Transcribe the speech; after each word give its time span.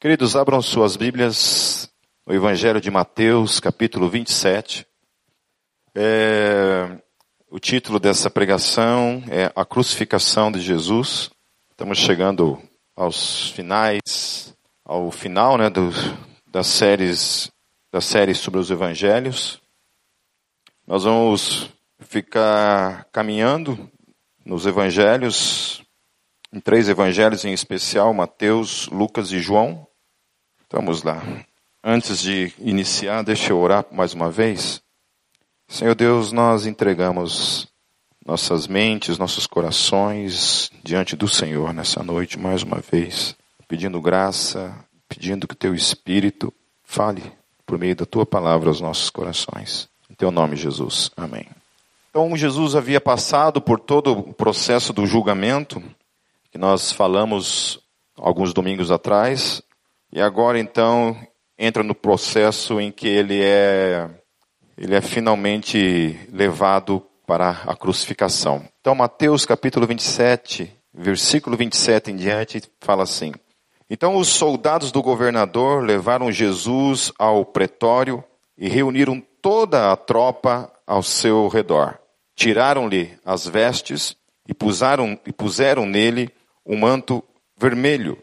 Queridos, 0.00 0.36
abram 0.36 0.62
suas 0.62 0.94
Bíblias 0.94 1.92
no 2.24 2.32
Evangelho 2.32 2.80
de 2.80 2.88
Mateus, 2.88 3.58
capítulo 3.58 4.08
27. 4.08 4.86
É, 5.92 7.02
o 7.50 7.58
título 7.58 7.98
dessa 7.98 8.30
pregação 8.30 9.24
é 9.28 9.50
A 9.56 9.64
Crucificação 9.64 10.52
de 10.52 10.60
Jesus. 10.60 11.30
Estamos 11.72 11.98
chegando 11.98 12.62
aos 12.94 13.50
finais, 13.50 14.56
ao 14.84 15.10
final 15.10 15.58
né, 15.58 15.68
do, 15.68 15.90
das 16.46 16.68
séries 16.68 17.50
da 17.92 18.00
série 18.00 18.36
sobre 18.36 18.60
os 18.60 18.70
Evangelhos. 18.70 19.60
Nós 20.86 21.02
vamos 21.02 21.70
ficar 21.98 23.04
caminhando 23.10 23.90
nos 24.46 24.64
Evangelhos, 24.64 25.82
em 26.52 26.60
três 26.60 26.88
Evangelhos 26.88 27.44
em 27.44 27.52
especial, 27.52 28.14
Mateus, 28.14 28.86
Lucas 28.90 29.32
e 29.32 29.40
João. 29.40 29.87
Vamos 30.70 31.02
lá. 31.02 31.22
Antes 31.82 32.20
de 32.20 32.52
iniciar, 32.58 33.22
deixa 33.22 33.52
eu 33.52 33.58
orar 33.58 33.86
mais 33.90 34.12
uma 34.12 34.30
vez. 34.30 34.82
Senhor 35.66 35.94
Deus, 35.94 36.30
nós 36.30 36.66
entregamos 36.66 37.66
nossas 38.24 38.66
mentes, 38.66 39.16
nossos 39.16 39.46
corações 39.46 40.70
diante 40.84 41.16
do 41.16 41.26
Senhor 41.26 41.72
nessa 41.72 42.02
noite 42.02 42.38
mais 42.38 42.62
uma 42.62 42.80
vez, 42.80 43.34
pedindo 43.66 44.00
graça, 44.00 44.74
pedindo 45.08 45.48
que 45.48 45.56
teu 45.56 45.74
Espírito 45.74 46.52
fale 46.84 47.22
por 47.64 47.78
meio 47.78 47.96
da 47.96 48.04
tua 48.04 48.26
palavra 48.26 48.68
aos 48.68 48.80
nossos 48.80 49.08
corações. 49.08 49.88
Em 50.10 50.14
teu 50.14 50.30
nome, 50.30 50.56
Jesus. 50.56 51.10
Amém. 51.16 51.46
Então, 52.10 52.36
Jesus 52.36 52.74
havia 52.74 53.00
passado 53.00 53.60
por 53.60 53.80
todo 53.80 54.12
o 54.12 54.34
processo 54.34 54.92
do 54.92 55.06
julgamento, 55.06 55.82
que 56.50 56.58
nós 56.58 56.92
falamos 56.92 57.78
alguns 58.16 58.52
domingos 58.52 58.90
atrás, 58.90 59.62
e 60.12 60.20
agora 60.20 60.58
então 60.58 61.16
entra 61.58 61.82
no 61.82 61.94
processo 61.94 62.80
em 62.80 62.90
que 62.90 63.06
ele 63.06 63.42
é 63.42 64.08
ele 64.76 64.94
é 64.94 65.00
finalmente 65.00 66.18
levado 66.32 67.04
para 67.26 67.50
a 67.66 67.76
crucificação. 67.76 68.64
Então 68.80 68.94
Mateus 68.94 69.44
capítulo 69.44 69.86
27, 69.86 70.72
versículo 70.94 71.56
27 71.56 72.12
em 72.12 72.16
diante 72.16 72.62
fala 72.80 73.02
assim: 73.02 73.32
Então 73.90 74.16
os 74.16 74.28
soldados 74.28 74.92
do 74.92 75.02
governador 75.02 75.82
levaram 75.84 76.32
Jesus 76.32 77.12
ao 77.18 77.44
pretório 77.44 78.24
e 78.56 78.68
reuniram 78.68 79.22
toda 79.42 79.92
a 79.92 79.96
tropa 79.96 80.72
ao 80.86 81.02
seu 81.02 81.48
redor. 81.48 81.98
Tiraram-lhe 82.34 83.18
as 83.24 83.46
vestes 83.46 84.16
e 84.46 84.54
puseram, 84.54 85.18
e 85.26 85.32
puseram 85.32 85.84
nele 85.84 86.30
um 86.64 86.78
manto 86.78 87.22
vermelho 87.58 88.16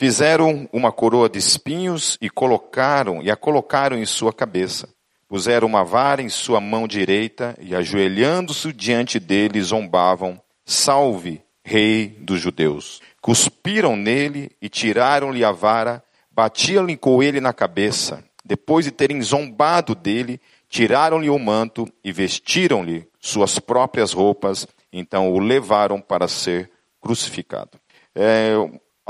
Fizeram 0.00 0.66
uma 0.72 0.90
coroa 0.90 1.28
de 1.28 1.38
espinhos 1.38 2.16
e 2.22 2.30
colocaram 2.30 3.20
e 3.22 3.30
a 3.30 3.36
colocaram 3.36 3.98
em 3.98 4.06
sua 4.06 4.32
cabeça. 4.32 4.88
Puseram 5.28 5.68
uma 5.68 5.84
vara 5.84 6.22
em 6.22 6.28
sua 6.30 6.58
mão 6.58 6.88
direita 6.88 7.54
e 7.60 7.74
ajoelhando-se 7.74 8.72
diante 8.72 9.20
dele 9.20 9.60
zombavam: 9.60 10.40
Salve, 10.64 11.42
rei 11.62 12.16
dos 12.18 12.40
judeus. 12.40 13.02
Cuspiram 13.20 13.94
nele 13.94 14.50
e 14.58 14.70
tiraram-lhe 14.70 15.44
a 15.44 15.52
vara, 15.52 16.02
batiam-lhe 16.32 16.96
com 16.96 17.22
ele 17.22 17.38
na 17.38 17.52
cabeça. 17.52 18.24
Depois 18.42 18.86
de 18.86 18.90
terem 18.90 19.20
zombado 19.20 19.94
dele, 19.94 20.40
tiraram-lhe 20.70 21.28
o 21.28 21.38
manto 21.38 21.86
e 22.02 22.10
vestiram-lhe 22.10 23.06
suas 23.20 23.58
próprias 23.58 24.14
roupas. 24.14 24.66
Então 24.90 25.30
o 25.30 25.38
levaram 25.38 26.00
para 26.00 26.26
ser 26.26 26.70
crucificado. 27.02 27.78
É, 28.14 28.54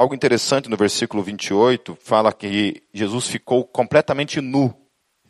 Algo 0.00 0.14
interessante 0.14 0.70
no 0.70 0.78
versículo 0.78 1.22
28 1.22 1.94
fala 2.00 2.32
que 2.32 2.82
Jesus 2.90 3.26
ficou 3.26 3.66
completamente 3.66 4.40
nu. 4.40 4.74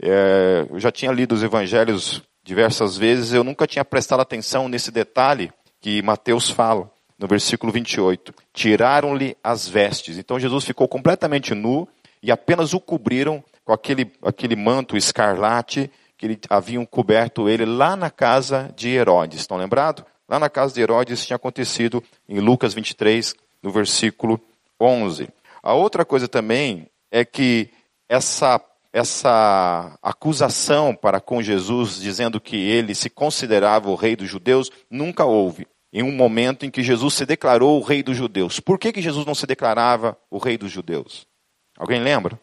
É, 0.00 0.64
eu 0.70 0.78
já 0.78 0.92
tinha 0.92 1.10
lido 1.10 1.34
os 1.34 1.42
evangelhos 1.42 2.22
diversas 2.44 2.96
vezes, 2.96 3.32
eu 3.32 3.42
nunca 3.42 3.66
tinha 3.66 3.84
prestado 3.84 4.20
atenção 4.20 4.68
nesse 4.68 4.92
detalhe 4.92 5.52
que 5.80 6.00
Mateus 6.02 6.50
fala 6.50 6.88
no 7.18 7.26
versículo 7.26 7.72
28. 7.72 8.32
Tiraram-lhe 8.54 9.36
as 9.42 9.68
vestes. 9.68 10.16
Então 10.18 10.38
Jesus 10.38 10.64
ficou 10.64 10.86
completamente 10.86 11.52
nu 11.52 11.88
e 12.22 12.30
apenas 12.30 12.72
o 12.72 12.78
cobriram 12.78 13.42
com 13.64 13.72
aquele, 13.72 14.12
aquele 14.22 14.54
manto 14.54 14.96
escarlate 14.96 15.90
que 16.16 16.26
ele, 16.26 16.38
haviam 16.48 16.86
coberto 16.86 17.48
ele 17.48 17.64
lá 17.64 17.96
na 17.96 18.08
casa 18.08 18.72
de 18.76 18.90
Herodes. 18.90 19.40
Estão 19.40 19.56
lembrados? 19.56 20.04
Lá 20.28 20.38
na 20.38 20.48
casa 20.48 20.72
de 20.72 20.80
Herodes 20.80 21.26
tinha 21.26 21.34
acontecido 21.34 22.00
em 22.28 22.38
Lucas 22.38 22.72
23, 22.72 23.34
no 23.60 23.72
versículo 23.72 24.40
11. 24.80 25.28
A 25.62 25.74
outra 25.74 26.04
coisa 26.04 26.26
também 26.26 26.88
é 27.10 27.24
que 27.24 27.70
essa, 28.08 28.60
essa 28.92 29.98
acusação 30.02 30.94
para 30.94 31.20
com 31.20 31.42
Jesus, 31.42 32.00
dizendo 32.00 32.40
que 32.40 32.56
ele 32.56 32.94
se 32.94 33.10
considerava 33.10 33.90
o 33.90 33.94
rei 33.94 34.16
dos 34.16 34.28
judeus, 34.28 34.70
nunca 34.90 35.24
houve. 35.24 35.66
Em 35.92 36.02
um 36.02 36.12
momento 36.12 36.64
em 36.64 36.70
que 36.70 36.82
Jesus 36.82 37.14
se 37.14 37.26
declarou 37.26 37.78
o 37.78 37.82
rei 37.82 38.02
dos 38.02 38.16
judeus. 38.16 38.60
Por 38.60 38.78
que, 38.78 38.92
que 38.92 39.02
Jesus 39.02 39.26
não 39.26 39.34
se 39.34 39.46
declarava 39.46 40.16
o 40.30 40.38
rei 40.38 40.56
dos 40.56 40.70
judeus? 40.70 41.26
Alguém 41.76 42.00
lembra? 42.00 42.40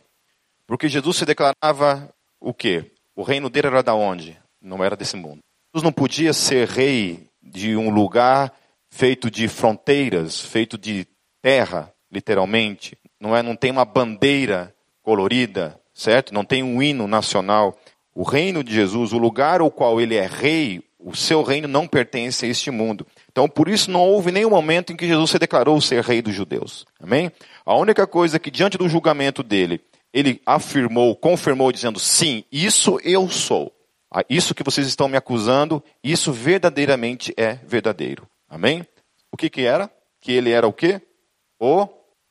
Porque 0.66 0.90
Jesus 0.90 1.18
se 1.18 1.26
declarava 1.26 2.14
o 2.42 2.54
quê? 2.54 2.92
O 3.16 3.24
reino 3.24 3.50
dele 3.50 3.68
era 3.68 3.82
da 3.82 3.96
onde? 3.96 4.38
Não 4.62 4.84
era 4.84 4.98
desse 4.98 5.16
mundo. 5.16 5.40
Jesus 5.74 5.84
não 5.84 5.94
podia 5.94 6.34
ser 6.34 6.68
rei 6.68 7.30
de 7.42 7.76
um 7.76 7.90
lugar 7.90 8.54
feito 8.90 9.32
de 9.32 9.48
fronteiras, 9.48 10.42
feito 10.42 10.78
de 10.78 11.08
terra, 11.42 11.94
literalmente, 12.12 12.98
não 13.20 13.36
é, 13.36 13.42
não 13.42 13.56
tem 13.56 13.72
uma 13.72 13.86
bandeira 13.86 14.74
colorida, 15.02 15.80
certo? 15.94 16.34
Não 16.34 16.44
tem 16.44 16.64
um 16.64 16.82
hino 16.82 17.08
nacional. 17.08 17.78
O 18.14 18.24
reino 18.24 18.64
de 18.64 18.74
Jesus, 18.74 19.14
o 19.14 19.18
lugar 19.18 19.62
ao 19.62 19.72
qual 19.72 20.00
ele 20.02 20.16
é 20.16 20.26
rei, 20.26 20.84
o 21.00 21.16
seu 21.16 21.44
reino 21.44 21.68
não 21.68 21.88
pertence 21.88 22.46
a 22.46 22.50
este 22.50 22.72
mundo. 22.72 23.06
Então, 23.32 23.48
por 23.48 23.70
isso 23.70 23.90
não 23.92 24.02
houve 24.02 24.32
nenhum 24.32 24.50
momento 24.50 24.92
em 24.92 24.96
que 24.96 25.08
Jesus 25.08 25.32
se 25.32 25.40
declarou 25.40 25.80
ser 25.80 26.04
rei 26.04 26.22
dos 26.22 26.34
judeus. 26.34 26.86
Amém? 27.00 27.32
A 27.66 27.76
única 27.76 28.06
coisa 28.08 28.40
que 28.40 28.52
diante 28.52 28.78
do 28.78 28.90
julgamento 28.90 29.44
dele, 29.44 29.82
ele 30.14 30.42
afirmou, 30.46 31.16
confirmou 31.16 31.72
dizendo: 31.72 32.00
"Sim, 32.00 32.44
isso 32.52 33.00
eu 33.04 33.30
sou. 33.30 33.72
Ah, 34.12 34.24
isso 34.30 34.56
que 34.56 34.64
vocês 34.64 34.88
estão 34.88 35.08
me 35.08 35.18
acusando, 35.18 35.84
isso 36.04 36.32
verdadeiramente 36.32 37.34
é 37.38 37.60
verdadeiro." 37.66 38.28
Amém? 38.50 38.86
O 39.32 39.38
que 39.38 39.50
que 39.50 39.62
era? 39.62 39.92
Que 40.20 40.32
ele 40.32 40.52
era 40.52 40.68
o 40.68 40.74
quê? 40.74 41.02
O 41.60 41.88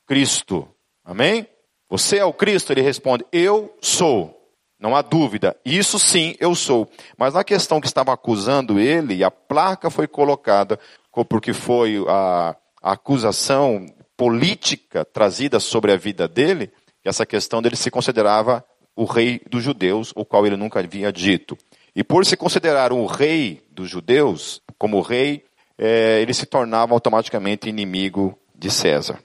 Cristo. 0.07 0.69
Amém? 1.05 1.47
Você 1.89 2.19
é 2.19 2.25
o 2.25 2.33
Cristo? 2.33 2.73
Ele 2.73 2.83
responde: 2.83 3.25
Eu 3.33 3.77
sou. 3.81 4.35
Não 4.79 4.95
há 4.95 5.01
dúvida. 5.01 5.57
Isso 5.65 5.99
sim, 5.99 6.35
eu 6.39 6.55
sou. 6.55 6.89
Mas 7.17 7.33
na 7.33 7.43
questão 7.43 7.81
que 7.81 7.87
estava 7.87 8.13
acusando 8.13 8.79
ele, 8.79 9.25
a 9.25 9.31
placa 9.31 9.89
foi 9.89 10.07
colocada 10.07 10.79
porque 11.25 11.55
foi 11.55 12.05
a, 12.07 12.55
a 12.83 12.93
acusação 12.93 13.87
política 14.17 15.05
trazida 15.05 15.59
sobre 15.61 15.93
a 15.93 15.97
vida 15.97 16.29
dele, 16.29 16.71
essa 17.05 17.25
questão 17.25 17.63
dele 17.63 17.77
se 17.77 17.91
considerava 17.91 18.65
o 18.95 19.05
rei 19.05 19.41
dos 19.49 19.63
judeus, 19.63 20.13
o 20.17 20.25
qual 20.25 20.47
ele 20.47 20.57
nunca 20.57 20.81
havia 20.81 21.13
dito. 21.13 21.57
E 21.95 22.03
por 22.03 22.25
se 22.27 22.37
considerar 22.37 22.93
o 22.93 23.07
rei 23.07 23.63
dos 23.71 23.89
judeus, 23.89 24.61
como 24.79 25.01
rei, 25.01 25.45
é, 25.79 26.21
ele 26.21 26.35
se 26.35 26.47
tornava 26.47 26.95
automaticamente 26.95 27.69
inimigo 27.69 28.39
de 28.55 28.71
César. 28.71 29.19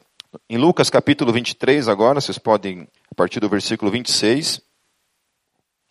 Em 0.49 0.57
Lucas 0.57 0.89
capítulo 0.89 1.33
23, 1.33 1.89
agora, 1.89 2.21
vocês 2.21 2.37
podem, 2.37 2.87
a 3.11 3.15
partir 3.15 3.41
do 3.41 3.49
versículo 3.49 3.91
26, 3.91 4.61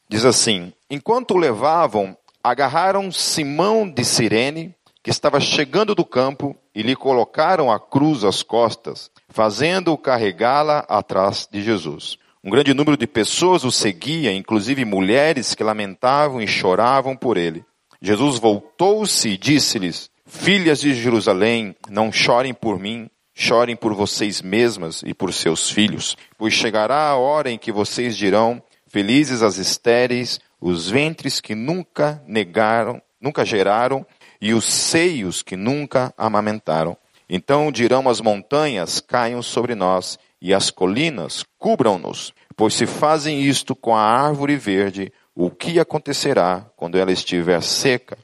diz 0.09 0.25
assim: 0.25 0.73
Enquanto 0.89 1.33
o 1.33 1.37
levavam, 1.37 2.17
agarraram 2.43 3.13
Simão 3.13 3.87
de 3.87 4.03
Cirene, 4.03 4.75
que 5.03 5.11
estava 5.11 5.41
chegando 5.41 5.95
do 5.95 6.07
campo, 6.07 6.57
e 6.75 6.81
lhe 6.81 6.97
colocaram 6.97 7.71
a 7.71 7.79
cruz 7.79 8.25
às 8.25 8.43
costas, 8.43 9.11
fazendo-o 9.29 9.99
carregá-la 9.99 10.87
atrás 10.89 11.47
de 11.51 11.63
Jesus. 11.63 12.17
Um 12.43 12.49
grande 12.49 12.73
número 12.73 12.97
de 12.97 13.07
pessoas 13.07 13.63
o 13.63 13.71
seguia, 13.71 14.33
inclusive 14.33 14.87
mulheres 14.87 15.55
que 15.55 15.63
lamentavam 15.63 16.41
e 16.41 16.49
choravam 16.49 17.15
por 17.15 17.37
ele. 17.37 17.63
Jesus 18.01 18.39
voltou-se 18.39 19.29
e 19.29 19.37
disse-lhes: 19.37 20.11
Filhas 20.25 20.81
de 20.81 20.95
Jerusalém, 20.95 21.77
não 21.91 22.11
chorem 22.11 22.55
por 22.55 22.79
mim, 22.79 23.11
Chorem 23.43 23.75
por 23.75 23.95
vocês 23.95 24.43
mesmas 24.43 25.03
e 25.03 25.15
por 25.15 25.33
seus 25.33 25.71
filhos, 25.71 26.15
pois 26.37 26.53
chegará 26.53 27.09
a 27.09 27.17
hora 27.17 27.51
em 27.51 27.57
que 27.57 27.73
vocês 27.73 28.15
dirão: 28.15 28.63
Felizes 28.87 29.41
as 29.41 29.57
estéreis, 29.57 30.39
os 30.61 30.91
ventres 30.91 31.41
que 31.41 31.55
nunca 31.55 32.23
negaram, 32.27 33.01
nunca 33.19 33.43
geraram, 33.43 34.05
e 34.43 34.53
os 34.53 34.67
seios 34.67 35.41
que 35.41 35.57
nunca 35.57 36.13
amamentaram. 36.19 36.95
Então 37.31 37.73
dirão 37.73 38.11
as 38.11 38.21
montanhas: 38.21 39.01
Caiam 39.01 39.41
sobre 39.41 39.75
nós, 39.75 40.19
e 40.39 40.53
as 40.53 40.71
colinas 40.71 41.43
cubram-nos. 41.59 42.35
Pois 42.55 42.75
se 42.75 42.85
fazem 42.85 43.41
isto 43.41 43.75
com 43.75 43.97
a 43.97 44.03
árvore 44.03 44.57
verde, 44.57 45.11
o 45.35 45.51
que 45.51 45.81
acontecerá 45.81 46.67
quando 46.77 46.99
ela 46.99 47.11
estiver 47.11 47.63
seca? 47.63 48.19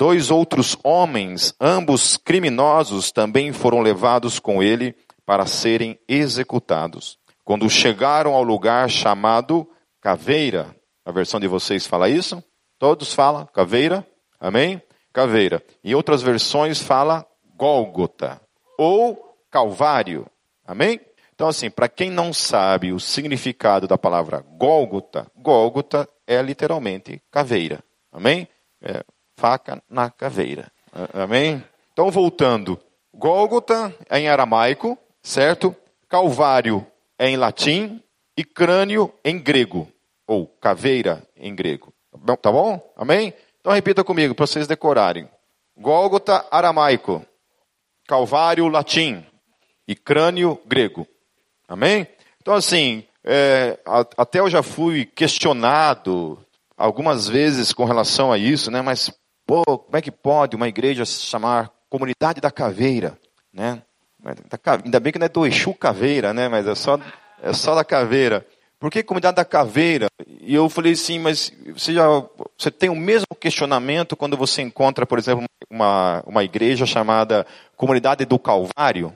Dois 0.00 0.30
outros 0.30 0.78
homens, 0.82 1.54
ambos 1.60 2.16
criminosos, 2.16 3.12
também 3.12 3.52
foram 3.52 3.82
levados 3.82 4.38
com 4.38 4.62
ele 4.62 4.96
para 5.26 5.44
serem 5.44 5.98
executados. 6.08 7.18
quando 7.44 7.68
chegaram 7.68 8.32
ao 8.32 8.42
lugar 8.42 8.88
chamado 8.88 9.68
Caveira. 10.00 10.74
A 11.04 11.12
versão 11.12 11.38
de 11.38 11.46
vocês 11.46 11.86
fala 11.86 12.08
isso? 12.08 12.42
Todos 12.78 13.12
falam 13.12 13.44
Caveira? 13.52 14.06
Amém? 14.40 14.80
Caveira. 15.12 15.62
Em 15.84 15.94
outras 15.94 16.22
versões 16.22 16.80
fala 16.80 17.26
Gólgota 17.54 18.40
ou 18.78 19.36
Calvário. 19.50 20.26
Amém? 20.66 20.98
Então, 21.34 21.46
assim, 21.46 21.68
para 21.68 21.90
quem 21.90 22.10
não 22.10 22.32
sabe 22.32 22.90
o 22.90 22.98
significado 22.98 23.86
da 23.86 23.98
palavra 23.98 24.42
Gólgota, 24.56 25.30
Gólgota 25.36 26.08
é 26.26 26.40
literalmente 26.40 27.22
caveira. 27.30 27.84
Amém? 28.10 28.48
É, 28.80 29.04
faca 29.40 29.82
na 29.88 30.10
caveira. 30.10 30.70
Amém? 31.14 31.64
Então, 31.92 32.10
voltando. 32.10 32.78
Gólgota 33.14 33.94
é 34.08 34.18
em 34.20 34.28
aramaico, 34.28 34.98
certo? 35.22 35.74
Calvário 36.08 36.86
é 37.18 37.28
em 37.30 37.36
latim 37.38 38.02
e 38.36 38.44
crânio 38.44 39.12
em 39.24 39.38
grego, 39.38 39.88
ou 40.26 40.46
caveira 40.46 41.22
em 41.36 41.54
grego. 41.54 41.92
Tá 42.42 42.52
bom? 42.52 42.92
Amém? 42.96 43.32
Então 43.60 43.72
repita 43.72 44.04
comigo 44.04 44.34
para 44.34 44.46
vocês 44.46 44.66
decorarem. 44.66 45.28
Gólgota 45.76 46.46
aramaico, 46.50 47.24
Calvário 48.06 48.68
latim 48.68 49.24
e 49.86 49.94
crânio 49.94 50.60
grego. 50.66 51.06
Amém? 51.68 52.06
Então 52.40 52.54
assim, 52.54 53.04
é, 53.24 53.78
até 54.16 54.40
eu 54.40 54.50
já 54.50 54.62
fui 54.62 55.04
questionado 55.04 56.38
algumas 56.76 57.28
vezes 57.28 57.72
com 57.72 57.84
relação 57.84 58.32
a 58.32 58.38
isso, 58.38 58.70
né? 58.70 58.80
Mas 58.82 59.12
pô, 59.50 59.64
como 59.64 59.96
é 59.96 60.00
que 60.00 60.12
pode 60.12 60.54
uma 60.54 60.68
igreja 60.68 61.04
se 61.04 61.22
chamar 61.22 61.72
Comunidade 61.88 62.40
da 62.40 62.52
Caveira, 62.52 63.18
né? 63.52 63.82
Ainda 64.84 65.00
bem 65.00 65.12
que 65.12 65.18
não 65.18 65.26
é 65.26 65.28
do 65.28 65.44
Exu 65.44 65.74
Caveira, 65.74 66.32
né? 66.32 66.48
Mas 66.48 66.68
é 66.68 66.74
só, 66.76 67.00
é 67.42 67.52
só 67.52 67.74
da 67.74 67.82
Caveira. 67.82 68.46
Por 68.78 68.92
que 68.92 69.02
Comunidade 69.02 69.34
da 69.34 69.44
Caveira? 69.44 70.06
E 70.40 70.54
eu 70.54 70.68
falei 70.68 70.92
assim, 70.92 71.18
mas 71.18 71.52
você 71.74 71.92
já 71.94 72.06
você 72.56 72.70
tem 72.70 72.88
o 72.90 72.94
mesmo 72.94 73.26
questionamento 73.40 74.16
quando 74.16 74.36
você 74.36 74.62
encontra, 74.62 75.04
por 75.04 75.18
exemplo, 75.18 75.44
uma, 75.68 76.22
uma 76.24 76.44
igreja 76.44 76.86
chamada 76.86 77.44
Comunidade 77.76 78.24
do 78.24 78.38
Calvário, 78.38 79.12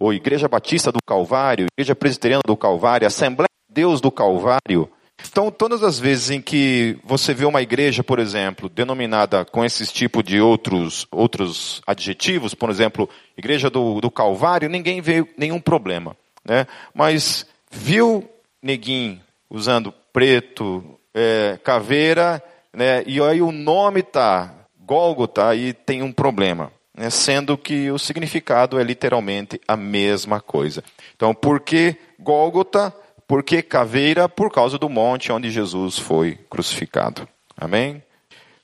ou 0.00 0.14
Igreja 0.14 0.48
Batista 0.48 0.90
do 0.90 1.00
Calvário, 1.06 1.66
Igreja 1.76 1.94
Presbiteriana 1.94 2.42
do 2.46 2.56
Calvário, 2.56 3.06
Assembleia 3.06 3.50
de 3.68 3.74
Deus 3.74 4.00
do 4.00 4.10
Calvário. 4.10 4.90
Então, 5.26 5.50
todas 5.50 5.82
as 5.82 5.98
vezes 5.98 6.30
em 6.30 6.40
que 6.40 6.96
você 7.04 7.34
vê 7.34 7.44
uma 7.44 7.60
igreja, 7.60 8.04
por 8.04 8.18
exemplo, 8.18 8.68
denominada 8.68 9.44
com 9.44 9.64
esses 9.64 9.92
tipos 9.92 10.22
de 10.22 10.40
outros, 10.40 11.06
outros 11.10 11.82
adjetivos, 11.86 12.54
por 12.54 12.70
exemplo, 12.70 13.08
Igreja 13.36 13.68
do, 13.68 14.00
do 14.00 14.10
Calvário, 14.10 14.68
ninguém 14.68 15.00
vê 15.00 15.26
nenhum 15.36 15.60
problema. 15.60 16.16
Né? 16.44 16.66
Mas 16.94 17.46
viu 17.70 18.28
neguinho 18.62 19.20
usando 19.50 19.92
preto, 20.12 20.98
é, 21.14 21.58
caveira, 21.62 22.42
né? 22.72 23.02
e 23.06 23.20
aí 23.20 23.42
o 23.42 23.52
nome 23.52 24.02
tá 24.02 24.54
Gólgota, 24.80 25.48
aí 25.48 25.72
tem 25.72 26.02
um 26.02 26.12
problema. 26.12 26.72
Né? 26.94 27.10
Sendo 27.10 27.58
que 27.58 27.90
o 27.90 27.98
significado 27.98 28.78
é 28.78 28.84
literalmente 28.84 29.60
a 29.66 29.76
mesma 29.76 30.40
coisa. 30.40 30.82
Então, 31.14 31.34
por 31.34 31.60
que 31.60 31.96
Gólgota? 32.18 32.94
Por 33.28 33.42
que 33.42 33.60
caveira? 33.60 34.26
Por 34.26 34.50
causa 34.50 34.78
do 34.78 34.88
monte 34.88 35.30
onde 35.30 35.50
Jesus 35.50 35.98
foi 35.98 36.38
crucificado. 36.48 37.28
Amém? 37.54 38.02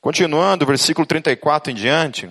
Continuando, 0.00 0.64
versículo 0.64 1.06
34 1.06 1.70
em 1.70 1.74
diante, 1.74 2.30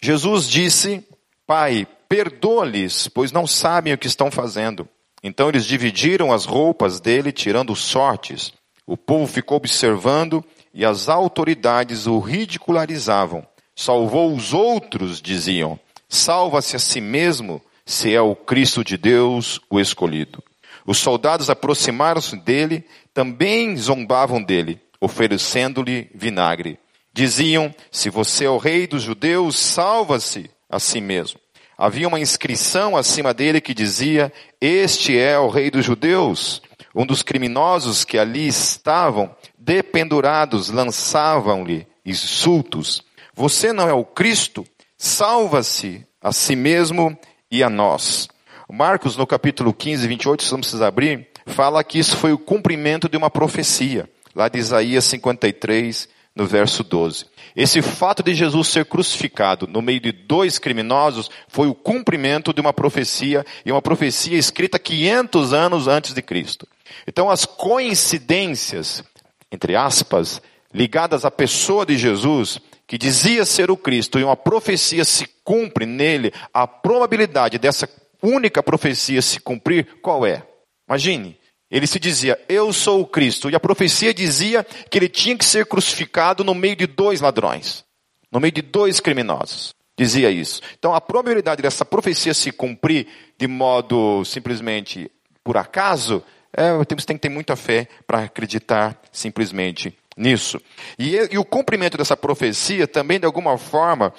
Jesus 0.00 0.48
disse: 0.48 1.04
Pai, 1.44 1.84
perdoa-lhes, 2.08 3.08
pois 3.08 3.32
não 3.32 3.44
sabem 3.44 3.92
o 3.92 3.98
que 3.98 4.06
estão 4.06 4.30
fazendo. 4.30 4.88
Então 5.20 5.48
eles 5.48 5.66
dividiram 5.66 6.32
as 6.32 6.44
roupas 6.44 7.00
dele, 7.00 7.32
tirando 7.32 7.74
sortes. 7.74 8.52
O 8.86 8.96
povo 8.96 9.26
ficou 9.26 9.56
observando 9.56 10.44
e 10.72 10.84
as 10.84 11.08
autoridades 11.08 12.06
o 12.06 12.20
ridicularizavam. 12.20 13.44
Salvou 13.74 14.32
os 14.32 14.52
outros, 14.52 15.20
diziam. 15.20 15.76
Salva-se 16.08 16.76
a 16.76 16.78
si 16.78 17.00
mesmo, 17.00 17.60
se 17.84 18.14
é 18.14 18.20
o 18.20 18.36
Cristo 18.36 18.84
de 18.84 18.96
Deus, 18.96 19.60
o 19.68 19.80
escolhido. 19.80 20.43
Os 20.86 20.98
soldados 20.98 21.48
aproximaram-se 21.48 22.36
dele, 22.36 22.84
também 23.12 23.76
zombavam 23.76 24.42
dele, 24.42 24.80
oferecendo-lhe 25.00 26.10
vinagre. 26.14 26.78
Diziam: 27.12 27.74
Se 27.90 28.10
você 28.10 28.44
é 28.44 28.50
o 28.50 28.58
rei 28.58 28.86
dos 28.86 29.02
judeus, 29.02 29.56
salva-se 29.58 30.50
a 30.68 30.78
si 30.78 31.00
mesmo. 31.00 31.40
Havia 31.76 32.06
uma 32.06 32.20
inscrição 32.20 32.96
acima 32.96 33.32
dele 33.32 33.60
que 33.60 33.72
dizia: 33.72 34.32
Este 34.60 35.18
é 35.18 35.38
o 35.38 35.48
rei 35.48 35.70
dos 35.70 35.84
judeus. 35.84 36.62
Um 36.94 37.04
dos 37.04 37.22
criminosos 37.22 38.04
que 38.04 38.18
ali 38.18 38.46
estavam, 38.46 39.34
dependurados, 39.58 40.70
lançavam-lhe 40.70 41.86
insultos. 42.04 43.02
Você 43.34 43.72
não 43.72 43.88
é 43.88 43.92
o 43.92 44.04
Cristo? 44.04 44.64
Salva-se 44.96 46.06
a 46.22 46.32
si 46.32 46.54
mesmo 46.54 47.18
e 47.50 47.62
a 47.62 47.68
nós. 47.68 48.28
Marcos, 48.70 49.16
no 49.16 49.26
capítulo 49.26 49.72
15, 49.74 50.08
28, 50.08 50.42
se 50.42 50.52
não 50.52 50.60
precisa 50.60 50.86
abrir, 50.86 51.28
fala 51.46 51.84
que 51.84 51.98
isso 51.98 52.16
foi 52.16 52.32
o 52.32 52.38
cumprimento 52.38 53.08
de 53.08 53.16
uma 53.16 53.28
profecia, 53.28 54.08
lá 54.34 54.48
de 54.48 54.58
Isaías 54.58 55.04
53, 55.04 56.08
no 56.34 56.46
verso 56.46 56.82
12. 56.82 57.26
Esse 57.54 57.82
fato 57.82 58.22
de 58.22 58.34
Jesus 58.34 58.68
ser 58.68 58.86
crucificado 58.86 59.66
no 59.66 59.82
meio 59.82 60.00
de 60.00 60.10
dois 60.10 60.58
criminosos 60.58 61.30
foi 61.46 61.68
o 61.68 61.74
cumprimento 61.74 62.52
de 62.52 62.60
uma 62.60 62.72
profecia, 62.72 63.44
e 63.64 63.70
uma 63.70 63.82
profecia 63.82 64.36
escrita 64.36 64.78
500 64.78 65.52
anos 65.52 65.86
antes 65.86 66.14
de 66.14 66.22
Cristo. 66.22 66.66
Então 67.06 67.30
as 67.30 67.44
coincidências, 67.44 69.04
entre 69.52 69.76
aspas, 69.76 70.40
ligadas 70.72 71.24
à 71.24 71.30
pessoa 71.30 71.84
de 71.86 71.96
Jesus, 71.96 72.58
que 72.86 72.98
dizia 72.98 73.44
ser 73.44 73.70
o 73.70 73.76
Cristo, 73.76 74.18
e 74.18 74.24
uma 74.24 74.36
profecia 74.36 75.04
se 75.04 75.28
cumpre 75.44 75.86
nele, 75.86 76.32
a 76.52 76.66
probabilidade 76.66 77.58
dessa 77.58 77.86
única 78.24 78.62
profecia 78.62 79.20
se 79.20 79.40
cumprir, 79.40 80.00
qual 80.00 80.24
é? 80.26 80.42
Imagine, 80.88 81.38
ele 81.70 81.86
se 81.86 81.98
dizia, 81.98 82.40
eu 82.48 82.72
sou 82.72 83.00
o 83.00 83.06
Cristo, 83.06 83.50
e 83.50 83.54
a 83.54 83.60
profecia 83.60 84.14
dizia 84.14 84.64
que 84.90 84.98
ele 84.98 85.08
tinha 85.08 85.36
que 85.36 85.44
ser 85.44 85.66
crucificado 85.66 86.44
no 86.44 86.54
meio 86.54 86.76
de 86.76 86.86
dois 86.86 87.20
ladrões, 87.20 87.84
no 88.30 88.40
meio 88.40 88.52
de 88.52 88.62
dois 88.62 89.00
criminosos. 89.00 89.74
Dizia 89.96 90.30
isso. 90.30 90.60
Então 90.76 90.94
a 90.94 91.00
probabilidade 91.00 91.62
dessa 91.62 91.84
profecia 91.84 92.34
se 92.34 92.50
cumprir 92.50 93.06
de 93.38 93.46
modo 93.46 94.24
simplesmente 94.24 95.10
por 95.42 95.56
acaso, 95.56 96.22
é, 96.52 96.84
temos 96.84 97.04
tem 97.04 97.16
que 97.16 97.22
ter 97.22 97.28
muita 97.28 97.54
fé 97.54 97.86
para 98.06 98.24
acreditar 98.24 98.98
simplesmente 99.12 99.96
nisso. 100.16 100.60
E, 100.98 101.16
e 101.30 101.38
o 101.38 101.44
cumprimento 101.44 101.98
dessa 101.98 102.16
profecia 102.16 102.88
também, 102.88 103.20
de 103.20 103.26
alguma 103.26 103.58
forma, 103.58 104.12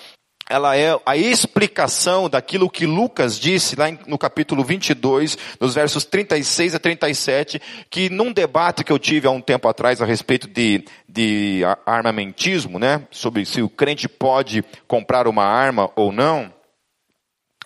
ela 0.49 0.77
é 0.77 0.99
a 1.05 1.17
explicação 1.17 2.29
daquilo 2.29 2.69
que 2.69 2.85
Lucas 2.85 3.39
disse 3.39 3.75
lá 3.75 3.85
no 4.05 4.17
capítulo 4.17 4.63
22, 4.63 5.37
nos 5.59 5.73
versos 5.73 6.05
36 6.05 6.75
a 6.75 6.79
37, 6.79 7.61
que 7.89 8.09
num 8.09 8.31
debate 8.31 8.83
que 8.83 8.91
eu 8.91 8.99
tive 8.99 9.27
há 9.27 9.31
um 9.31 9.41
tempo 9.41 9.67
atrás 9.67 10.01
a 10.01 10.05
respeito 10.05 10.47
de, 10.47 10.85
de 11.09 11.61
armamentismo, 11.85 12.77
né, 12.77 13.07
sobre 13.09 13.43
se 13.43 13.61
o 13.61 13.69
crente 13.69 14.07
pode 14.07 14.63
comprar 14.87 15.27
uma 15.27 15.43
arma 15.43 15.89
ou 15.95 16.11
não, 16.11 16.53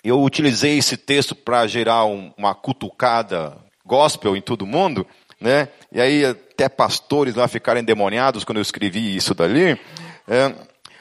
eu 0.02 0.22
utilizei 0.22 0.78
esse 0.78 0.96
texto 0.96 1.36
para 1.36 1.68
gerar 1.68 2.06
um, 2.06 2.32
uma 2.38 2.56
cutucada 2.56 3.58
gospel 3.86 4.38
em 4.38 4.42
todo 4.42 4.66
mundo, 4.66 5.06
né, 5.42 5.68
e 5.92 6.00
aí 6.00 6.26
até 6.26 6.70
pastores 6.70 7.36
lá 7.36 7.46
ficaram 7.50 7.82
endemoniados 7.82 8.46
quando 8.46 8.60
eu 8.60 8.62
escrevi 8.62 9.18
isso 9.18 9.36
dali, 9.36 9.78
é, 10.26 10.56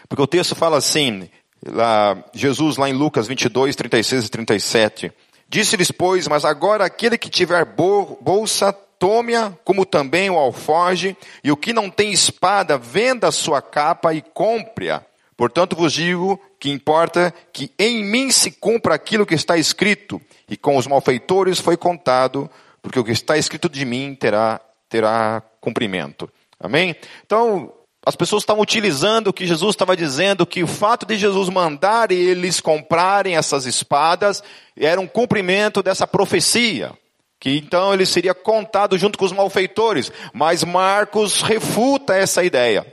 porque 0.09 0.23
o 0.23 0.27
texto 0.27 0.57
fala 0.57 0.79
assim, 0.79 1.29
lá, 1.67 2.23
Jesus 2.33 2.77
lá 2.77 2.89
em 2.89 2.93
Lucas 2.93 3.27
22, 3.27 3.75
36 3.77 4.27
e 4.27 4.31
37. 4.31 5.13
Disse-lhes, 5.49 5.91
pois, 5.91 6.29
mas 6.29 6.45
agora 6.45 6.85
aquele 6.85 7.17
que 7.17 7.31
tiver 7.31 7.65
bolsa, 7.65 8.73
tome-a, 8.99 9.53
como 9.65 9.87
também 9.87 10.29
o 10.29 10.37
alforge, 10.37 11.17
e 11.43 11.51
o 11.51 11.57
que 11.57 11.73
não 11.73 11.89
tem 11.89 12.13
espada, 12.13 12.77
venda 12.77 13.29
a 13.29 13.33
sua 13.33 13.63
capa 13.63 14.13
e 14.13 14.21
compre-a. 14.21 15.03
Portanto 15.37 15.77
vos 15.77 15.93
digo 15.93 16.39
que 16.59 16.71
importa 16.71 17.33
que 17.53 17.71
em 17.79 18.05
mim 18.05 18.31
se 18.31 18.51
cumpra 18.51 18.95
aquilo 18.95 19.25
que 19.25 19.35
está 19.35 19.57
escrito, 19.57 20.21
e 20.49 20.57
com 20.57 20.77
os 20.77 20.87
malfeitores 20.87 21.61
foi 21.61 21.77
contado, 21.77 22.51
porque 22.83 22.99
o 22.99 23.05
que 23.05 23.13
está 23.13 23.39
escrito 23.39 23.69
de 23.69 23.85
mim 23.85 24.15
terá, 24.15 24.61
terá 24.89 25.43
cumprimento. 25.61 26.29
Amém? 26.61 26.97
Então, 27.25 27.73
as 28.09 28.17
pessoas 28.17 28.43
estavam 28.43 28.63
utilizando 28.63 29.29
o 29.29 29.33
que 29.35 29.47
Jesus 29.47 29.75
estava 29.75 29.95
dizendo, 29.95 30.47
que 30.47 30.63
o 30.63 30.67
fato 30.67 31.05
de 31.05 31.15
Jesus 31.19 31.51
mandar 31.51 32.11
eles 32.11 32.59
comprarem 32.59 33.37
essas 33.37 33.67
espadas 33.67 34.43
era 34.75 34.99
um 34.99 35.07
cumprimento 35.07 35.83
dessa 35.83 36.07
profecia. 36.07 36.91
Que 37.39 37.59
então 37.59 37.93
ele 37.93 38.07
seria 38.07 38.33
contado 38.33 38.97
junto 38.97 39.19
com 39.19 39.27
os 39.27 39.33
malfeitores. 39.33 40.11
Mas 40.33 40.65
Marcos 40.65 41.43
refuta 41.43 42.17
essa 42.17 42.43
ideia. 42.43 42.87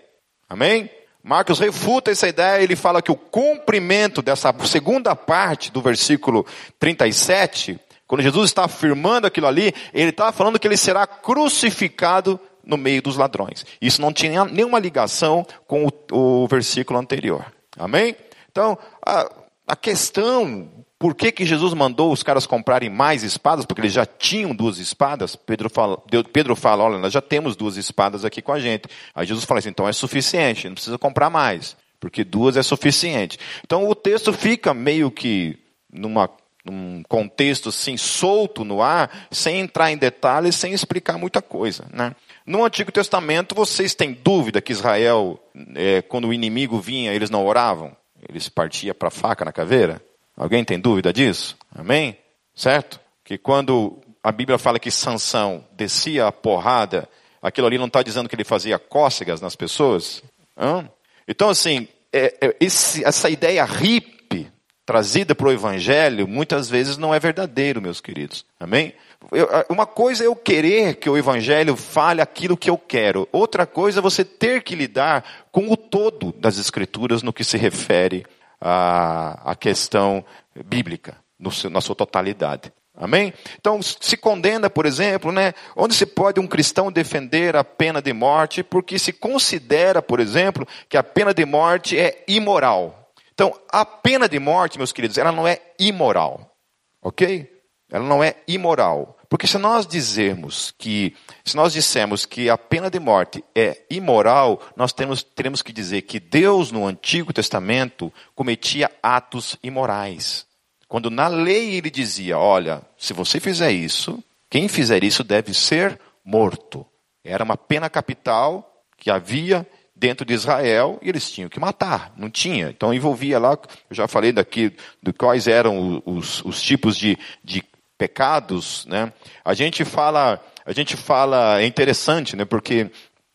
Amém? 0.50 0.90
Marcos 1.24 1.60
refuta 1.60 2.12
essa 2.12 2.28
ideia, 2.28 2.62
ele 2.62 2.76
fala 2.76 3.02
que 3.02 3.10
o 3.12 3.16
cumprimento 3.16 4.22
dessa 4.22 4.54
segunda 4.66 5.16
parte 5.16 5.72
do 5.72 5.82
versículo 5.82 6.46
37 6.78 7.80
Quando 8.06 8.22
Jesus 8.22 8.50
está 8.50 8.66
afirmando 8.66 9.28
aquilo 9.28 9.48
ali, 9.48 9.74
ele 9.94 10.10
está 10.10 10.34
falando 10.34 10.60
que 10.60 10.68
ele 10.68 10.76
será 10.76 11.08
crucificado 11.08 12.38
no 12.66 12.78
meio 12.78 13.02
dos 13.02 13.18
ladrões. 13.18 13.66
Isso 13.82 14.02
não 14.02 14.12
tinha 14.12 14.46
nenhuma 14.46 14.80
ligação 14.80 15.46
com 15.68 15.86
o, 15.86 16.44
o 16.44 16.48
versículo 16.48 17.00
anterior. 17.00 17.46
Amém? 17.78 18.16
Então, 18.52 18.78
a, 19.06 19.32
a 19.68 19.76
questão, 19.76 20.70
por 20.98 21.14
que, 21.14 21.32
que 21.32 21.46
Jesus 21.46 21.74
mandou 21.74 22.12
os 22.12 22.24
caras 22.24 22.48
comprarem 22.48 22.90
mais 22.90 23.24
espadas? 23.24 23.66
Porque 23.66 23.82
eles 23.82 23.94
já 23.94 24.06
tinham 24.06 24.56
duas 24.56 24.78
espadas. 24.78 25.36
Pedro 25.36 25.70
fala, 25.70 25.98
Pedro 26.32 26.56
fala, 26.56 26.84
olha, 26.84 26.98
nós 26.98 27.14
já 27.14 27.22
temos 27.22 27.56
duas 27.56 27.78
espadas 27.78 28.24
aqui 28.24 28.42
com 28.42 28.52
a 28.52 28.60
gente. 28.60 28.88
Aí 29.14 29.26
Jesus 29.26 29.46
fala 29.46 29.60
assim, 29.60 29.70
então 29.70 29.88
é 29.88 29.94
suficiente, 29.94 30.68
não 30.68 30.76
precisa 30.76 30.98
comprar 30.98 31.30
mais. 31.30 31.76
Porque 32.00 32.24
duas 32.24 32.58
é 32.58 32.64
suficiente. 32.64 33.38
Então 33.64 33.90
o 33.90 33.96
texto 33.96 34.32
fica 34.32 34.74
meio 34.74 35.12
que 35.12 35.58
numa 35.92 36.30
num 36.66 37.04
contexto 37.08 37.70
assim 37.70 37.96
solto 37.96 38.66
no 38.66 38.82
ar, 38.82 39.28
sem 39.30 39.60
entrar 39.60 39.92
em 39.92 39.98
detalhes, 39.98 40.56
sem 40.56 40.74
explicar 40.74 41.18
muita 41.18 41.42
coisa, 41.42 41.86
né? 41.94 42.16
No 42.46 42.64
Antigo 42.64 42.92
Testamento, 42.92 43.56
vocês 43.56 43.96
têm 43.96 44.14
dúvida 44.14 44.62
que 44.62 44.72
Israel, 44.72 45.40
é, 45.74 46.04
quando 46.04 46.28
o 46.28 46.34
inimigo 46.34 46.80
vinha, 46.80 47.12
eles 47.12 47.32
não 47.32 47.44
oravam? 47.44 47.96
Eles 48.30 48.48
partiam 48.50 48.94
para 48.94 49.08
a 49.08 49.12
faca 49.12 49.44
na 49.44 49.52
caveira? 49.52 50.00
Alguém 50.38 50.64
tem 50.64 50.80
dúvida 50.80 51.12
disso? 51.12 51.58
Amém? 51.74 52.18
Certo? 52.54 53.00
Que 53.24 53.38
quando 53.38 54.00
a 54.22 54.32
Bíblia 54.32 54.60
fala 54.60 54.80
que 54.80 54.92
Sansão 54.92 55.66
descia 55.72 56.28
a 56.28 56.32
porrada, 56.32 57.10
aquilo 57.42 57.66
ali 57.66 57.80
não 57.80 57.88
está 57.88 58.04
dizendo 58.04 58.30
que 58.30 58.36
ele 58.36 58.44
fazia 58.44 58.78
cócegas 58.78 59.42
nas 59.42 59.56
pessoas? 59.56 60.22
Hã? 60.56 60.88
Então, 61.28 61.50
assim, 61.50 61.88
é, 62.14 62.36
é, 62.40 62.56
esse, 62.60 63.04
essa 63.04 63.28
ideia 63.28 63.66
hippie 63.66 64.52
trazida 64.86 65.34
para 65.34 65.48
o 65.48 65.52
Evangelho, 65.52 66.28
muitas 66.28 66.70
vezes 66.70 66.96
não 66.96 67.14
é 67.14 67.20
verdadeiro, 67.20 67.82
meus 67.82 68.00
queridos. 68.00 68.46
Amém? 68.60 68.94
Eu, 69.32 69.48
uma 69.70 69.86
coisa 69.86 70.24
é 70.24 70.28
eu 70.28 70.36
querer 70.36 70.96
que 70.96 71.10
o 71.10 71.18
Evangelho 71.18 71.76
fale 71.76 72.22
aquilo 72.22 72.58
que 72.58 72.70
eu 72.70 72.78
quero. 72.78 73.28
Outra 73.32 73.66
coisa 73.66 74.00
é 74.00 74.02
você 74.02 74.24
ter 74.24 74.64
que 74.64 74.76
lidar 74.76 75.24
com 75.52 75.72
o 75.72 75.78
todo 75.78 76.34
das 76.34 76.58
Escrituras 76.58 77.24
no 77.24 77.34
que 77.34 77.44
se 77.44 77.58
refere 77.58 78.26
à, 78.60 79.52
à 79.52 79.56
questão 79.56 80.24
bíblica, 80.66 81.18
no, 81.40 81.50
na 81.70 81.82
sua 81.82 81.96
totalidade. 81.96 82.72
Amém? 82.98 83.34
Então, 83.60 83.82
se 83.82 84.16
condena, 84.16 84.70
por 84.70 84.86
exemplo, 84.86 85.32
né, 85.32 85.54
onde 85.76 85.94
se 85.94 86.06
pode 86.06 86.40
um 86.40 86.48
cristão 86.48 86.90
defender 86.90 87.56
a 87.56 87.64
pena 87.64 88.02
de 88.02 88.14
morte, 88.14 88.64
porque 88.64 88.98
se 88.98 89.12
considera, 89.12 90.02
por 90.02 90.22
exemplo, 90.22 90.66
que 90.88 90.96
a 90.96 91.04
pena 91.04 91.34
de 91.34 91.46
morte 91.46 92.00
é 92.00 92.24
imoral. 92.26 93.12
Então, 93.34 93.54
a 93.70 93.86
pena 93.86 94.30
de 94.30 94.40
morte, 94.40 94.78
meus 94.78 94.94
queridos, 94.94 95.18
ela 95.18 95.32
não 95.32 95.46
é 95.46 95.60
imoral. 95.78 96.56
Ok? 97.02 97.52
Ela 97.92 98.06
não 98.06 98.24
é 98.24 98.36
imoral. 98.48 99.15
Porque 99.30 99.48
se 99.48 99.58
nós 99.58 99.88
dizermos 99.88 100.74
que, 100.78 101.16
se 101.44 101.56
nós 101.56 101.74
dissermos 101.74 102.26
que 102.26 102.50
a 102.50 102.58
pena 102.58 102.90
de 102.90 103.00
morte 103.00 103.44
é 103.56 103.84
imoral, 103.90 104.62
nós 104.76 104.94
temos, 104.94 105.24
teremos 105.24 105.62
que 105.62 105.74
dizer 105.74 106.04
que 106.04 106.20
Deus 106.20 106.72
no 106.72 106.86
Antigo 106.86 107.34
Testamento 107.34 108.12
cometia 108.34 108.92
atos 109.02 109.58
imorais. 109.64 110.46
Quando 110.88 111.10
na 111.10 111.28
lei 111.28 111.76
ele 111.76 111.90
dizia, 111.90 112.38
olha, 112.38 112.82
se 112.98 113.14
você 113.14 113.40
fizer 113.40 113.72
isso, 113.72 114.24
quem 114.50 114.68
fizer 114.68 115.04
isso 115.04 115.24
deve 115.24 115.54
ser 115.54 116.00
morto. 116.24 116.86
Era 117.24 117.44
uma 117.44 117.58
pena 117.58 117.90
capital 117.90 118.84
que 118.98 119.10
havia 119.10 119.68
dentro 119.96 120.26
de 120.26 120.34
Israel 120.34 121.00
e 121.02 121.10
eles 121.10 121.32
tinham 121.32 121.50
que 121.50 121.60
matar, 121.60 122.14
não 122.18 122.30
tinha. 122.30 122.70
Então 122.70 122.94
envolvia 122.94 123.40
lá, 123.40 123.58
eu 123.90 123.96
já 123.96 124.08
falei 124.08 124.32
daqui, 124.32 124.76
de 125.02 125.14
quais 125.14 125.48
eram 125.48 126.04
os, 126.06 126.44
os 126.44 126.62
tipos 126.62 126.98
de, 126.98 127.18
de 127.44 127.64
pecados, 127.98 128.86
né? 128.86 129.12
A 129.44 129.54
gente 129.54 129.86
fala, 129.86 130.42
a 130.66 130.74
gente 130.74 130.98
fala, 130.98 131.62
é 131.62 131.66
interessante, 131.66 132.36
né? 132.36 132.46
Porque 132.46 132.92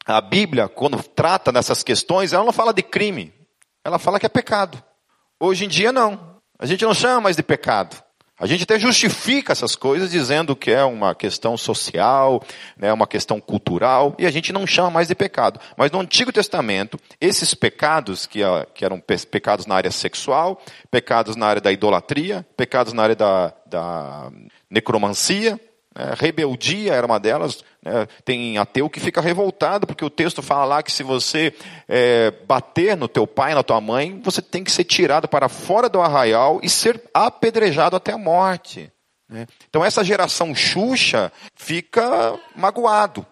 a 0.07 0.21
Bíblia, 0.21 0.69
quando 0.69 1.03
trata 1.03 1.53
dessas 1.53 1.83
questões, 1.83 2.33
ela 2.33 2.45
não 2.45 2.53
fala 2.53 2.73
de 2.73 2.83
crime, 2.83 3.33
ela 3.85 3.99
fala 3.99 4.19
que 4.19 4.27
é 4.27 4.29
pecado. 4.29 4.83
Hoje 5.39 5.65
em 5.65 5.69
dia 5.69 5.93
não. 5.93 6.39
A 6.59 6.67
gente 6.67 6.85
não 6.85 6.93
chama 6.93 7.23
mais 7.23 7.37
de 7.37 7.43
pecado. 7.43 8.03
A 8.41 8.47
gente 8.47 8.63
até 8.63 8.79
justifica 8.79 9.53
essas 9.53 9.77
coisas 9.77 10.11
dizendo 10.11 10.57
que 10.57 10.71
é 10.71 10.83
uma 10.83 11.15
questão 11.15 11.59
social, 11.59 12.43
né, 12.75 12.91
uma 12.91 13.07
questão 13.07 13.39
cultural, 13.39 14.15
e 14.19 14.25
a 14.25 14.31
gente 14.31 14.51
não 14.51 14.67
chama 14.67 14.89
mais 14.89 15.09
de 15.09 15.15
pecado. 15.15 15.61
Mas 15.77 15.91
no 15.91 16.01
Antigo 16.01 16.33
Testamento, 16.33 16.99
esses 17.21 17.53
pecados, 17.53 18.25
que, 18.25 18.41
que 18.75 18.83
eram 18.83 18.99
pecados 19.31 19.67
na 19.67 19.75
área 19.75 19.91
sexual, 19.91 20.59
pecados 20.91 21.37
na 21.37 21.47
área 21.47 21.61
da 21.61 21.71
idolatria, 21.71 22.47
pecados 22.57 22.95
na 22.95 23.03
área 23.03 23.15
da, 23.15 23.53
da 23.67 24.33
necromancia, 24.71 25.61
né, 25.97 26.15
rebeldia 26.17 26.95
era 26.95 27.07
uma 27.07 27.19
delas, 27.19 27.65
né, 27.83 28.07
tem 28.25 28.59
ateu 28.59 28.89
que 28.89 29.01
fica 29.01 29.21
revoltado, 29.21 29.87
porque 29.87 30.05
o 30.05 30.11
texto 30.11 30.43
fala 30.43 30.65
lá 30.65 30.83
que 30.83 30.93
se 30.93 31.03
você 31.03 31.55
é, 31.89 32.31
bater 32.47 32.97
no 32.97 33.09
teu 33.09 33.27
pai, 33.27 33.55
na 33.55 33.63
tua 33.63 33.81
mãe, 33.81 34.21
você 34.23 34.41
tem 34.41 34.63
que 34.65 34.73
ser 34.73 34.85
tirado 34.85 35.29
para 35.29 35.49
fora 35.49 35.89
do 35.89 36.01
arraial 36.01 36.61
e 36.63 36.69
ser 36.69 37.03
apedrejado 37.13 37.97
até 37.97 38.13
a 38.13 38.19
morte. 38.19 38.93
Né? 39.29 39.47
Então 39.69 39.85
essa 39.85 40.05
geração 40.05 40.55
Xuxa 40.55 41.33
fica 41.55 42.39
magoado. 42.55 43.27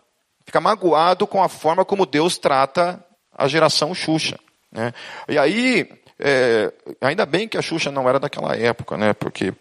Fica 0.45 0.61
magoado 0.61 1.27
com 1.27 1.43
a 1.43 1.49
forma 1.49 1.85
como 1.85 2.07
Deus 2.07 2.39
trata 2.39 3.05
a 3.37 3.47
geração 3.47 3.95
Xuxa. 3.95 4.39
Né? 4.73 4.93
E 5.29 5.39
aí, 5.39 5.89
é, 6.21 6.73
ainda 7.01 7.25
bem 7.25 7.47
que 7.47 7.57
a 7.57 7.63
Xuxa 7.63 7.91
não 7.91 8.09
era 8.09 8.19
daquela 8.19 8.57
época, 8.57 8.97
né? 8.97 9.13
Porque 9.13 9.53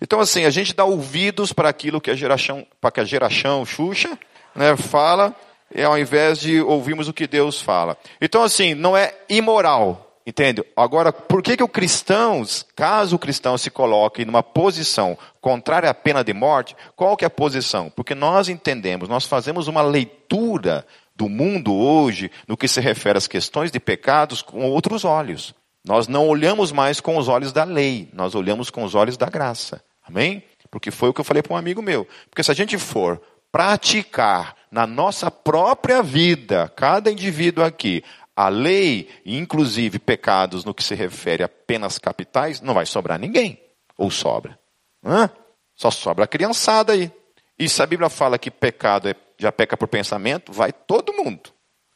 então 0.00 0.20
assim 0.20 0.44
a 0.44 0.50
gente 0.50 0.74
dá 0.74 0.84
ouvidos 0.84 1.52
para 1.52 1.68
aquilo 1.68 2.00
que 2.00 2.10
a 2.10 2.14
geração, 2.14 2.66
para 2.80 2.90
que 2.90 3.00
a 3.00 3.04
geração 3.04 3.64
Xuxa 3.64 4.18
né, 4.54 4.76
fala, 4.76 5.34
e 5.74 5.82
ao 5.82 5.98
invés 5.98 6.38
de 6.38 6.60
ouvirmos 6.60 7.08
o 7.08 7.12
que 7.12 7.26
Deus 7.26 7.60
fala. 7.60 7.96
Então, 8.20 8.42
assim, 8.42 8.74
não 8.74 8.96
é 8.96 9.14
imoral, 9.28 10.18
entende? 10.26 10.64
Agora, 10.76 11.12
por 11.12 11.42
que, 11.42 11.56
que 11.56 11.62
o 11.62 11.68
cristão, 11.68 12.42
caso 12.76 13.16
o 13.16 13.18
cristão 13.18 13.58
se 13.58 13.70
coloque 13.70 14.24
numa 14.24 14.42
posição 14.42 15.18
contrária 15.40 15.90
à 15.90 15.94
pena 15.94 16.22
de 16.22 16.32
morte, 16.32 16.76
qual 16.94 17.16
que 17.16 17.24
é 17.24 17.26
a 17.26 17.30
posição? 17.30 17.90
Porque 17.90 18.14
nós 18.14 18.48
entendemos, 18.48 19.08
nós 19.08 19.24
fazemos 19.26 19.66
uma 19.66 19.82
leitura 19.82 20.86
do 21.16 21.28
mundo 21.28 21.74
hoje, 21.74 22.30
no 22.46 22.56
que 22.56 22.66
se 22.66 22.80
refere 22.80 23.18
às 23.18 23.28
questões 23.28 23.70
de 23.70 23.78
pecados, 23.78 24.42
com 24.42 24.68
outros 24.70 25.04
olhos. 25.04 25.54
Nós 25.84 26.08
não 26.08 26.26
olhamos 26.26 26.72
mais 26.72 27.00
com 27.00 27.18
os 27.18 27.28
olhos 27.28 27.52
da 27.52 27.64
lei, 27.64 28.08
nós 28.12 28.34
olhamos 28.34 28.70
com 28.70 28.84
os 28.84 28.94
olhos 28.94 29.16
da 29.16 29.26
graça. 29.26 29.84
Amém? 30.02 30.42
Porque 30.70 30.90
foi 30.90 31.10
o 31.10 31.14
que 31.14 31.20
eu 31.20 31.24
falei 31.24 31.42
para 31.42 31.52
um 31.52 31.56
amigo 31.56 31.82
meu. 31.82 32.08
Porque 32.28 32.42
se 32.42 32.50
a 32.50 32.54
gente 32.54 32.78
for 32.78 33.20
praticar 33.52 34.56
na 34.70 34.86
nossa 34.86 35.30
própria 35.30 36.02
vida, 36.02 36.68
cada 36.74 37.10
indivíduo 37.10 37.62
aqui, 37.62 38.02
a 38.34 38.48
lei, 38.48 39.08
inclusive 39.24 39.98
pecados 39.98 40.64
no 40.64 40.74
que 40.74 40.82
se 40.82 40.94
refere 40.94 41.44
a 41.44 41.48
penas 41.48 41.98
capitais, 41.98 42.60
não 42.60 42.74
vai 42.74 42.86
sobrar 42.86 43.18
ninguém. 43.18 43.62
Ou 43.96 44.10
sobra? 44.10 44.58
Hã? 45.04 45.30
Só 45.76 45.90
sobra 45.90 46.24
a 46.24 46.28
criançada 46.28 46.92
aí. 46.92 47.12
E 47.58 47.68
se 47.68 47.80
a 47.82 47.86
Bíblia 47.86 48.08
fala 48.08 48.38
que 48.38 48.50
pecado 48.50 49.08
é, 49.08 49.14
já 49.38 49.52
peca 49.52 49.76
por 49.76 49.86
pensamento, 49.86 50.52
vai 50.52 50.72
todo 50.72 51.12
mundo. 51.12 51.50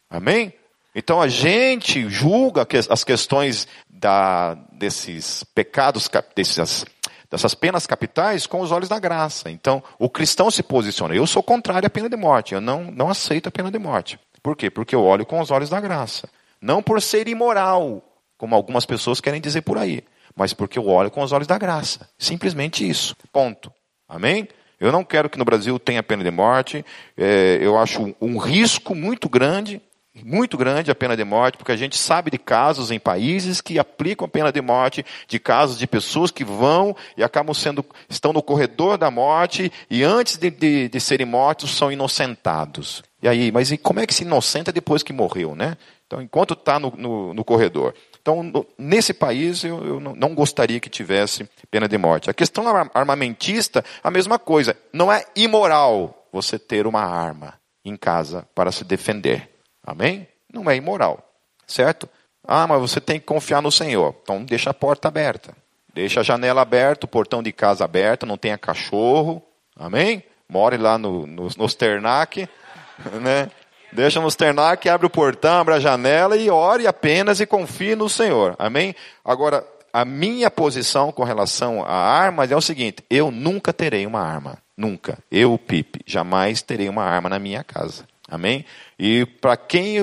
Amém? 0.09 0.53
Então 0.99 1.23
a 1.23 1.29
gente 1.29 2.11
julga 2.11 2.67
as 2.91 3.05
questões 3.05 3.69
da, 3.89 4.55
desses 4.73 5.45
pecados, 5.55 6.11
desses 6.35 6.85
dessas 7.31 7.55
penas 7.55 7.87
capitais 7.87 8.49
com 8.49 8.61
os 8.61 8.73
olhos 8.73 8.89
da 8.89 8.99
graça. 8.99 9.49
Então, 9.49 9.81
o 9.99 10.09
cristão 10.11 10.51
se 10.51 10.63
posiciona. 10.63 11.15
Eu 11.15 11.25
sou 11.27 11.43
contrário 11.43 11.87
à 11.87 11.91
pena 11.91 12.09
de 12.09 12.17
morte. 12.17 12.55
Eu 12.55 12.61
não, 12.61 12.91
não 12.91 13.11
aceito 13.11 13.49
a 13.49 13.53
pena 13.53 13.71
de 13.71 13.79
morte. 13.79 14.19
Por 14.43 14.57
quê? 14.57 14.71
Porque 14.71 14.93
eu 14.93 15.05
olho 15.05 15.25
com 15.25 15.39
os 15.39 15.53
olhos 15.53 15.69
da 15.69 15.79
graça. 15.79 16.29
Não 16.61 16.83
por 16.83 17.01
ser 17.01 17.29
imoral, 17.29 18.03
como 18.37 18.57
algumas 18.57 18.85
pessoas 18.85 19.21
querem 19.21 19.41
dizer 19.41 19.61
por 19.61 19.79
aí, 19.79 20.03
mas 20.35 20.53
porque 20.53 20.81
eu 20.81 20.89
olho 20.89 21.13
com 21.13 21.23
os 21.23 21.31
olhos 21.31 21.47
da 21.47 21.59
graça. 21.59 22.09
Simplesmente 22.19 22.89
isso. 22.89 23.15
Ponto. 23.33 23.71
Amém? 24.09 24.49
Eu 24.81 24.91
não 24.91 25.05
quero 25.05 25.31
que 25.31 25.39
no 25.39 25.45
Brasil 25.45 25.79
tenha 25.79 26.03
pena 26.03 26.25
de 26.25 26.31
morte. 26.31 26.85
É, 27.17 27.59
eu 27.61 27.79
acho 27.79 28.17
um 28.21 28.37
risco 28.37 28.97
muito 28.97 29.29
grande 29.29 29.81
muito 30.25 30.57
grande 30.57 30.91
a 30.91 30.95
pena 30.95 31.17
de 31.17 31.25
morte, 31.25 31.57
porque 31.57 31.73
a 31.73 31.77
gente 31.77 31.97
sabe 31.97 32.31
de 32.31 32.39
casos 32.39 32.91
em 32.91 32.99
países 32.99 33.61
que 33.61 33.79
aplicam 33.79 34.27
a 34.27 34.29
pena 34.29 34.51
de 34.51 34.61
morte, 34.61 35.05
de 35.27 35.39
casos 35.39 35.79
de 35.79 35.87
pessoas 35.87 36.31
que 36.31 36.45
vão 36.45 36.97
e 37.17 37.23
acabam 37.23 37.55
sendo, 37.55 37.85
estão 38.09 38.33
no 38.33 38.43
corredor 38.43 38.99
da 38.99 39.11
morte 39.11 39.71
e 39.91 40.03
antes 40.03 40.37
de, 40.37 40.51
de, 40.51 40.89
de 40.89 41.01
serem 41.01 41.27
mortos 41.27 41.71
são 41.71 41.93
inocentados. 41.93 43.03
E 43.23 43.29
aí, 43.29 43.51
mas 43.51 43.73
e 43.73 43.79
como 43.79 44.01
é 44.01 44.07
que 44.07 44.15
se 44.15 44.23
inocenta 44.23 44.73
depois 44.73 45.03
que 45.03 45.13
morreu, 45.13 45.55
né? 45.55 45.77
Então, 46.07 46.23
enquanto 46.23 46.55
está 46.55 46.79
no, 46.79 46.91
no, 46.97 47.35
no, 47.35 47.45
corredor. 47.45 47.95
Então, 48.21 48.43
no, 48.43 48.67
nesse 48.79 49.13
país, 49.13 49.63
eu, 49.63 49.85
eu, 49.85 50.01
não 50.01 50.35
gostaria 50.35 50.81
que 50.81 50.89
tivesse 50.89 51.47
pena 51.71 51.87
de 51.87 51.99
morte. 51.99 52.31
A 52.31 52.35
questão 52.35 52.65
armamentista, 52.95 53.85
a 54.03 54.11
mesma 54.11 54.39
coisa. 54.39 54.75
Não 54.91 55.13
é 55.13 55.27
imoral 55.37 56.27
você 56.33 56.59
ter 56.59 56.87
uma 56.87 57.03
arma 57.03 57.55
em 57.85 57.95
casa 57.95 58.49
para 58.55 58.73
se 58.73 58.85
defender. 58.85 59.48
Amém? 59.89 60.29
Não 60.53 60.71
é 60.71 60.77
imoral, 60.77 61.27
certo? 61.67 62.07
Ah, 62.47 62.67
mas 62.67 62.79
você 62.79 63.01
tem 63.01 63.19
que 63.19 63.25
confiar 63.25 63.63
no 63.63 63.73
Senhor. 63.73 64.15
Então 64.23 64.45
deixa 64.45 64.69
a 64.69 64.75
porta 64.75 65.09
aberta. 65.09 65.57
Deixa 65.95 66.21
a 66.21 66.23
janela 66.23 66.61
aberta, 66.61 67.07
o 67.07 67.09
portão 67.09 67.43
de 67.43 67.53
casa 67.53 67.87
aberto, 67.87 68.27
não 68.27 68.37
tenha 68.37 68.59
cachorro. 68.59 69.43
Amém? 69.75 70.23
More 70.47 70.77
lá 70.77 70.99
no, 70.99 71.27
no, 71.27 71.49
no 71.57 71.69
Sternac, 71.69 72.47
né? 73.23 73.51
Deixa 73.91 74.21
no 74.21 74.29
Sternac, 74.29 74.87
abre 74.91 75.07
o 75.07 75.11
portão, 75.11 75.61
abre 75.61 75.75
a 75.75 75.81
janela 75.81 76.37
e 76.37 76.51
ore 76.51 76.87
apenas 76.87 77.41
e 77.41 77.47
confie 77.47 77.97
no 77.97 78.11
Senhor. 78.11 78.55
Amém? 78.59 78.95
Agora, 79.25 79.67
a 79.91 80.05
minha 80.05 80.51
posição 80.51 81.11
com 81.11 81.25
relação 81.25 81.83
a 81.83 81.95
armas 81.95 82.51
é 82.51 82.57
o 82.57 82.61
seguinte: 82.61 83.03
eu 83.09 83.31
nunca 83.31 83.73
terei 83.73 84.07
uma 84.07 84.21
arma. 84.21 84.59
Nunca. 84.77 85.19
Eu, 85.31 85.59
Pipe, 85.59 86.01
jamais 86.07 86.61
terei 86.61 86.89
uma 86.91 87.03
arma 87.03 87.31
na 87.31 87.39
minha 87.39 87.65
casa. 87.65 88.05
Amém? 88.29 88.65
E 88.99 89.25
para 89.25 89.57
quem. 89.57 89.99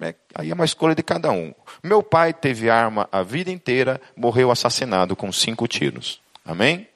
É, 0.00 0.14
aí 0.34 0.50
é 0.50 0.54
uma 0.54 0.64
escolha 0.64 0.94
de 0.94 1.02
cada 1.02 1.30
um. 1.30 1.52
Meu 1.82 2.02
pai 2.02 2.32
teve 2.32 2.70
arma 2.70 3.08
a 3.10 3.22
vida 3.22 3.50
inteira, 3.50 4.00
morreu 4.16 4.50
assassinado 4.50 5.16
com 5.16 5.32
cinco 5.32 5.66
tiros. 5.66 6.20
Amém? 6.44 6.86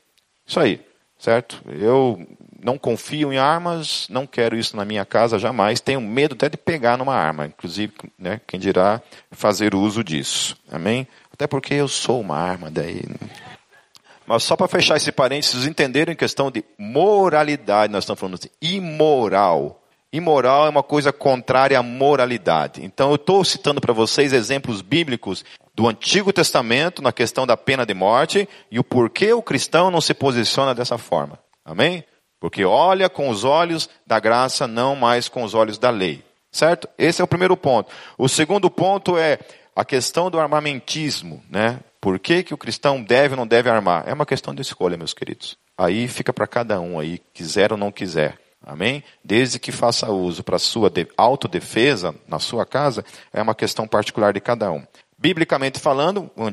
Isso 0.47 0.61
aí, 0.61 0.81
certo? 1.19 1.63
Eu 1.69 2.27
não 2.63 2.77
confio 2.77 3.33
em 3.33 3.39
armas, 3.39 4.07
não 4.11 4.27
quero 4.27 4.57
isso 4.57 4.77
na 4.77 4.85
minha 4.85 5.05
casa 5.05 5.39
jamais, 5.39 5.81
tenho 5.81 6.01
medo 6.01 6.35
até 6.35 6.49
de 6.49 6.57
pegar 6.57 6.97
numa 6.97 7.15
arma, 7.15 7.47
inclusive, 7.47 7.93
né, 8.19 8.41
quem 8.47 8.59
dirá 8.59 9.01
fazer 9.31 9.75
uso 9.75 10.03
disso. 10.03 10.57
Amém? 10.71 11.07
Até 11.33 11.47
porque 11.47 11.75
eu 11.75 11.87
sou 11.87 12.21
uma 12.21 12.37
arma 12.37 12.71
daí. 12.71 13.03
Mas 14.27 14.43
só 14.43 14.57
para 14.57 14.69
fechar 14.69 14.97
esse 14.97 15.11
parênteses, 15.13 15.67
entenderam 15.67 16.13
em 16.13 16.17
questão 16.17 16.51
de 16.51 16.65
moralidade, 16.77 17.93
nós 17.93 18.05
estamos 18.05 18.21
falando 18.21 18.35
assim, 18.35 18.51
imoral. 18.61 19.78
Imoral 20.13 20.67
é 20.67 20.71
uma 20.71 20.83
coisa 20.83 21.13
contrária 21.13 21.79
à 21.79 21.83
moralidade. 21.83 22.83
Então 22.85 23.11
eu 23.11 23.17
estou 23.17 23.45
citando 23.45 23.81
para 23.81 23.93
vocês 23.93 24.33
exemplos 24.33 24.81
bíblicos 24.81 25.45
do 25.75 25.87
Antigo 25.87 26.33
Testamento 26.33 27.03
na 27.03 27.13
questão 27.13 27.47
da 27.47 27.57
pena 27.57 27.85
de 27.85 27.93
morte 27.93 28.49
e 28.71 28.79
o 28.79 28.85
porquê 28.85 29.33
o 29.33 29.43
cristão 29.43 29.91
não 29.91 30.01
se 30.01 30.15
posiciona 30.15 30.75
dessa 30.75 30.97
forma. 30.97 31.39
Amém? 31.65 32.03
Porque 32.41 32.65
olha 32.65 33.09
com 33.11 33.29
os 33.29 33.45
olhos 33.45 33.89
da 34.07 34.19
graça, 34.19 34.67
não 34.67 34.97
mais 34.97 35.29
com 35.29 35.43
os 35.43 35.55
olhos 35.55 35.79
da 35.79 35.91
lei. 35.91 36.25
Certo? 36.51 36.89
Esse 36.97 37.21
é 37.21 37.25
o 37.25 37.29
primeiro 37.29 37.57
ponto. 37.57 37.93
O 38.17 38.29
segundo 38.29 38.71
ponto 38.71 39.19
é 39.19 39.39
a 39.77 39.85
questão 39.85 40.31
do 40.31 40.41
armamentismo, 40.41 41.43
né? 41.51 41.81
Por 42.01 42.19
que, 42.19 42.43
que 42.43 42.55
o 42.55 42.59
cristão 42.59 43.03
deve 43.03 43.35
ou 43.35 43.37
não 43.37 43.47
deve 43.47 43.69
armar? 43.69 44.05
É 44.07 44.15
uma 44.15 44.25
questão 44.25 44.55
de 44.55 44.63
escolha, 44.63 44.97
meus 44.97 45.13
queridos. 45.13 45.59
Aí 45.77 46.09
fica 46.09 46.33
para 46.33 46.47
cada 46.47 46.81
um 46.81 46.99
aí, 46.99 47.21
quiser 47.35 47.73
ou 47.73 47.79
não 47.79 47.93
quiser. 47.93 48.39
Amém? 48.69 49.03
Desde 49.25 49.59
que 49.59 49.73
faça 49.73 50.13
uso 50.13 50.45
para 50.45 50.59
sua 50.59 50.93
autodefesa 51.17 52.15
na 52.29 52.39
sua 52.39 52.67
casa, 52.67 53.03
é 53.33 53.41
uma 53.41 53.55
questão 53.55 53.89
particular 53.89 54.35
de 54.35 54.43
cada 54.43 54.71
um. 54.71 54.87
Biblicamente 55.17 55.81
falando, 55.81 56.31
o 56.37 56.53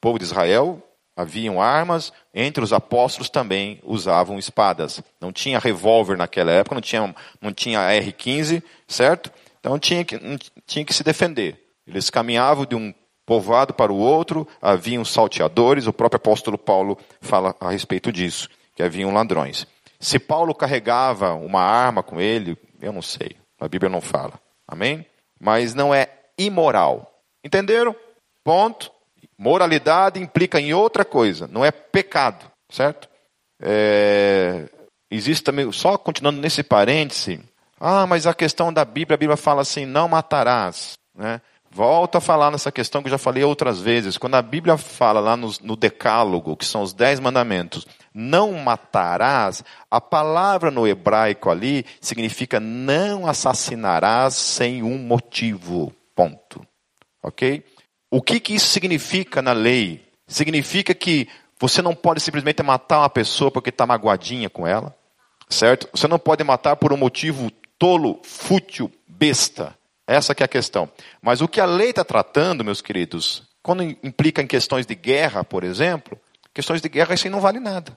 povo 0.00 0.20
de 0.20 0.24
Israel 0.24 0.80
haviam 1.16 1.60
armas, 1.60 2.12
entre 2.32 2.62
os 2.62 2.72
apóstolos 2.72 3.28
também 3.28 3.80
usavam 3.82 4.38
espadas. 4.38 5.02
Não 5.20 5.32
tinha 5.32 5.58
revólver 5.58 6.16
naquela 6.16 6.52
época, 6.52 6.76
não 6.76 6.80
tinha, 6.80 7.12
não 7.42 7.52
tinha 7.52 7.80
R-15, 7.90 8.62
certo? 8.86 9.32
Então 9.58 9.76
tinha 9.80 10.04
que, 10.04 10.16
tinha 10.64 10.84
que 10.84 10.94
se 10.94 11.02
defender. 11.02 11.60
Eles 11.84 12.08
caminhavam 12.08 12.66
de 12.66 12.76
um 12.76 12.94
povoado 13.26 13.74
para 13.74 13.92
o 13.92 13.98
outro, 13.98 14.46
haviam 14.62 15.04
salteadores, 15.04 15.88
o 15.88 15.92
próprio 15.92 16.18
apóstolo 16.18 16.56
Paulo 16.56 16.96
fala 17.20 17.52
a 17.60 17.72
respeito 17.72 18.12
disso, 18.12 18.48
que 18.76 18.82
haviam 18.84 19.12
ladrões. 19.12 19.66
Se 20.00 20.18
Paulo 20.18 20.54
carregava 20.54 21.34
uma 21.34 21.60
arma 21.60 22.02
com 22.02 22.20
ele, 22.20 22.56
eu 22.80 22.92
não 22.92 23.02
sei, 23.02 23.36
a 23.60 23.68
Bíblia 23.68 23.90
não 23.90 24.00
fala. 24.00 24.40
Amém? 24.66 25.04
Mas 25.40 25.74
não 25.74 25.94
é 25.94 26.08
imoral. 26.36 27.20
Entenderam? 27.44 27.94
Ponto. 28.44 28.92
Moralidade 29.36 30.20
implica 30.20 30.60
em 30.60 30.74
outra 30.74 31.04
coisa, 31.04 31.46
não 31.46 31.64
é 31.64 31.70
pecado, 31.70 32.50
certo? 32.68 33.08
É, 33.60 34.68
existe 35.08 35.44
também, 35.44 35.70
só 35.70 35.96
continuando 35.96 36.40
nesse 36.40 36.64
parêntese, 36.64 37.40
ah, 37.80 38.06
mas 38.06 38.26
a 38.26 38.34
questão 38.34 38.72
da 38.72 38.84
Bíblia, 38.84 39.14
a 39.14 39.18
Bíblia 39.18 39.36
fala 39.36 39.62
assim, 39.62 39.86
não 39.86 40.08
matarás. 40.08 40.98
Né? 41.14 41.40
Volto 41.78 42.16
a 42.16 42.20
falar 42.20 42.50
nessa 42.50 42.72
questão 42.72 43.00
que 43.00 43.06
eu 43.06 43.12
já 43.12 43.18
falei 43.18 43.44
outras 43.44 43.80
vezes. 43.80 44.18
Quando 44.18 44.34
a 44.34 44.42
Bíblia 44.42 44.76
fala 44.76 45.20
lá 45.20 45.36
no, 45.36 45.48
no, 45.62 45.76
Decálogo, 45.76 46.56
que 46.56 46.66
são 46.66 46.82
os 46.82 46.92
dez 46.92 47.20
mandamentos, 47.20 47.86
não 48.12 48.52
matarás, 48.54 49.62
a 49.88 50.00
palavra 50.00 50.72
no 50.72 50.88
hebraico 50.88 51.48
ali 51.48 51.86
significa 52.00 52.58
não 52.58 53.28
assassinarás 53.28 54.34
sem 54.34 54.82
um 54.82 54.98
motivo. 54.98 55.94
Ponto. 56.16 56.66
Ok? 57.22 57.62
O 58.10 58.20
que, 58.20 58.40
que 58.40 58.56
isso 58.56 58.66
significa 58.66 59.40
na 59.40 59.52
lei? 59.52 60.04
Significa 60.26 60.92
que 60.92 61.28
você 61.60 61.80
não 61.80 61.94
pode 61.94 62.20
simplesmente 62.20 62.60
matar 62.60 62.98
uma 62.98 63.08
pessoa 63.08 63.52
porque 63.52 63.70
está 63.70 63.86
magoadinha 63.86 64.50
com 64.50 64.66
ela, 64.66 64.96
certo? 65.48 65.88
Você 65.92 66.08
não 66.08 66.18
pode 66.18 66.42
matar 66.42 66.74
por 66.74 66.92
um 66.92 66.96
motivo 66.96 67.52
tolo, 67.78 68.20
fútil, 68.24 68.90
besta. 69.06 69.77
Essa 70.08 70.34
que 70.34 70.42
é 70.42 70.46
a 70.46 70.48
questão. 70.48 70.90
Mas 71.20 71.42
o 71.42 71.46
que 71.46 71.60
a 71.60 71.66
lei 71.66 71.90
está 71.90 72.02
tratando, 72.02 72.64
meus 72.64 72.80
queridos, 72.80 73.42
quando 73.62 73.82
implica 73.82 74.40
em 74.40 74.46
questões 74.46 74.86
de 74.86 74.94
guerra, 74.94 75.44
por 75.44 75.62
exemplo, 75.62 76.18
questões 76.54 76.80
de 76.80 76.88
guerra 76.88 77.14
isso 77.14 77.26
aí 77.26 77.30
não 77.30 77.42
vale 77.42 77.60
nada. 77.60 77.94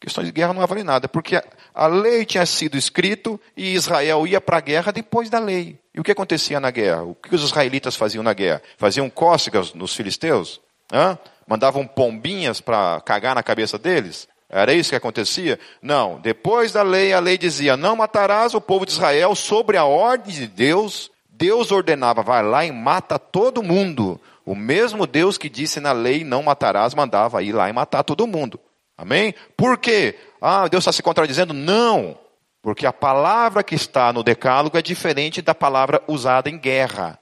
Questões 0.00 0.28
de 0.28 0.32
guerra 0.32 0.52
não 0.52 0.64
vale 0.64 0.84
nada, 0.84 1.08
porque 1.08 1.42
a 1.74 1.86
lei 1.88 2.24
tinha 2.24 2.46
sido 2.46 2.78
escrito 2.78 3.40
e 3.56 3.74
Israel 3.74 4.24
ia 4.24 4.40
para 4.40 4.58
a 4.58 4.60
guerra 4.60 4.92
depois 4.92 5.28
da 5.28 5.40
lei. 5.40 5.80
E 5.92 5.98
o 5.98 6.04
que 6.04 6.12
acontecia 6.12 6.60
na 6.60 6.70
guerra? 6.70 7.02
O 7.02 7.14
que 7.16 7.34
os 7.34 7.42
israelitas 7.42 7.96
faziam 7.96 8.22
na 8.22 8.32
guerra? 8.32 8.62
Faziam 8.76 9.10
cócegas 9.10 9.74
nos 9.74 9.96
filisteus? 9.96 10.60
Hã? 10.92 11.18
Mandavam 11.46 11.84
pombinhas 11.86 12.60
para 12.60 13.00
cagar 13.00 13.34
na 13.34 13.42
cabeça 13.42 13.76
deles? 13.76 14.28
Era 14.48 14.72
isso 14.72 14.90
que 14.90 14.96
acontecia? 14.96 15.58
Não. 15.80 16.20
Depois 16.20 16.72
da 16.72 16.82
lei, 16.82 17.12
a 17.12 17.20
lei 17.20 17.38
dizia: 17.38 17.76
não 17.76 17.96
matarás 17.96 18.54
o 18.54 18.60
povo 18.60 18.84
de 18.84 18.92
Israel 18.92 19.34
sobre 19.34 19.76
a 19.76 19.84
ordem 19.84 20.34
de 20.34 20.46
Deus 20.46 21.11
Deus 21.42 21.72
ordenava, 21.72 22.22
vai 22.22 22.40
lá 22.40 22.64
e 22.64 22.70
mata 22.70 23.18
todo 23.18 23.64
mundo. 23.64 24.20
O 24.46 24.54
mesmo 24.54 25.08
Deus 25.08 25.36
que 25.36 25.48
disse 25.48 25.80
na 25.80 25.90
lei, 25.90 26.22
não 26.22 26.40
matarás, 26.40 26.94
mandava 26.94 27.42
ir 27.42 27.50
lá 27.50 27.68
e 27.68 27.72
matar 27.72 28.04
todo 28.04 28.28
mundo. 28.28 28.60
Amém? 28.96 29.34
Por 29.56 29.76
quê? 29.76 30.16
Ah, 30.40 30.68
Deus 30.68 30.84
está 30.84 30.92
se 30.92 31.02
contradizendo? 31.02 31.52
Não. 31.52 32.16
Porque 32.62 32.86
a 32.86 32.92
palavra 32.92 33.64
que 33.64 33.74
está 33.74 34.12
no 34.12 34.22
decálogo 34.22 34.78
é 34.78 34.82
diferente 34.82 35.42
da 35.42 35.52
palavra 35.52 36.00
usada 36.06 36.48
em 36.48 36.56
guerra. 36.56 37.18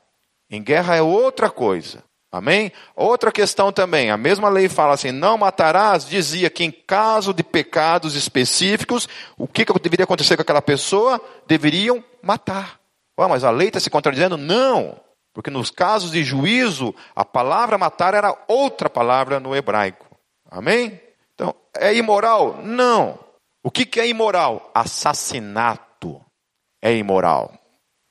Em 0.50 0.62
guerra 0.62 0.96
é 0.96 1.00
outra 1.00 1.48
coisa. 1.48 2.04
Amém? 2.30 2.70
Outra 2.94 3.32
questão 3.32 3.72
também, 3.72 4.10
a 4.10 4.18
mesma 4.18 4.50
lei 4.50 4.68
fala 4.68 4.92
assim: 4.92 5.12
não 5.12 5.38
matarás, 5.38 6.04
dizia 6.04 6.50
que 6.50 6.62
em 6.62 6.70
caso 6.70 7.32
de 7.32 7.42
pecados 7.42 8.14
específicos, 8.14 9.08
o 9.38 9.48
que, 9.48 9.64
que 9.64 9.72
deveria 9.80 10.04
acontecer 10.04 10.36
com 10.36 10.42
aquela 10.42 10.60
pessoa? 10.60 11.18
Deveriam 11.46 12.04
matar. 12.22 12.79
Oh, 13.22 13.28
mas 13.28 13.44
a 13.44 13.50
lei 13.50 13.68
está 13.68 13.78
se 13.78 13.90
contradizendo? 13.90 14.38
Não. 14.38 14.98
Porque 15.34 15.50
nos 15.50 15.70
casos 15.70 16.10
de 16.10 16.24
juízo, 16.24 16.94
a 17.14 17.22
palavra 17.22 17.76
matar 17.76 18.14
era 18.14 18.34
outra 18.48 18.88
palavra 18.88 19.38
no 19.38 19.54
hebraico. 19.54 20.06
Amém? 20.50 20.98
Então, 21.34 21.54
é 21.76 21.94
imoral? 21.94 22.62
Não. 22.62 23.18
O 23.62 23.70
que, 23.70 23.84
que 23.84 24.00
é 24.00 24.08
imoral? 24.08 24.70
Assassinato 24.74 26.18
é 26.80 26.96
imoral. 26.96 27.52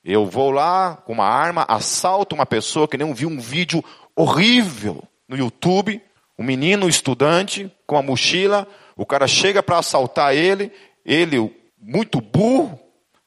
Eu 0.04 0.26
vou 0.26 0.52
lá 0.52 1.02
com 1.04 1.14
uma 1.14 1.26
arma, 1.26 1.66
assalto 1.66 2.36
uma 2.36 2.46
pessoa 2.46 2.86
que 2.86 2.96
nem 2.96 3.12
vi 3.12 3.26
um 3.26 3.40
vídeo 3.40 3.84
horrível 4.14 5.02
no 5.28 5.36
YouTube, 5.36 6.00
um 6.38 6.44
menino 6.44 6.88
estudante 6.88 7.68
com 7.84 7.96
a 7.96 8.02
mochila, 8.02 8.64
o 8.96 9.04
cara 9.04 9.26
chega 9.26 9.60
para 9.60 9.78
assaltar 9.78 10.36
ele, 10.36 10.72
ele 11.04 11.52
muito 11.76 12.20
burro, 12.20 12.78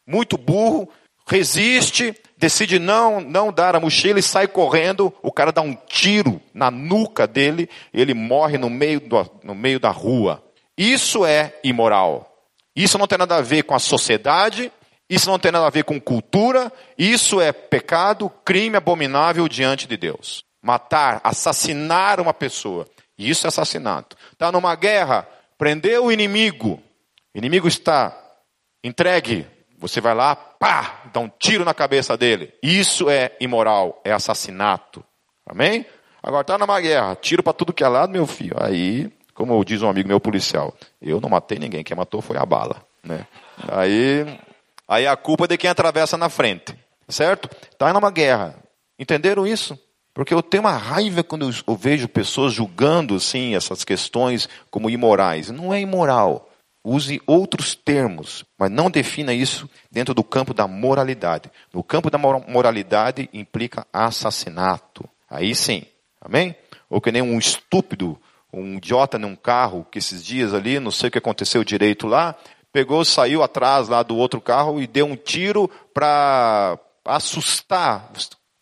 muito 0.07 0.37
burro, 0.37 0.87
resiste, 1.25 2.15
decide 2.37 2.79
não, 2.79 3.21
não 3.21 3.51
dar 3.51 3.75
a 3.75 3.79
mochila 3.79 4.19
e 4.19 4.23
sai 4.23 4.47
correndo, 4.47 5.13
o 5.21 5.31
cara 5.31 5.51
dá 5.51 5.61
um 5.61 5.75
tiro 5.75 6.41
na 6.53 6.69
nuca 6.69 7.25
dele, 7.25 7.69
ele 7.93 8.13
morre 8.13 8.57
no 8.57 8.69
meio, 8.69 8.99
do, 8.99 9.29
no 9.43 9.55
meio 9.55 9.79
da 9.79 9.89
rua. 9.89 10.43
Isso 10.77 11.25
é 11.25 11.57
imoral. 11.63 12.29
Isso 12.75 12.97
não 12.97 13.07
tem 13.07 13.17
nada 13.17 13.37
a 13.37 13.41
ver 13.41 13.63
com 13.63 13.75
a 13.75 13.79
sociedade, 13.79 14.71
isso 15.09 15.29
não 15.29 15.37
tem 15.37 15.51
nada 15.51 15.67
a 15.67 15.69
ver 15.69 15.83
com 15.83 16.01
cultura, 16.01 16.71
isso 16.97 17.39
é 17.39 17.51
pecado, 17.51 18.31
crime 18.43 18.77
abominável 18.77 19.47
diante 19.47 19.87
de 19.87 19.95
Deus. 19.95 20.43
Matar, 20.61 21.21
assassinar 21.23 22.19
uma 22.19 22.33
pessoa, 22.33 22.87
isso 23.17 23.45
é 23.45 23.49
assassinato. 23.49 24.17
Está 24.31 24.51
numa 24.51 24.75
guerra, 24.75 25.27
prendeu 25.57 26.05
o 26.05 26.11
inimigo, 26.11 26.81
o 27.33 27.37
inimigo 27.37 27.67
está 27.67 28.17
entregue, 28.83 29.47
você 29.83 29.99
vai 29.99 30.15
lá, 30.15 30.33
pá, 30.33 31.01
dá 31.11 31.19
um 31.19 31.27
tiro 31.27 31.65
na 31.65 31.73
cabeça 31.73 32.15
dele. 32.15 32.53
Isso 32.63 33.09
é 33.09 33.35
imoral, 33.41 34.01
é 34.05 34.13
assassinato. 34.13 35.03
Amém? 35.45 35.85
Agora 36.23 36.45
tá 36.45 36.57
numa 36.57 36.79
guerra, 36.79 37.17
tiro 37.17 37.43
para 37.43 37.51
tudo 37.51 37.73
que 37.73 37.83
é 37.83 37.87
lado, 37.89 38.09
meu 38.09 38.25
filho. 38.25 38.55
Aí, 38.57 39.11
como 39.33 39.63
diz 39.65 39.81
um 39.81 39.89
amigo 39.89 40.07
meu 40.07 40.21
policial, 40.21 40.73
eu 41.01 41.19
não 41.19 41.27
matei 41.27 41.59
ninguém, 41.59 41.83
quem 41.83 41.97
matou 41.97 42.21
foi 42.21 42.37
a 42.37 42.45
bala, 42.45 42.81
né? 43.03 43.27
Aí, 43.67 44.39
aí 44.87 45.05
a 45.05 45.17
culpa 45.17 45.43
é 45.43 45.47
de 45.49 45.57
quem 45.57 45.69
atravessa 45.69 46.17
na 46.17 46.29
frente, 46.29 46.73
certo? 47.09 47.49
Tá 47.77 47.91
numa 47.91 48.09
guerra. 48.09 48.55
Entenderam 48.97 49.45
isso? 49.45 49.77
Porque 50.13 50.33
eu 50.33 50.41
tenho 50.41 50.63
uma 50.63 50.77
raiva 50.77 51.25
quando 51.25 51.53
eu 51.67 51.75
vejo 51.75 52.07
pessoas 52.07 52.53
julgando 52.53 53.15
assim 53.15 53.53
essas 53.53 53.83
questões 53.83 54.47
como 54.71 54.89
imorais. 54.89 55.49
Não 55.49 55.73
é 55.73 55.81
imoral. 55.81 56.49
Use 56.83 57.21
outros 57.25 57.75
termos, 57.75 58.43
mas 58.57 58.69
não 58.69 58.91
defina 58.91 59.33
isso 59.33 59.69
dentro 59.89 60.13
do 60.13 60.23
campo 60.23 60.53
da 60.53 60.67
moralidade. 60.67 61.49
No 61.73 61.81
campo 61.83 62.09
da 62.09 62.17
moralidade 62.17 63.29
implica 63.31 63.87
assassinato. 63.93 65.07
Aí 65.29 65.55
sim. 65.55 65.83
Amém? 66.19 66.55
Ou 66.89 66.99
que 66.99 67.11
nem 67.11 67.21
um 67.21 67.39
estúpido, 67.39 68.19
um 68.51 68.75
idiota 68.75 69.17
num 69.17 69.35
carro, 69.35 69.87
que 69.89 69.99
esses 69.99 70.23
dias 70.23 70.53
ali, 70.53 70.79
não 70.79 70.91
sei 70.91 71.07
o 71.07 71.11
que 71.11 71.17
aconteceu 71.17 71.63
direito 71.63 72.05
lá, 72.05 72.35
pegou, 72.71 73.05
saiu 73.05 73.41
atrás 73.41 73.87
lá 73.87 74.03
do 74.03 74.17
outro 74.17 74.41
carro 74.41 74.81
e 74.81 74.87
deu 74.87 75.05
um 75.05 75.15
tiro 75.15 75.69
para 75.93 76.77
assustar 77.05 78.11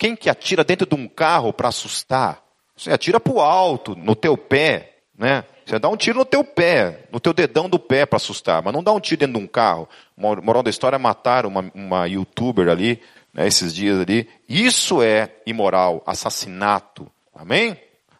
quem 0.02 0.16
que 0.16 0.28
atira 0.28 0.64
dentro 0.64 0.84
de 0.84 0.96
um 0.96 1.06
carro 1.06 1.52
para 1.52 1.68
assustar? 1.68 2.42
Você 2.76 2.90
atira 2.90 3.20
para 3.20 3.32
o 3.32 3.40
alto, 3.40 3.94
no 3.94 4.16
teu 4.16 4.36
pé, 4.36 4.96
né? 5.16 5.44
Você 5.64 5.78
dá 5.78 5.88
um 5.88 5.96
tiro 5.96 6.18
no 6.18 6.24
teu 6.24 6.44
pé, 6.44 7.06
no 7.10 7.20
teu 7.20 7.32
dedão 7.32 7.68
do 7.68 7.78
pé 7.78 8.04
para 8.04 8.16
assustar, 8.16 8.62
mas 8.62 8.72
não 8.72 8.82
dá 8.82 8.92
um 8.92 9.00
tiro 9.00 9.20
dentro 9.20 9.38
de 9.38 9.44
um 9.44 9.46
carro. 9.46 9.88
Moral 10.16 10.62
da 10.62 10.70
história, 10.70 10.98
mataram 10.98 11.48
uma, 11.48 11.70
uma 11.74 12.06
youtuber 12.06 12.68
ali, 12.68 13.00
né, 13.32 13.46
esses 13.46 13.74
dias 13.74 14.00
ali. 14.00 14.28
Isso 14.48 15.02
é 15.02 15.30
imoral, 15.46 16.02
assassinato. 16.06 17.10
Amém? 17.34 17.76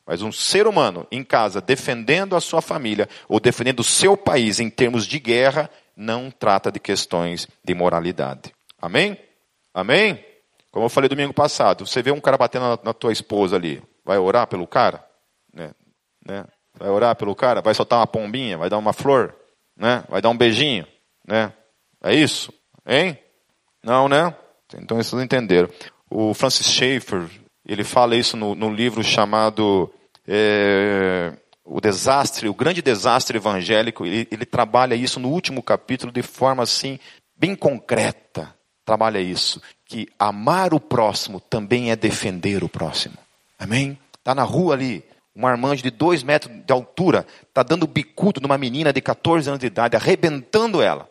Mas 0.06 0.22
um 0.22 0.32
ser 0.32 0.66
humano 0.66 1.06
em 1.10 1.22
casa 1.22 1.60
defendendo 1.60 2.34
a 2.34 2.40
sua 2.40 2.60
família 2.60 3.08
ou 3.28 3.38
defendendo 3.38 3.80
o 3.80 3.84
seu 3.84 4.16
país 4.16 4.58
em 4.58 4.68
termos 4.68 5.06
de 5.06 5.18
guerra, 5.18 5.70
não 5.96 6.30
trata 6.30 6.72
de 6.72 6.80
questões 6.80 7.46
de 7.64 7.74
moralidade. 7.74 8.52
Amém? 8.80 9.16
Amém? 9.72 10.24
Como 10.70 10.86
eu 10.86 10.90
falei 10.90 11.08
domingo 11.08 11.34
passado, 11.34 11.86
você 11.86 12.02
vê 12.02 12.10
um 12.10 12.20
cara 12.20 12.38
batendo 12.38 12.62
na, 12.62 12.78
na 12.82 12.92
tua 12.94 13.12
esposa 13.12 13.56
ali, 13.56 13.82
vai 14.04 14.18
orar 14.18 14.46
pelo 14.46 14.66
cara? 14.66 15.06
Né? 15.52 15.70
Né? 16.26 16.44
Vai 16.78 16.88
orar 16.88 17.14
pelo 17.16 17.34
cara? 17.34 17.60
Vai 17.60 17.74
soltar 17.74 17.98
uma 17.98 18.06
pombinha? 18.06 18.58
Vai 18.58 18.70
dar 18.70 18.78
uma 18.78 18.92
flor? 18.92 19.34
Né? 19.76 20.04
Vai 20.08 20.20
dar 20.20 20.30
um 20.30 20.36
beijinho? 20.36 20.86
Né? 21.26 21.52
É 22.02 22.14
isso? 22.14 22.52
Hein? 22.86 23.18
Não, 23.82 24.08
né? 24.08 24.34
Então 24.74 24.96
vocês 24.96 25.22
entenderam. 25.22 25.68
O 26.10 26.34
Francis 26.34 26.66
Schaeffer, 26.66 27.28
ele 27.66 27.84
fala 27.84 28.16
isso 28.16 28.36
no, 28.36 28.54
no 28.54 28.72
livro 28.72 29.02
chamado 29.02 29.92
é, 30.26 31.32
O 31.64 31.80
Desastre, 31.80 32.48
o 32.48 32.54
Grande 32.54 32.82
Desastre 32.82 33.36
Evangélico. 33.36 34.04
Ele, 34.04 34.26
ele 34.30 34.46
trabalha 34.46 34.94
isso 34.94 35.20
no 35.20 35.28
último 35.28 35.62
capítulo 35.62 36.12
de 36.12 36.22
forma 36.22 36.62
assim, 36.62 36.98
bem 37.36 37.54
concreta. 37.54 38.54
Trabalha 38.84 39.20
isso 39.20 39.60
que 39.92 40.08
amar 40.18 40.72
o 40.72 40.80
próximo 40.80 41.38
também 41.38 41.90
é 41.90 41.96
defender 41.96 42.64
o 42.64 42.68
próximo. 42.68 43.16
Amém? 43.58 43.98
Está 44.18 44.34
na 44.34 44.42
rua 44.42 44.74
ali, 44.74 45.04
um 45.34 45.42
marmanjo 45.42 45.82
de 45.82 45.90
dois 45.90 46.22
metros 46.22 46.54
de 46.64 46.72
altura, 46.72 47.26
está 47.48 47.62
dando 47.62 47.86
bicudo 47.86 48.40
numa 48.40 48.58
menina 48.58 48.92
de 48.92 49.00
14 49.00 49.48
anos 49.48 49.60
de 49.60 49.66
idade, 49.66 49.96
arrebentando 49.96 50.82
ela. 50.82 51.08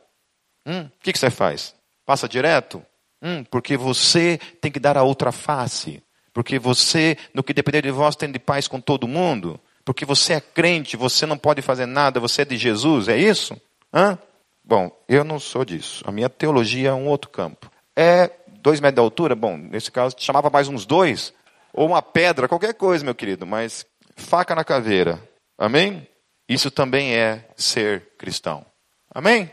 Hum, 0.66 0.82
o 0.82 0.92
que, 1.02 1.12
que 1.12 1.20
você 1.20 1.30
faz? 1.30 1.74
Passa 2.06 2.30
direto? 2.30 2.84
Hum, 3.22 3.44
porque 3.44 3.76
você 3.76 4.40
tem 4.60 4.72
que 4.72 4.80
dar 4.80 4.98
a 4.98 5.04
outra 5.04 5.32
face. 5.32 6.04
Porque 6.34 6.58
você, 6.58 7.18
no 7.34 7.44
que 7.44 7.54
depender 7.54 7.82
de 7.82 7.92
vós, 7.92 8.16
tem 8.16 8.32
de 8.32 8.40
paz 8.40 8.68
com 8.68 8.80
todo 8.80 9.08
mundo. 9.08 9.60
Porque 9.84 10.06
você 10.06 10.34
é 10.34 10.42
crente, 10.42 10.96
você 10.96 11.26
não 11.26 11.38
pode 11.38 11.62
fazer 11.62 11.86
nada, 11.86 12.20
você 12.20 12.44
é 12.44 12.46
de 12.46 12.58
Jesus, 12.58 13.08
é 13.08 13.18
isso? 13.18 13.60
Hã? 13.94 14.18
Bom, 14.64 14.92
eu 15.10 15.24
não 15.24 15.40
sou 15.40 15.66
disso. 15.66 16.04
A 16.08 16.12
minha 16.12 16.30
teologia 16.30 16.90
é 16.90 16.94
um 16.94 17.08
outro 17.08 17.30
campo. 17.30 17.70
É 17.96 18.32
dois 18.62 18.80
metros 18.80 18.96
de 18.96 19.02
altura, 19.02 19.36
bom, 19.36 19.58
nesse 19.58 19.92
caso 19.92 20.16
chamava 20.18 20.50
mais 20.50 20.68
uns 20.68 20.86
dois, 20.86 21.34
ou 21.74 21.88
uma 21.88 22.02
pedra, 22.02 22.48
qualquer 22.48 22.74
coisa, 22.74 23.04
meu 23.04 23.16
querido, 23.16 23.46
mas 23.46 23.86
faca 24.16 24.56
na 24.56 24.64
caveira. 24.64 25.22
Amém? 25.58 26.08
Isso 26.48 26.70
também 26.70 27.16
é 27.16 27.48
ser 27.56 28.10
cristão. 28.18 28.66
Amém? 29.14 29.52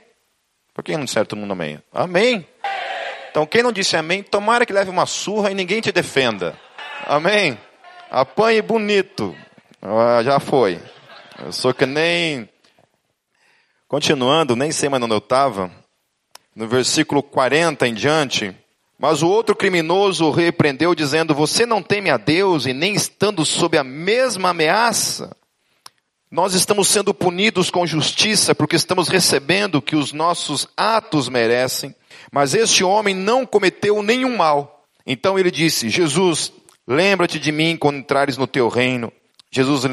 Por 0.75 0.83
que 0.85 0.97
não 0.97 1.05
disser 1.05 1.27
todo 1.27 1.39
mundo 1.39 1.53
amém? 1.53 1.83
Amém? 1.93 2.47
Então 3.31 3.47
quem 3.47 3.63
não 3.63 3.73
disse 3.73 3.97
amém, 3.97 4.23
tomara 4.23 4.65
que 4.65 4.73
leve 4.73 4.91
uma 4.91 5.07
surra 5.07 5.51
e 5.51 5.55
ninguém 5.55 5.81
te 5.81 5.93
defenda. 5.93 6.59
Amém? 7.07 7.59
Apanhe 8.11 8.63
bonito. 8.63 9.37
Ah, 9.83 10.23
já 10.23 10.41
foi. 10.41 10.81
Eu 11.45 11.53
sou 11.53 11.73
que 11.73 11.87
nem. 11.87 12.49
Continuando, 13.87 14.57
nem 14.57 14.73
sei 14.73 14.89
mais 14.89 15.03
onde 15.03 15.15
eu 15.15 15.19
estava. 15.19 15.71
No 16.55 16.67
versículo 16.67 17.23
40 17.23 17.87
em 17.87 17.95
diante. 17.95 18.57
Mas 18.99 19.23
o 19.23 19.29
outro 19.29 19.55
criminoso 19.55 20.27
o 20.27 20.31
repreendeu, 20.33 20.95
dizendo: 20.95 21.35
Você 21.35 21.65
não 21.65 21.81
teme 21.81 22.11
a 22.11 22.17
Deus 22.17 22.67
e 22.67 22.73
nem 22.73 22.95
estando 22.95 23.45
sob 23.45 23.79
a 23.79 23.85
mesma 23.85 24.51
ameaça? 24.51 25.37
Nós 26.31 26.53
estamos 26.53 26.89
sendo 26.89 27.15
punidos 27.15 27.71
com 27.71 27.87
justiça 27.87 28.55
porque 28.55 28.77
estamos 28.77 29.09
recebendo 29.09 29.77
o 29.77 29.83
que 29.83 29.97
os 29.97 30.13
nossos 30.13 30.69
atos 30.77 31.29
merecem, 31.29 31.95
mas 32.31 32.53
este 32.53 32.85
homem 32.85 33.15
não 33.15 33.47
cometeu 33.47 34.03
nenhum 34.03 34.37
mal. 34.37 34.85
Então 35.07 35.39
ele 35.39 35.51
disse: 35.51 35.89
Jesus, 35.89 36.53
lembra-te 36.87 37.39
de 37.39 37.53
mim 37.53 37.77
quando 37.77 37.99
entrares 37.99 38.37
no 38.37 38.47
teu 38.49 38.69
reino. 38.69 39.13
Jesus 39.51 39.85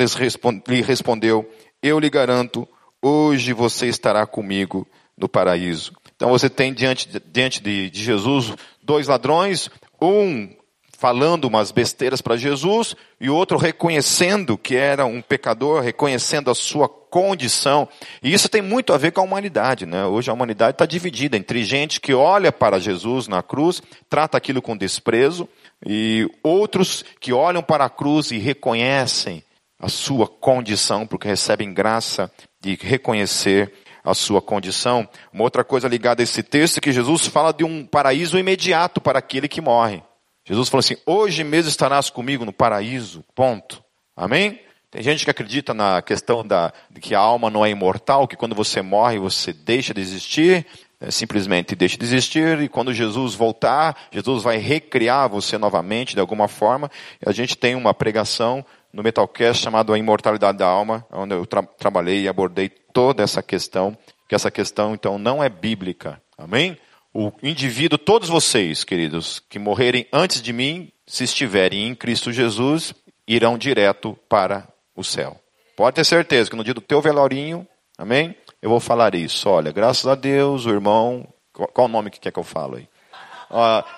lhe 0.68 0.82
respondeu: 0.82 1.50
Eu 1.82 2.00
lhe 2.00 2.10
garanto, 2.10 2.68
hoje 3.02 3.54
você 3.54 3.88
estará 3.88 4.26
comigo 4.26 4.86
no 5.18 5.30
paraíso. 5.30 5.94
Então 6.16 6.30
você 6.30 6.50
tem 6.50 6.74
diante, 6.74 7.10
diante 7.32 7.62
de, 7.62 7.90
de 7.90 8.04
Jesus 8.04 8.54
dois 8.86 9.08
ladrões, 9.08 9.70
um 10.02 10.50
falando 10.98 11.46
umas 11.46 11.72
besteiras 11.72 12.22
para 12.22 12.38
Jesus 12.38 12.96
e 13.20 13.30
outro 13.30 13.58
reconhecendo 13.58 14.58
que 14.58 14.76
era 14.76 15.06
um 15.06 15.22
pecador, 15.22 15.82
reconhecendo 15.82 16.50
a 16.50 16.56
sua 16.56 16.88
condição. 16.88 17.88
E 18.24 18.34
isso 18.34 18.48
tem 18.48 18.62
muito 18.62 18.94
a 18.94 18.98
ver 18.98 19.12
com 19.12 19.22
a 19.22 19.24
humanidade, 19.24 19.86
né? 19.86 20.06
Hoje 20.06 20.30
a 20.30 20.34
humanidade 20.34 20.76
está 20.76 20.86
dividida 20.86 21.36
entre 21.36 21.64
gente 21.66 22.00
que 22.00 22.14
olha 22.14 22.52
para 22.52 22.80
Jesus 22.80 23.28
na 23.28 23.44
cruz, 23.44 23.82
trata 24.10 24.38
aquilo 24.38 24.62
com 24.62 24.78
desprezo, 24.78 25.48
e 25.86 26.30
outros 26.42 27.04
que 27.20 27.34
olham 27.34 27.62
para 27.62 27.86
a 27.86 27.90
cruz 27.90 28.32
e 28.32 28.38
reconhecem 28.38 29.44
a 29.80 29.90
sua 29.90 30.28
condição, 30.28 31.06
porque 31.06 31.28
recebem 31.28 31.74
graça 31.74 32.32
de 32.62 32.76
reconhecer 32.82 33.72
a 34.06 34.14
sua 34.14 34.42
condição. 34.42 35.08
Uma 35.34 35.44
outra 35.44 35.64
coisa 35.64 35.88
ligada 35.88 36.22
a 36.22 36.24
esse 36.24 36.44
texto 36.44 36.78
é 36.78 36.82
que 36.82 36.94
Jesus 36.94 37.26
fala 37.26 37.52
de 37.52 37.64
um 37.64 37.86
paraíso 37.86 38.38
imediato 38.38 39.02
para 39.02 39.20
aquele 39.20 39.48
que 39.48 39.60
morre. 39.60 40.04
Jesus 40.46 40.70
falou 40.70 40.80
assim: 40.80 40.98
hoje 41.06 41.44
mesmo 41.44 41.70
estarás 41.70 42.10
comigo 42.10 42.46
no 42.46 42.54
paraíso. 42.54 43.24
Ponto. 43.34 43.84
Amém? 44.16 44.60
Tem 44.92 45.04
gente 45.04 45.26
que 45.26 45.32
acredita 45.32 45.74
na 45.74 46.02
questão 46.02 46.46
da, 46.46 46.72
de 46.90 47.02
que 47.02 47.14
a 47.14 47.20
alma 47.20 47.50
não 47.50 47.66
é 47.66 47.70
imortal, 47.70 48.28
que 48.28 48.38
quando 48.38 48.56
você 48.56 48.82
morre 48.82 49.20
você 49.20 49.52
deixa 49.52 49.94
de 49.94 50.00
existir, 50.00 50.66
é, 51.02 51.12
simplesmente 51.12 51.76
deixa 51.76 51.98
de 51.98 52.06
existir, 52.06 52.62
e 52.62 52.70
quando 52.70 52.94
Jesus 52.94 53.36
voltar, 53.36 54.08
Jesus 54.10 54.42
vai 54.42 54.56
recriar 54.56 55.28
você 55.28 55.58
novamente 55.58 56.14
de 56.14 56.22
alguma 56.22 56.48
forma. 56.48 56.90
A 57.26 57.34
gente 57.34 57.58
tem 57.58 57.76
uma 57.76 57.94
pregação 57.94 58.66
no 58.96 59.04
Metalcast 59.04 59.62
chamado 59.62 59.94
A 59.94 60.00
Imortalidade 60.00 60.58
da 60.58 60.66
Alma, 60.66 61.06
onde 61.12 61.36
eu 61.36 61.46
tra 61.46 61.62
trabalhei 61.62 62.22
e 62.22 62.28
abordei 62.30 62.70
toda 62.70 63.22
essa 63.22 63.44
questão, 63.44 63.96
que 64.28 64.34
essa 64.34 64.50
questão 64.50 64.94
então 64.94 65.20
não 65.20 65.44
é 65.44 65.50
bíblica. 65.50 66.22
Amém? 66.38 66.78
O 67.14 67.32
indivíduo, 67.44 67.98
todos 67.98 68.30
vocês, 68.30 68.86
queridos, 68.86 69.42
que 69.50 69.60
morrerem 69.60 70.08
antes 70.14 70.42
de 70.42 70.54
mim, 70.54 70.92
se 71.06 71.26
estiverem 71.26 71.88
em 71.88 71.94
Cristo 71.94 72.32
Jesus, 72.32 72.94
irão 73.28 73.58
direto 73.58 74.18
para 74.30 74.66
o 74.96 75.04
céu. 75.04 75.38
Pode 75.76 75.96
ter 75.96 76.06
certeza 76.06 76.50
que 76.50 76.56
no 76.56 76.64
dia 76.64 76.74
do 76.74 76.82
teu 76.82 77.02
velorinho, 77.02 77.68
amém? 77.98 78.34
Eu 78.62 78.70
vou 78.70 78.80
falar 78.80 79.14
isso. 79.14 79.50
Olha, 79.50 79.74
graças 79.74 80.08
a 80.08 80.16
Deus, 80.16 80.66
o 80.66 80.70
irmão. 80.70 81.28
Qual, 81.52 81.88
o 81.88 81.92
nome 81.92 82.10
que 82.10 82.20
quer 82.20 82.32
que 82.32 82.40
eu 82.40 82.44
falo 82.44 82.78
aí? 82.78 82.88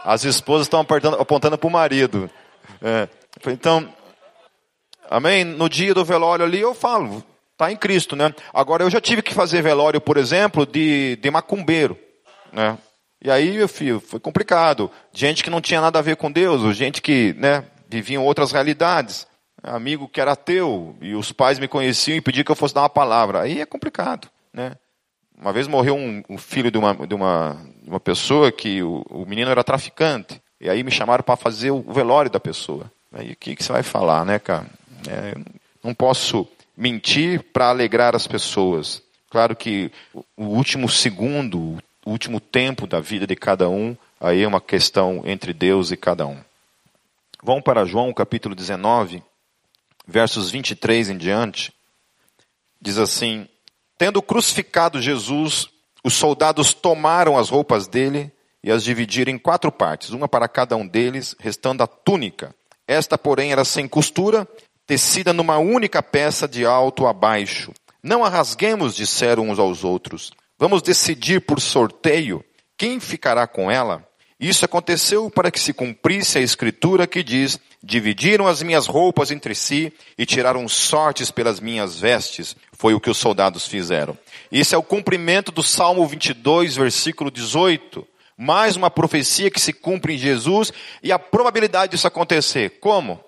as 0.04 0.26
esposas 0.26 0.68
estão 0.68 0.82
apontando 0.82 1.58
para 1.58 1.68
o 1.68 1.72
marido. 1.72 2.30
É. 2.82 3.08
Então, 3.48 3.88
Amém? 5.10 5.44
No 5.44 5.70
dia 5.70 5.94
do 5.94 6.06
velório 6.06 6.46
ali 6.46 6.60
eu 6.60 6.74
falo, 6.74 7.24
está 7.54 7.72
em 7.72 7.76
Cristo, 7.76 8.16
né? 8.16 8.34
Agora 8.54 8.84
eu 8.84 8.90
já 8.90 9.02
tive 9.02 9.22
que 9.22 9.34
fazer 9.34 9.62
velório, 9.62 10.00
por 10.00 10.18
exemplo, 10.18 10.66
de, 10.66 11.16
de 11.18 11.32
macumbeiro, 11.32 11.98
né? 12.52 12.78
E 13.24 13.32
aí, 13.32 13.58
meu 13.58 13.68
filho, 13.68 14.00
foi 14.00 14.20
complicado. 14.20 14.92
Gente 15.12 15.44
que 15.44 15.50
não 15.50 15.60
tinha 15.60 15.82
nada 15.82 15.98
a 15.98 16.04
ver 16.04 16.16
com 16.16 16.32
Deus, 16.32 16.76
gente 16.78 17.02
que, 17.02 17.34
né, 17.38 17.64
viviam 17.90 18.24
outras 18.24 18.52
realidades. 18.52 19.26
Amigo 19.64 20.08
que 20.08 20.22
era 20.22 20.34
ateu, 20.34 20.96
e 21.02 21.16
os 21.16 21.32
pais 21.32 21.58
me 21.58 21.68
conheciam 21.68 22.16
e 22.16 22.22
pediam 22.22 22.44
que 22.44 22.52
eu 22.52 22.56
fosse 22.56 22.76
dar 22.76 22.84
uma 22.84 22.90
palavra. 22.90 23.42
Aí 23.42 23.60
é 23.60 23.66
complicado, 23.66 24.30
né? 24.54 24.74
Uma 25.40 25.52
vez 25.52 25.68
morreu 25.68 25.96
um, 25.96 26.24
um 26.30 26.38
filho 26.38 26.70
de 26.70 26.78
uma, 26.78 26.94
de 26.94 27.14
uma, 27.14 27.58
de 27.84 27.90
uma 27.90 28.00
pessoa 28.00 28.52
que 28.52 28.82
o, 28.84 29.04
o 29.10 29.26
menino 29.26 29.50
era 29.50 29.64
traficante. 29.64 30.42
E 30.62 30.70
aí 30.70 30.84
me 30.84 30.92
chamaram 30.92 31.24
para 31.24 31.36
fazer 31.36 31.72
o 31.72 31.82
velório 31.82 32.30
da 32.30 32.40
pessoa. 32.40 32.92
Aí 33.12 33.32
o 33.32 33.36
que, 33.36 33.56
que 33.56 33.64
você 33.64 33.72
vai 33.72 33.84
falar, 33.84 34.26
né, 34.26 34.40
cara? 34.40 34.66
É, 35.08 35.34
não 35.84 35.94
posso 35.94 36.48
mentir 36.76 37.42
para 37.52 37.70
alegrar 37.70 38.16
as 38.16 38.28
pessoas. 38.28 39.02
Claro 39.30 39.56
que 39.56 39.92
o 40.36 40.46
último 40.46 40.88
segundo, 40.88 41.78
o 42.06 42.12
último 42.12 42.40
tempo 42.40 42.86
da 42.86 43.00
vida 43.00 43.26
de 43.26 43.36
cada 43.36 43.70
um, 43.70 43.96
aí 44.20 44.44
é 44.44 44.48
uma 44.48 44.62
questão 44.62 45.24
entre 45.26 45.54
Deus 45.54 45.92
e 45.92 45.98
cada 45.98 46.26
um. 46.28 46.40
Vamos 47.44 47.64
para 47.64 47.86
João 47.86 48.14
capítulo 48.14 48.56
19, 48.56 49.24
versos 50.08 50.50
23 50.50 51.10
em 51.10 51.18
diante. 51.18 51.74
Diz 52.82 52.98
assim: 52.98 53.48
Tendo 53.98 54.22
crucificado 54.22 55.02
Jesus, 55.02 55.70
os 56.04 56.14
soldados 56.14 56.74
tomaram 56.74 57.38
as 57.38 57.50
roupas 57.50 57.88
dele 57.88 58.32
e 58.64 58.72
as 58.72 58.84
dividiram 58.84 59.32
em 59.32 59.38
quatro 59.38 59.72
partes, 59.72 60.10
uma 60.10 60.28
para 60.28 60.48
cada 60.48 60.76
um 60.76 60.88
deles, 60.88 61.36
restando 61.40 61.84
a 61.84 61.88
túnica. 61.88 62.56
Esta, 62.88 63.18
porém, 63.18 63.52
era 63.52 63.66
sem 63.66 63.88
costura, 63.88 64.48
tecida 64.88 65.34
numa 65.34 65.58
única 65.58 66.02
peça 66.02 66.48
de 66.48 66.66
alto 66.66 67.06
a 67.06 67.12
baixo. 67.12 67.74
Não 68.02 68.24
a 68.24 68.30
rasguemos, 68.30 68.96
disseram 68.96 69.50
uns 69.50 69.60
aos 69.60 69.84
outros. 69.84 70.32
Vamos 70.58 70.82
decidir 70.82 71.42
por 71.42 71.60
sorteio 71.60 72.44
quem 72.78 73.00
ficará 73.00 73.46
com 73.46 73.70
ela. 73.70 74.08
Isso 74.40 74.64
aconteceu 74.64 75.30
para 75.30 75.52
que 75.52 75.60
se 75.60 75.74
cumprisse 75.74 76.38
a 76.38 76.42
escritura 76.42 77.06
que 77.06 77.22
diz: 77.22 77.60
Dividiram 77.84 78.48
as 78.48 78.64
minhas 78.64 78.88
roupas 78.88 79.30
entre 79.30 79.54
si 79.54 79.92
e 80.18 80.26
tiraram 80.26 80.68
sortes 80.70 81.32
pelas 81.32 81.60
minhas 81.60 82.00
vestes. 82.00 82.56
Foi 82.72 82.94
o 82.94 83.00
que 83.00 83.10
os 83.10 83.18
soldados 83.18 83.68
fizeram. 83.68 84.18
Isso 84.52 84.74
é 84.74 84.78
o 84.78 84.84
cumprimento 84.84 85.52
do 85.52 85.64
Salmo 85.64 86.08
22, 86.08 86.76
versículo 86.76 87.30
18. 87.30 88.08
Mais 88.38 88.76
uma 88.76 88.92
profecia 88.92 89.50
que 89.50 89.60
se 89.60 89.74
cumpre 89.74 90.14
em 90.14 90.18
Jesus 90.18 90.72
e 91.02 91.12
a 91.12 91.18
probabilidade 91.18 91.92
disso 91.92 92.08
acontecer. 92.08 92.80
Como? 92.80 93.20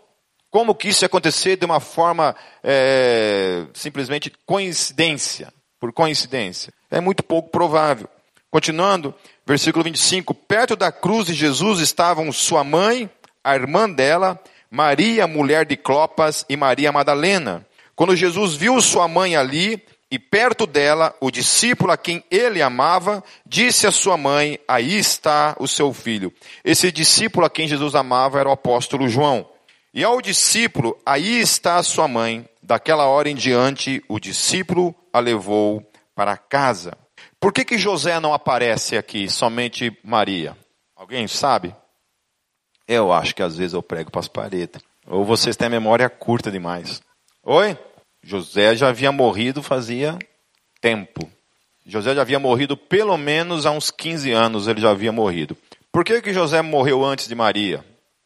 Como 0.51 0.73
que 0.73 0.89
isso 0.89 1.03
ia 1.03 1.07
acontecer 1.07 1.57
de 1.57 1.65
uma 1.65 1.79
forma 1.79 2.35
é, 2.63 3.65
simplesmente 3.73 4.31
coincidência? 4.45 5.53
Por 5.79 5.93
coincidência. 5.93 6.73
É 6.89 6.99
muito 6.99 7.23
pouco 7.23 7.49
provável. 7.49 8.09
Continuando, 8.51 9.13
versículo 9.45 9.83
25: 9.83 10.33
Perto 10.33 10.75
da 10.75 10.91
cruz 10.91 11.27
de 11.27 11.33
Jesus 11.33 11.79
estavam 11.79 12.31
sua 12.31 12.63
mãe, 12.63 13.09
a 13.43 13.55
irmã 13.55 13.89
dela, 13.89 14.39
Maria, 14.71 15.27
mulher 15.27 15.65
de 15.65 15.77
Clopas, 15.77 16.45
e 16.49 16.57
Maria 16.57 16.91
Madalena. 16.91 17.65
Quando 17.95 18.15
Jesus 18.15 18.55
viu 18.55 18.81
sua 18.81 19.07
mãe 19.07 19.35
ali, 19.35 19.81
e 20.11 20.17
perto 20.17 20.65
dela, 20.65 21.15
o 21.21 21.29
discípulo 21.29 21.91
a 21.91 21.97
quem 21.97 22.23
ele 22.31 22.61
amava, 22.61 23.23
disse 23.45 23.85
à 23.85 23.91
sua 23.91 24.17
mãe: 24.17 24.59
Aí 24.67 24.97
está 24.97 25.55
o 25.59 25.67
seu 25.67 25.93
filho. 25.93 26.33
Esse 26.65 26.91
discípulo 26.91 27.45
a 27.45 27.49
quem 27.49 27.67
Jesus 27.67 27.93
amava 27.93 28.39
era 28.39 28.49
o 28.49 28.51
apóstolo 28.53 29.07
João. 29.07 29.47
E 29.99 30.03
ao 30.05 30.21
discípulo: 30.21 30.97
Aí 31.05 31.41
está 31.41 31.75
a 31.75 31.83
sua 31.83 32.07
mãe. 32.07 32.47
Daquela 32.63 33.07
hora 33.07 33.29
em 33.29 33.35
diante, 33.35 34.01
o 34.07 34.17
discípulo 34.17 34.95
a 35.11 35.19
levou 35.19 35.85
para 36.15 36.37
casa. 36.37 36.97
Por 37.37 37.51
que, 37.51 37.65
que 37.65 37.77
José 37.77 38.17
não 38.17 38.33
aparece 38.33 38.95
aqui, 38.95 39.29
somente 39.29 39.91
Maria? 40.01 40.55
Alguém 40.95 41.27
sabe? 41.27 41.75
Eu 42.87 43.11
acho 43.11 43.35
que 43.35 43.43
às 43.43 43.57
vezes 43.57 43.73
eu 43.73 43.83
prego 43.83 44.09
para 44.09 44.21
as 44.21 44.29
paredes. 44.29 44.81
Ou 45.05 45.25
vocês 45.25 45.57
têm 45.57 45.67
memória 45.67 46.09
curta 46.09 46.49
demais. 46.49 47.01
Oi? 47.43 47.77
José 48.23 48.77
já 48.77 48.87
havia 48.87 49.11
morrido 49.11 49.61
fazia 49.61 50.17
tempo. 50.79 51.29
José 51.85 52.15
já 52.15 52.21
havia 52.21 52.39
morrido 52.39 52.77
pelo 52.77 53.17
menos 53.17 53.65
há 53.65 53.71
uns 53.71 53.91
15 53.91 54.31
anos, 54.31 54.65
ele 54.65 54.79
já 54.79 54.91
havia 54.91 55.11
morrido. 55.11 55.57
Por 55.91 56.05
que, 56.05 56.21
que 56.21 56.33
José 56.33 56.61
morreu 56.61 57.03
antes 57.03 57.27
de 57.27 57.35
Maria? 57.35 57.83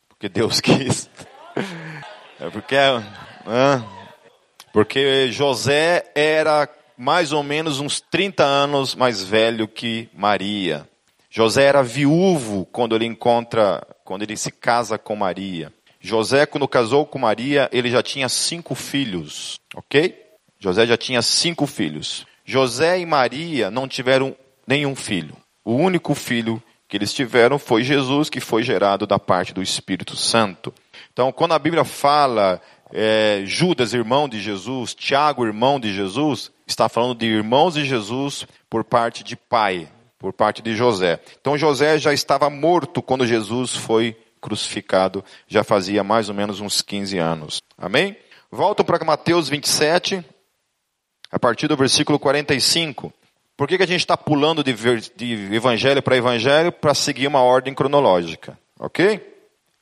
Porque 0.07 0.29
Deus 0.29 0.61
quis. 0.61 1.09
É 2.39 2.49
porque, 2.49 2.75
porque 4.71 5.31
José 5.31 6.03
era 6.15 6.67
mais 6.97 7.31
ou 7.31 7.43
menos 7.43 7.79
uns 7.79 8.01
30 8.01 8.43
anos 8.43 8.95
mais 8.95 9.23
velho 9.23 9.67
que 9.67 10.09
Maria. 10.13 10.87
José 11.29 11.63
era 11.63 11.81
viúvo 11.81 12.65
quando 12.71 12.95
ele 12.95 13.05
encontra, 13.05 13.85
quando 14.03 14.23
ele 14.23 14.37
se 14.37 14.51
casa 14.51 14.97
com 14.97 15.15
Maria. 15.15 15.71
José, 15.99 16.45
quando 16.45 16.67
casou 16.67 17.05
com 17.05 17.17
Maria, 17.17 17.69
ele 17.71 17.89
já 17.89 18.03
tinha 18.03 18.27
cinco 18.27 18.75
filhos, 18.75 19.59
ok? 19.73 20.21
José 20.59 20.85
já 20.85 20.97
tinha 20.97 21.21
cinco 21.21 21.65
filhos. 21.65 22.27
José 22.45 22.99
e 22.99 23.05
Maria 23.05 23.71
não 23.71 23.87
tiveram 23.87 24.35
nenhum 24.67 24.95
filho. 24.95 25.35
O 25.63 25.73
único 25.73 26.13
filho 26.13 26.61
que 26.93 26.97
eles 26.97 27.11
tiveram 27.11 27.57
foi 27.57 27.83
Jesus, 27.83 28.29
que 28.29 28.39
foi 28.39 28.61
gerado 28.61 29.07
da 29.07 29.17
parte 29.17 29.51
do 29.51 29.63
Espírito 29.63 30.15
Santo. 30.15 30.71
Então, 31.11 31.31
quando 31.31 31.53
a 31.53 31.57
Bíblia 31.57 31.83
fala 31.83 32.61
é, 32.93 33.41
Judas, 33.47 33.95
irmão 33.95 34.29
de 34.29 34.39
Jesus, 34.39 34.93
Tiago, 34.93 35.43
irmão 35.43 35.79
de 35.79 35.91
Jesus, 35.91 36.51
está 36.67 36.87
falando 36.87 37.17
de 37.17 37.25
irmãos 37.25 37.73
de 37.73 37.83
Jesus 37.83 38.45
por 38.69 38.83
parte 38.83 39.23
de 39.23 39.35
pai, 39.35 39.89
por 40.19 40.33
parte 40.33 40.61
de 40.61 40.75
José. 40.75 41.19
Então 41.41 41.57
José 41.57 41.97
já 41.97 42.13
estava 42.13 42.47
morto 42.47 43.01
quando 43.01 43.25
Jesus 43.25 43.75
foi 43.75 44.15
crucificado, 44.39 45.25
já 45.47 45.63
fazia 45.63 46.03
mais 46.03 46.29
ou 46.29 46.35
menos 46.35 46.59
uns 46.59 46.83
15 46.83 47.17
anos. 47.17 47.59
Amém? 47.75 48.15
Volto 48.51 48.83
para 48.83 49.03
Mateus 49.03 49.49
27, 49.49 50.23
a 51.31 51.39
partir 51.39 51.67
do 51.67 51.75
versículo 51.75 52.19
45. 52.19 53.11
Por 53.55 53.67
que, 53.67 53.77
que 53.77 53.83
a 53.83 53.87
gente 53.87 54.01
está 54.01 54.17
pulando 54.17 54.63
de, 54.63 54.73
de 55.15 55.55
evangelho 55.55 56.01
para 56.01 56.17
evangelho? 56.17 56.71
Para 56.71 56.93
seguir 56.93 57.27
uma 57.27 57.41
ordem 57.41 57.73
cronológica. 57.73 58.57
Ok? 58.79 59.21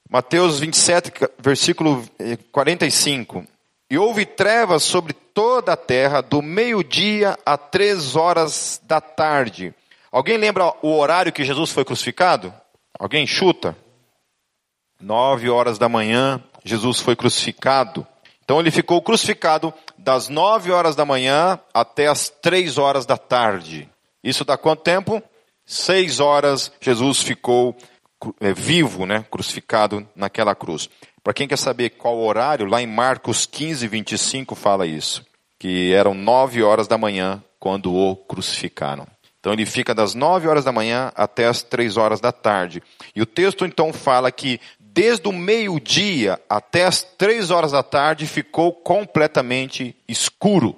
Mateus 0.10 0.60
27, 0.60 1.12
versículo 1.40 2.04
45. 2.52 3.46
E 3.90 3.98
houve 3.98 4.26
trevas 4.26 4.84
sobre 4.84 5.14
toda 5.14 5.74
a 5.74 5.78
terra, 5.78 6.22
do 6.22 6.42
meio-dia 6.42 7.38
a 7.46 7.58
três 7.58 8.16
horas 8.16 8.82
da 8.84 9.00
tarde. 9.00 9.74
Alguém 10.12 10.38
lembra 10.38 10.74
o 10.82 10.98
horário 10.98 11.32
que 11.32 11.46
Jesus 11.46 11.72
foi 11.72 11.86
crucificado? 11.86 12.54
Alguém 13.00 13.26
chuta? 13.26 13.76
Nove 15.00 15.50
horas 15.50 15.78
da 15.78 15.88
manhã, 15.88 16.44
Jesus 16.64 17.00
foi 17.00 17.16
crucificado. 17.16 18.06
Então 18.44 18.60
ele 18.60 18.70
ficou 18.70 19.02
crucificado 19.02 19.74
das 20.04 20.30
nove 20.30 20.72
horas 20.72 20.96
da 20.96 21.06
manhã 21.06 21.60
até 21.74 22.08
as 22.08 22.30
três 22.30 22.78
horas 22.78 23.06
da 23.06 23.18
tarde. 23.18 23.88
Isso 24.24 24.44
dá 24.44 24.58
quanto 24.58 24.82
tempo? 24.82 25.22
Seis 25.66 26.20
horas 26.20 26.72
Jesus 26.82 27.22
ficou 27.22 27.76
é, 28.40 28.52
vivo, 28.52 29.06
né, 29.06 29.24
crucificado 29.30 30.08
naquela 30.16 30.56
cruz. 30.56 30.90
Para 31.24 31.34
quem 31.34 31.48
quer 31.48 31.58
saber 31.58 31.92
qual 31.92 32.18
horário, 32.18 32.66
lá 32.66 32.82
em 32.82 32.88
Marcos 32.88 33.46
15, 33.46 33.88
25 33.88 34.56
fala 34.56 34.88
isso, 34.88 35.24
que 35.60 35.94
eram 35.94 36.16
nove 36.16 36.64
horas 36.64 36.88
da 36.88 36.98
manhã 36.98 37.42
quando 37.60 37.94
o 37.94 38.16
crucificaram. 38.16 39.08
Então 39.40 39.54
ele 39.54 39.66
fica 39.66 39.94
das 39.94 40.16
nove 40.16 40.48
horas 40.48 40.66
da 40.66 40.72
manhã 40.72 41.12
até 41.16 41.48
as 41.48 41.62
três 41.62 41.96
horas 41.96 42.20
da 42.20 42.32
tarde. 42.32 42.82
E 43.16 43.22
o 43.22 43.26
texto 43.26 43.66
então 43.66 43.94
fala 43.94 44.32
que 44.32 44.60
desde 44.94 45.28
o 45.28 45.32
meio-dia 45.32 46.40
até 46.50 46.86
as 46.86 47.02
três 47.02 47.50
horas 47.50 47.72
da 47.72 47.84
tarde 47.84 48.28
ficou 48.28 48.74
completamente 48.74 49.96
escuro, 50.08 50.76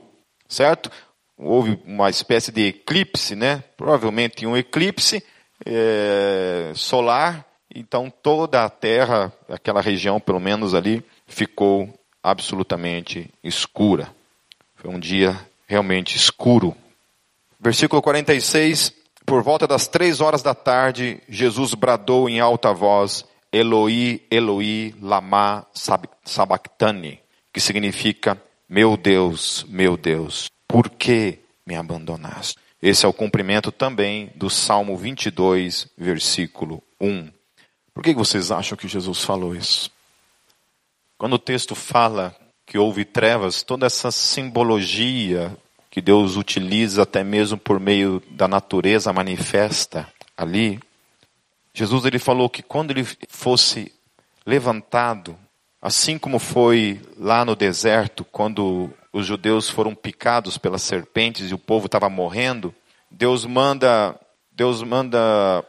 certo? 0.47 0.91
Houve 1.37 1.79
uma 1.85 2.09
espécie 2.09 2.51
de 2.51 2.67
eclipse, 2.67 3.35
né? 3.35 3.63
Provavelmente 3.75 4.45
um 4.45 4.55
eclipse, 4.55 5.23
é, 5.65 6.71
solar, 6.75 7.45
então 7.73 8.11
toda 8.21 8.63
a 8.63 8.69
terra, 8.69 9.33
aquela 9.49 9.81
região 9.81 10.19
pelo 10.19 10.39
menos 10.39 10.75
ali, 10.75 11.03
ficou 11.25 11.91
absolutamente 12.21 13.29
escura. 13.43 14.09
Foi 14.75 14.91
um 14.91 14.99
dia 14.99 15.39
realmente 15.67 16.15
escuro. 16.15 16.75
Versículo 17.59 18.01
46, 18.01 18.93
por 19.25 19.41
volta 19.41 19.65
das 19.65 19.87
três 19.87 20.21
horas 20.21 20.43
da 20.43 20.53
tarde, 20.53 21.19
Jesus 21.27 21.73
bradou 21.73 22.29
em 22.29 22.39
alta 22.39 22.73
voz, 22.73 23.25
Eloi, 23.53 24.25
Eloi, 24.31 24.95
lama 24.99 25.67
sabachthani, 26.25 27.19
que 27.53 27.61
significa, 27.61 28.41
meu 28.67 28.97
Deus, 28.97 29.63
meu 29.69 29.95
Deus, 29.95 30.49
por 30.67 30.89
que 30.89 31.37
me 31.63 31.75
abandonaste? 31.75 32.57
Esse 32.81 33.05
é 33.05 33.07
o 33.07 33.13
cumprimento 33.13 33.71
também 33.71 34.31
do 34.33 34.49
Salmo 34.49 34.97
22, 34.97 35.87
versículo 35.95 36.81
1. 36.99 37.29
Por 37.93 38.03
que 38.03 38.15
vocês 38.15 38.51
acham 38.51 38.75
que 38.75 38.87
Jesus 38.87 39.23
falou 39.23 39.55
isso? 39.55 39.91
Quando 41.15 41.33
o 41.33 41.39
texto 41.39 41.75
fala 41.75 42.35
que 42.65 42.79
houve 42.79 43.05
trevas, 43.05 43.61
toda 43.61 43.85
essa 43.85 44.09
simbologia 44.11 45.55
que 45.91 46.01
Deus 46.01 46.37
utiliza 46.37 47.03
até 47.03 47.23
mesmo 47.23 47.55
por 47.55 47.79
meio 47.79 48.19
da 48.31 48.47
natureza 48.47 49.13
manifesta 49.13 50.11
ali, 50.35 50.79
Jesus 51.73 52.05
ele 52.05 52.19
falou 52.19 52.49
que 52.49 52.61
quando 52.61 52.91
ele 52.91 53.03
fosse 53.29 53.91
levantado, 54.45 55.37
assim 55.81 56.17
como 56.17 56.37
foi 56.37 57.01
lá 57.17 57.43
no 57.43 57.55
deserto, 57.55 58.23
quando 58.23 58.91
os 59.11 59.25
judeus 59.25 59.69
foram 59.69 59.95
picados 59.95 60.57
pelas 60.57 60.81
serpentes 60.83 61.49
e 61.49 61.53
o 61.53 61.57
povo 61.57 61.87
estava 61.87 62.09
morrendo, 62.09 62.73
Deus 63.09 63.45
manda, 63.45 64.19
Deus 64.51 64.83
manda, 64.83 65.65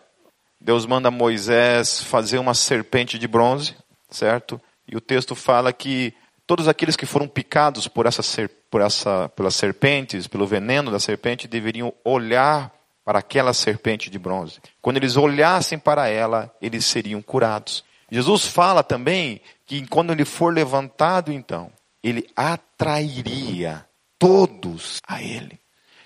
Deus 0.60 0.86
manda 0.86 1.10
Moisés 1.10 2.02
fazer 2.02 2.38
uma 2.38 2.54
serpente 2.54 3.18
de 3.18 3.26
bronze, 3.26 3.74
certo? 4.10 4.60
E 4.86 4.96
o 4.96 5.00
texto 5.00 5.34
fala 5.34 5.72
que 5.72 6.14
todos 6.46 6.68
aqueles 6.68 6.96
que 6.96 7.06
foram 7.06 7.26
picados 7.26 7.88
por 7.88 8.06
essa, 8.06 8.22
por 8.70 8.80
essa, 8.80 9.28
pelas 9.30 9.54
serpentes, 9.54 10.26
pelo 10.26 10.46
veneno 10.46 10.90
da 10.90 10.98
serpente, 10.98 11.48
deveriam 11.48 11.92
olhar 12.04 12.72
para 13.04 13.18
aquela 13.18 13.52
serpente 13.52 14.10
de 14.10 14.18
bronze. 14.18 14.60
Quando 14.80 14.96
eles 14.96 15.16
olhassem 15.16 15.78
para 15.78 16.08
ela, 16.08 16.54
eles 16.60 16.84
seriam 16.86 17.20
curados. 17.20 17.84
Jesus 18.10 18.46
fala 18.46 18.82
também 18.82 19.40
que 19.66 19.86
quando 19.86 20.12
ele 20.12 20.24
for 20.24 20.52
levantado, 20.52 21.32
então, 21.32 21.70
ele 22.02 22.28
atrairia 22.36 23.84
todos 24.18 25.00
a 25.06 25.22
ele. 25.22 25.58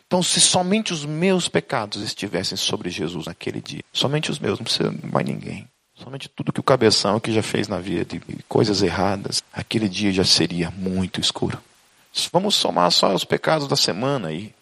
Então, 0.06 0.22
se 0.22 0.40
somente 0.40 0.92
os 0.92 1.04
meus 1.04 1.48
pecados 1.48 2.02
estivessem 2.02 2.56
sobre 2.56 2.88
Jesus 2.88 3.26
naquele 3.26 3.60
dia, 3.60 3.82
somente 3.92 4.30
os 4.30 4.38
meus, 4.38 4.58
não 4.58 4.64
precisa 4.64 4.94
mais 5.12 5.26
ninguém. 5.26 5.68
Somente 5.94 6.28
tudo 6.28 6.52
que 6.52 6.60
o 6.60 6.62
cabeção 6.62 7.18
que 7.20 7.32
já 7.32 7.42
fez 7.42 7.68
na 7.68 7.78
vida 7.78 8.04
de 8.04 8.20
coisas 8.48 8.82
erradas, 8.82 9.42
aquele 9.52 9.88
dia 9.88 10.12
já 10.12 10.24
seria 10.24 10.70
muito 10.70 11.20
escuro. 11.20 11.60
Vamos 12.32 12.54
somar 12.54 12.90
só 12.90 13.12
os 13.12 13.24
pecados 13.24 13.68
da 13.68 13.76
semana 13.76 14.28
aí. 14.28 14.54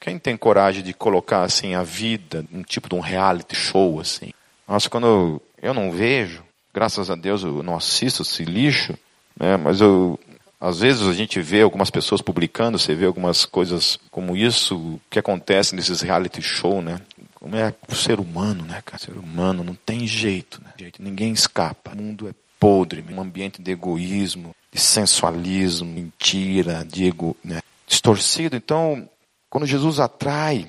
Quem 0.00 0.18
tem 0.18 0.36
coragem 0.36 0.82
de 0.82 0.92
colocar 0.92 1.42
assim 1.42 1.74
a 1.74 1.82
vida, 1.82 2.44
um 2.52 2.62
tipo 2.62 2.88
de 2.88 2.94
um 2.94 3.00
reality 3.00 3.54
show 3.54 4.00
assim? 4.00 4.30
Nossa, 4.66 4.88
quando 4.88 5.40
eu, 5.60 5.74
não 5.74 5.90
vejo, 5.90 6.42
graças 6.72 7.10
a 7.10 7.14
Deus 7.14 7.42
eu 7.42 7.62
não 7.62 7.76
assisto 7.76 8.22
esse 8.22 8.44
lixo, 8.44 8.96
né? 9.38 9.56
Mas 9.56 9.80
eu 9.80 10.18
às 10.60 10.80
vezes 10.80 11.06
a 11.06 11.12
gente 11.12 11.40
vê 11.40 11.62
algumas 11.62 11.88
pessoas 11.88 12.20
publicando, 12.20 12.78
você 12.78 12.92
vê 12.92 13.06
algumas 13.06 13.44
coisas 13.44 13.98
como 14.10 14.36
isso 14.36 15.00
que 15.08 15.18
acontece 15.18 15.74
nesses 15.74 16.00
reality 16.00 16.42
show, 16.42 16.82
né? 16.82 17.00
Como 17.34 17.54
é 17.54 17.72
o 17.88 17.94
ser 17.94 18.18
humano, 18.18 18.64
né, 18.64 18.82
cara? 18.84 19.00
O 19.00 19.04
ser 19.04 19.16
humano 19.16 19.62
não 19.62 19.74
tem 19.74 20.04
jeito, 20.06 20.60
né? 20.60 20.90
Ninguém 20.98 21.32
escapa. 21.32 21.92
O 21.92 21.96
mundo 21.96 22.28
é 22.28 22.32
podre, 22.58 23.04
um 23.08 23.20
ambiente 23.20 23.62
de 23.62 23.70
egoísmo, 23.70 24.54
de 24.72 24.80
sensualismo, 24.80 25.88
mentira, 25.88 26.84
de 26.84 27.06
ego, 27.06 27.36
né? 27.44 27.60
distorcido. 27.88 28.54
Então, 28.54 29.08
quando 29.50 29.66
Jesus 29.66 30.00
atrai 30.00 30.66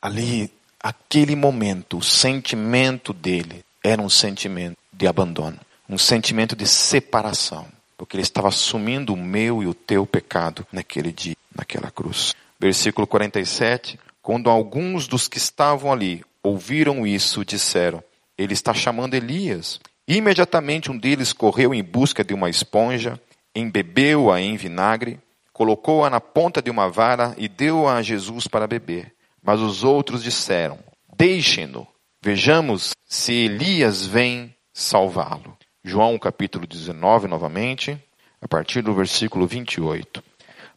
ali 0.00 0.50
aquele 0.80 1.36
momento, 1.36 1.98
o 1.98 2.02
sentimento 2.02 3.12
dele 3.12 3.64
era 3.82 4.00
um 4.00 4.08
sentimento 4.08 4.76
de 4.92 5.06
abandono, 5.06 5.58
um 5.88 5.98
sentimento 5.98 6.56
de 6.56 6.66
separação 6.66 7.66
porque 8.02 8.16
ele 8.16 8.24
estava 8.24 8.48
assumindo 8.48 9.14
o 9.14 9.16
meu 9.16 9.62
e 9.62 9.66
o 9.68 9.72
teu 9.72 10.04
pecado 10.04 10.66
naquele 10.72 11.12
dia, 11.12 11.36
naquela 11.54 11.88
cruz. 11.88 12.34
Versículo 12.58 13.06
47: 13.06 13.96
Quando 14.20 14.50
alguns 14.50 15.06
dos 15.06 15.28
que 15.28 15.38
estavam 15.38 15.92
ali 15.92 16.24
ouviram 16.42 17.06
isso, 17.06 17.44
disseram: 17.44 18.02
Ele 18.36 18.54
está 18.54 18.74
chamando 18.74 19.14
Elias. 19.14 19.78
Imediatamente 20.08 20.90
um 20.90 20.98
deles 20.98 21.32
correu 21.32 21.72
em 21.72 21.80
busca 21.80 22.24
de 22.24 22.34
uma 22.34 22.50
esponja, 22.50 23.20
embebeu-a 23.54 24.40
em 24.40 24.56
vinagre, 24.56 25.20
colocou-a 25.52 26.08
na 26.08 26.20
ponta 26.20 26.62
de 26.62 26.70
uma 26.70 26.88
vara 26.88 27.34
e 27.36 27.48
deu-a 27.48 27.96
a 27.96 28.02
Jesus 28.02 28.46
para 28.46 28.66
beber. 28.66 29.14
Mas 29.42 29.60
os 29.60 29.84
outros 29.84 30.22
disseram: 30.22 30.78
Deixem-no, 31.16 31.86
vejamos 32.22 32.94
se 33.06 33.32
Elias 33.32 34.06
vem 34.06 34.54
salvá-lo. 34.72 35.56
João 35.84 36.18
capítulo 36.18 36.66
19, 36.66 37.26
novamente, 37.26 37.98
a 38.40 38.48
partir 38.48 38.82
do 38.82 38.94
versículo 38.94 39.46
28. 39.46 40.22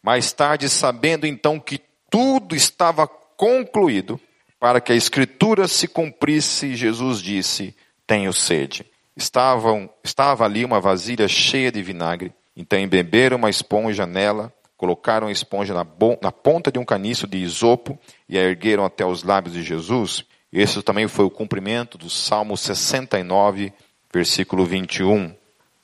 Mais 0.01 0.33
tarde, 0.33 0.67
sabendo 0.67 1.25
então 1.25 1.59
que 1.59 1.79
tudo 2.09 2.55
estava 2.55 3.07
concluído, 3.07 4.19
para 4.59 4.81
que 4.81 4.91
a 4.91 4.95
escritura 4.95 5.67
se 5.67 5.87
cumprisse, 5.87 6.75
Jesus 6.75 7.21
disse: 7.21 7.75
Tenho 8.07 8.33
sede. 8.33 8.85
Estavam, 9.15 9.89
estava 10.03 10.43
ali 10.43 10.65
uma 10.65 10.81
vasilha 10.81 11.27
cheia 11.27 11.71
de 11.71 11.81
vinagre. 11.81 12.33
Então 12.55 12.79
embeberam 12.79 13.37
uma 13.37 13.49
esponja 13.49 14.05
nela, 14.05 14.53
colocaram 14.77 15.27
a 15.27 15.31
esponja 15.31 15.73
na, 15.73 15.85
na 16.21 16.31
ponta 16.31 16.71
de 16.71 16.79
um 16.79 16.85
caniço 16.85 17.27
de 17.27 17.37
isopo 17.37 17.97
e 18.27 18.37
a 18.37 18.41
ergueram 18.41 18.85
até 18.85 19.05
os 19.05 19.23
lábios 19.23 19.53
de 19.53 19.63
Jesus. 19.63 20.25
Esse 20.51 20.81
também 20.81 21.07
foi 21.07 21.25
o 21.25 21.29
cumprimento 21.29 21.97
do 21.97 22.09
Salmo 22.09 22.55
69, 22.57 23.73
versículo 24.13 24.65
21. 24.65 25.33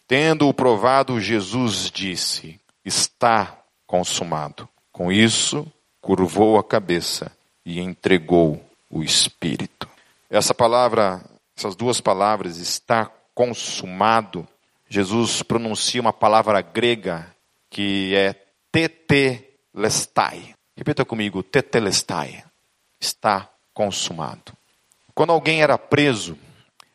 Tendo-o 0.08 0.54
provado, 0.54 1.20
Jesus 1.20 1.90
disse: 1.90 2.60
Está 2.84 3.58
consumado. 3.86 4.68
Com 4.92 5.12
isso, 5.12 5.66
curvou 6.02 6.58
a 6.58 6.64
cabeça 6.64 7.32
e 7.66 7.80
entregou 7.80 8.62
o 8.90 9.04
espírito. 9.04 9.88
Essa 10.30 10.54
palavra, 10.54 11.22
essas 11.58 11.76
duas 11.76 12.02
palavras, 12.02 12.58
está 12.58 13.10
consumado, 13.34 14.48
Jesus 14.88 15.42
pronuncia 15.42 16.02
uma 16.02 16.12
palavra 16.12 16.62
grega 16.62 17.34
que 17.70 18.14
é 18.16 18.36
tetelestai. 18.72 20.54
Repita 20.76 21.04
comigo, 21.04 21.44
tetelestai. 21.44 22.44
Está 23.00 23.50
consumado. 23.74 24.54
Quando 25.14 25.32
alguém 25.32 25.62
era 25.62 25.78
preso, 25.78 26.38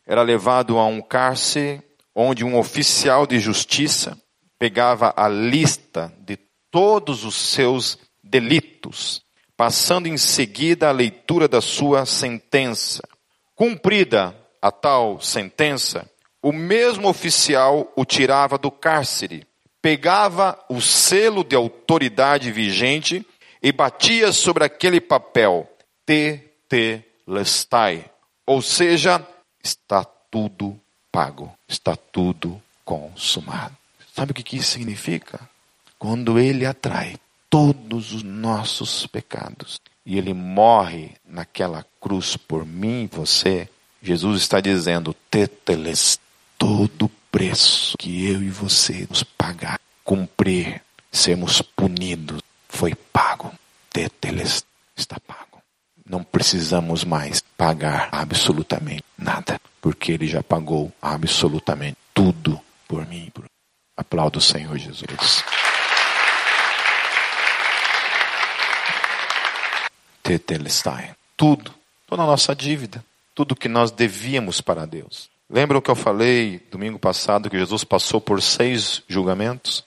era 0.05 0.21
levado 0.21 0.77
a 0.77 0.85
um 0.85 1.01
cárcere 1.01 1.81
onde 2.15 2.43
um 2.43 2.57
oficial 2.57 3.27
de 3.27 3.39
justiça 3.39 4.17
pegava 4.57 5.13
a 5.15 5.27
lista 5.27 6.11
de 6.19 6.37
todos 6.71 7.23
os 7.23 7.35
seus 7.35 7.97
delitos, 8.23 9.21
passando 9.55 10.07
em 10.07 10.17
seguida 10.17 10.89
a 10.89 10.91
leitura 10.91 11.47
da 11.47 11.61
sua 11.61 12.05
sentença. 12.05 13.07
Cumprida 13.55 14.35
a 14.61 14.71
tal 14.71 15.21
sentença, 15.21 16.09
o 16.41 16.51
mesmo 16.51 17.07
oficial 17.07 17.91
o 17.95 18.03
tirava 18.03 18.57
do 18.57 18.71
cárcere, 18.71 19.45
pegava 19.87 20.59
o 20.67 20.81
selo 20.81 21.45
de 21.45 21.55
autoridade 21.55 22.51
vigente 22.51 23.25
e 23.63 23.71
batia 23.71 24.33
sobre 24.33 24.65
aquele 24.65 24.99
papel, 24.99 25.65
T-T-Lestai, 26.05 28.03
ou 28.45 28.61
seja, 28.61 29.25
está 29.63 30.03
tudo 30.03 30.77
pago, 31.09 31.49
está 31.69 31.95
tudo 31.95 32.61
consumado. 32.83 33.77
Sabe 34.13 34.33
o 34.33 34.35
que 34.35 34.57
isso 34.57 34.71
significa? 34.71 35.39
Quando 35.97 36.37
ele 36.37 36.65
atrai 36.65 37.15
todos 37.49 38.11
os 38.11 38.23
nossos 38.23 39.07
pecados 39.07 39.79
e 40.05 40.17
ele 40.17 40.33
morre 40.33 41.11
naquela 41.25 41.85
cruz 42.01 42.35
por 42.35 42.65
mim 42.65 43.03
e 43.03 43.15
você, 43.15 43.69
Jesus 44.03 44.41
está 44.41 44.59
dizendo: 44.59 45.15
Teteles, 45.31 46.19
todo 46.57 47.05
o 47.05 47.11
preço 47.31 47.95
que 47.97 48.25
eu 48.25 48.41
e 48.41 48.49
você 48.49 49.07
nos 49.09 49.23
pagar, 49.23 49.79
cumprir, 50.03 50.81
sermos 51.11 51.61
punidos, 51.61 52.41
foi 52.69 52.93
pago. 52.95 53.53
Teteles 53.91 54.63
está 54.95 55.19
pago 55.19 55.47
não 56.09 56.23
precisamos 56.23 57.03
mais 57.03 57.43
pagar 57.57 58.09
absolutamente 58.11 59.03
nada, 59.17 59.59
porque 59.81 60.13
Ele 60.13 60.27
já 60.27 60.41
pagou 60.41 60.91
absolutamente 61.01 61.97
tudo 62.13 62.59
por 62.87 63.05
mim. 63.05 63.31
Aplaudo 63.95 64.39
o 64.39 64.41
Senhor 64.41 64.77
Jesus. 64.77 65.43
Tetelestai. 70.23 71.13
Tudo, 71.35 71.73
toda 72.05 72.23
a 72.23 72.25
nossa 72.25 72.55
dívida, 72.55 73.03
tudo 73.35 73.55
que 73.55 73.67
nós 73.67 73.91
devíamos 73.91 74.61
para 74.61 74.85
Deus. 74.85 75.29
Lembram 75.49 75.81
que 75.81 75.89
eu 75.89 75.95
falei 75.95 76.61
domingo 76.69 76.99
passado 76.99 77.49
que 77.49 77.57
Jesus 77.57 77.83
passou 77.83 78.19
por 78.19 78.41
seis 78.41 79.01
julgamentos? 79.07 79.83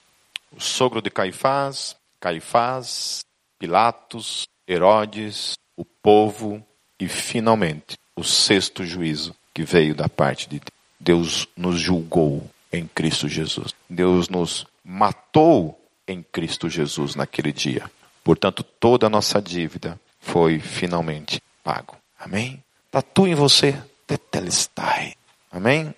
O 0.50 0.60
sogro 0.60 1.02
de 1.02 1.10
Caifás, 1.10 1.94
Caifás, 2.18 3.24
Pilatos, 3.58 4.48
Herodes, 4.66 5.54
o 5.76 5.84
povo 5.84 6.64
e, 6.98 7.06
finalmente, 7.08 7.96
o 8.16 8.24
sexto 8.24 8.84
juízo 8.84 9.34
que 9.54 9.62
veio 9.62 9.94
da 9.94 10.08
parte 10.08 10.48
de 10.48 10.58
Deus. 10.58 10.80
Deus 11.00 11.48
nos 11.56 11.80
julgou 11.80 12.48
em 12.70 12.86
Cristo 12.86 13.26
Jesus. 13.26 13.74
Deus 13.88 14.28
nos 14.28 14.66
matou 14.84 15.80
em 16.06 16.22
Cristo 16.22 16.68
Jesus 16.68 17.14
naquele 17.14 17.52
dia. 17.52 17.90
Portanto, 18.22 18.62
toda 18.62 19.06
a 19.06 19.10
nossa 19.10 19.40
dívida 19.40 19.98
foi 20.20 20.60
finalmente 20.60 21.40
pago. 21.64 21.96
Amém? 22.18 22.62
Tatue 22.90 23.30
em 23.30 23.34
você 23.34 23.82
Tetelestai. 24.06 25.14
Amém? 25.50 25.94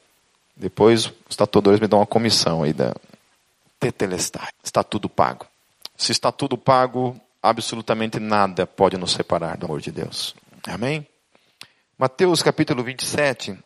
Depois 0.56 1.12
os 1.28 1.36
tatuadores 1.36 1.80
me 1.80 1.86
dão 1.86 1.98
uma 1.98 2.06
comissão 2.06 2.62
aí 2.62 2.72
da 2.72 2.94
Tetelestai. 3.78 4.48
Está 4.62 4.82
tudo 4.82 5.08
pago. 5.08 5.46
Se 5.96 6.12
está 6.12 6.30
tudo 6.32 6.56
pago, 6.56 7.20
absolutamente 7.42 8.18
nada 8.18 8.66
pode 8.66 8.96
nos 8.96 9.12
separar 9.12 9.56
do 9.56 9.66
amor 9.66 9.81
de 9.81 9.90
Deus. 9.90 10.35
Amém? 10.66 11.06
Mateus 11.98 12.42
capítulo 12.42 12.83
27, 12.83 13.56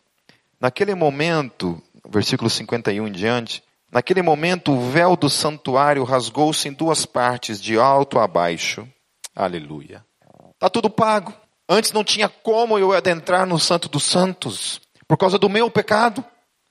naquele 0.59 0.93
momento, 0.93 1.81
versículo 2.07 2.49
51 2.49 3.07
em 3.07 3.11
diante, 3.11 3.63
naquele 3.91 4.21
momento 4.21 4.71
o 4.71 4.89
véu 4.89 5.15
do 5.15 5.29
santuário 5.29 6.03
rasgou-se 6.03 6.67
em 6.67 6.73
duas 6.73 7.05
partes, 7.05 7.61
de 7.61 7.77
alto 7.77 8.19
a 8.19 8.27
baixo. 8.27 8.87
Aleluia. 9.35 10.03
Está 10.53 10.69
tudo 10.69 10.89
pago. 10.89 11.33
Antes 11.69 11.91
não 11.91 12.03
tinha 12.03 12.29
como 12.29 12.79
eu 12.79 12.93
adentrar 12.93 13.45
no 13.45 13.59
Santo 13.59 13.89
dos 13.89 14.03
Santos, 14.03 14.81
por 15.07 15.17
causa 15.17 15.37
do 15.37 15.49
meu 15.49 15.69
pecado, 15.71 16.23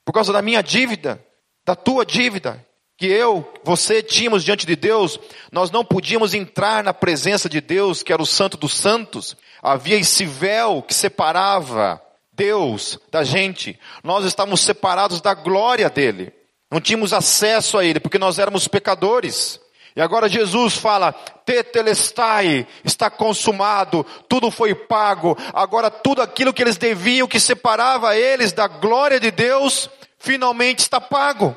por 0.04 0.12
causa 0.12 0.32
da 0.32 0.42
minha 0.42 0.62
dívida, 0.62 1.24
da 1.64 1.74
tua 1.74 2.04
dívida, 2.04 2.64
que 2.98 3.06
eu, 3.06 3.52
você 3.62 4.02
tínhamos 4.02 4.42
diante 4.42 4.66
de 4.66 4.74
Deus, 4.74 5.18
nós 5.52 5.70
não 5.70 5.84
podíamos 5.84 6.32
entrar 6.32 6.82
na 6.82 6.94
presença 6.94 7.48
de 7.48 7.60
Deus, 7.60 8.02
que 8.02 8.12
era 8.12 8.22
o 8.22 8.26
Santo 8.26 8.56
dos 8.56 8.74
Santos. 8.74 9.36
Havia 9.62 9.96
esse 9.96 10.24
véu 10.24 10.82
que 10.82 10.94
separava 10.94 12.00
Deus 12.32 12.98
da 13.10 13.22
gente. 13.22 13.78
Nós 14.02 14.24
estávamos 14.24 14.62
separados 14.62 15.20
da 15.20 15.34
glória 15.34 15.90
dele. 15.90 16.32
Não 16.70 16.80
tínhamos 16.80 17.12
acesso 17.12 17.76
a 17.76 17.84
ele, 17.84 18.00
porque 18.00 18.18
nós 18.18 18.38
éramos 18.38 18.66
pecadores. 18.66 19.60
E 19.96 20.02
agora 20.02 20.28
Jesus 20.28 20.76
fala, 20.76 21.10
tetelestai, 21.46 22.66
está 22.84 23.08
consumado, 23.08 24.04
tudo 24.28 24.50
foi 24.50 24.74
pago. 24.74 25.34
Agora 25.54 25.90
tudo 25.90 26.20
aquilo 26.20 26.52
que 26.52 26.62
eles 26.62 26.76
deviam, 26.76 27.26
que 27.26 27.40
separava 27.40 28.14
eles 28.14 28.52
da 28.52 28.68
glória 28.68 29.18
de 29.18 29.30
Deus, 29.30 29.88
finalmente 30.18 30.80
está 30.80 31.00
pago. 31.00 31.56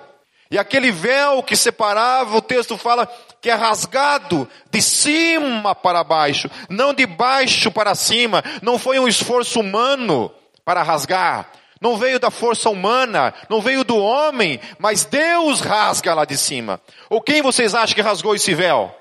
E 0.49 0.57
aquele 0.57 0.89
véu 0.89 1.43
que 1.43 1.55
separava, 1.55 2.37
o 2.37 2.41
texto 2.41 2.77
fala 2.77 3.11
que 3.41 3.49
é 3.49 3.53
rasgado 3.53 4.47
de 4.71 4.81
cima 4.81 5.75
para 5.75 6.01
baixo, 6.01 6.49
não 6.69 6.93
de 6.93 7.05
baixo 7.05 7.69
para 7.69 7.93
cima. 7.93 8.41
Não 8.61 8.79
foi 8.79 8.99
um 8.99 9.07
esforço 9.07 9.59
humano 9.59 10.31
para 10.63 10.81
rasgar. 10.81 11.58
Não 11.81 11.97
veio 11.97 12.19
da 12.19 12.29
força 12.29 12.69
humana, 12.69 13.33
não 13.49 13.61
veio 13.61 13.83
do 13.83 13.97
homem, 13.97 14.59
mas 14.77 15.05
Deus 15.05 15.61
rasga 15.61 16.13
lá 16.13 16.25
de 16.25 16.37
cima. 16.37 16.81
Ou 17.09 17.21
quem 17.21 17.41
vocês 17.41 17.73
acham 17.73 17.95
que 17.95 18.01
rasgou 18.01 18.35
esse 18.35 18.53
véu? 18.53 18.93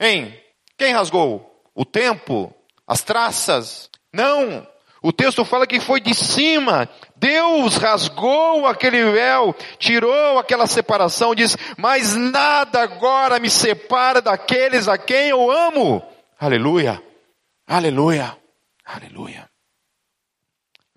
Hein? 0.00 0.38
Quem 0.78 0.92
rasgou? 0.92 1.50
O 1.74 1.84
tempo? 1.84 2.54
As 2.86 3.02
traças? 3.02 3.90
Não. 4.12 4.66
O 5.02 5.12
texto 5.12 5.44
fala 5.44 5.66
que 5.66 5.80
foi 5.80 6.00
de 6.00 6.14
cima. 6.14 6.88
Deus 7.14 7.76
rasgou 7.76 8.66
aquele 8.66 9.04
véu, 9.12 9.54
tirou 9.78 10.38
aquela 10.38 10.66
separação, 10.66 11.34
diz: 11.34 11.58
Mas 11.76 12.14
nada 12.14 12.82
agora 12.82 13.38
me 13.38 13.50
separa 13.50 14.22
daqueles 14.22 14.88
a 14.88 14.96
quem 14.96 15.28
eu 15.28 15.50
amo. 15.50 16.02
Aleluia, 16.40 17.02
aleluia, 17.66 18.34
aleluia. 18.84 19.53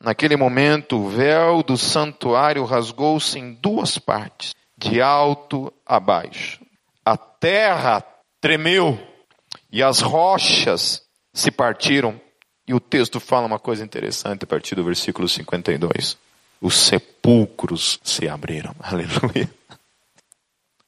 Naquele 0.07 0.37
momento, 0.37 0.97
o 0.97 1.09
véu 1.09 1.61
do 1.61 1.77
santuário 1.77 2.63
rasgou-se 2.63 3.37
em 3.37 3.51
duas 3.55 3.97
partes, 3.97 4.55
de 4.77 5.01
alto 5.01 5.69
a 5.85 5.99
baixo. 5.99 6.65
A 7.03 7.17
terra 7.17 8.01
tremeu 8.39 8.97
e 9.69 9.83
as 9.83 9.99
rochas 9.99 11.03
se 11.33 11.51
partiram 11.51 12.21
e 12.65 12.73
o 12.73 12.79
texto 12.79 13.19
fala 13.19 13.47
uma 13.47 13.59
coisa 13.59 13.83
interessante 13.83 14.45
a 14.45 14.47
partir 14.47 14.75
do 14.75 14.83
versículo 14.85 15.27
52. 15.27 16.17
Os 16.61 16.77
sepulcros 16.77 17.99
se 18.01 18.29
abriram. 18.29 18.73
Aleluia. 18.79 19.53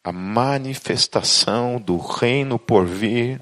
A 0.01 0.13
manifestação 0.13 1.77
do 1.77 1.97
reino 1.97 2.57
por 2.57 2.85
vir, 2.85 3.41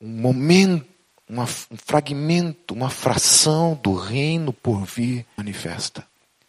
um 0.00 0.08
momento, 0.08 0.93
uma, 1.34 1.44
um 1.44 1.76
fragmento, 1.76 2.72
uma 2.72 2.88
fração 2.88 3.78
do 3.82 3.94
reino 3.94 4.52
por 4.52 4.84
vir 4.84 5.26
manifesta. 5.36 6.06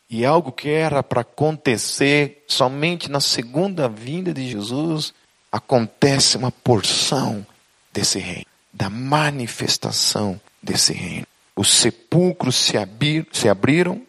E 0.09 0.23
algo 0.23 0.51
que 0.51 0.69
era 0.69 1.01
para 1.01 1.21
acontecer 1.21 2.43
somente 2.47 3.09
na 3.09 3.19
segunda 3.19 3.89
vinda 3.89 4.31
de 4.31 4.47
Jesus, 4.47 5.13
acontece 5.51 6.38
uma 6.38 6.51
porção 6.51 7.45
desse 7.91 8.19
reino, 8.19 8.45
da 8.71 8.89
manifestação 8.89 10.39
desse 10.61 10.93
reino. 10.93 11.25
Os 11.55 11.69
sepulcros 11.69 12.55
se, 12.55 12.77
abrir, 12.77 13.27
se 13.31 13.49
abriram 13.49 14.01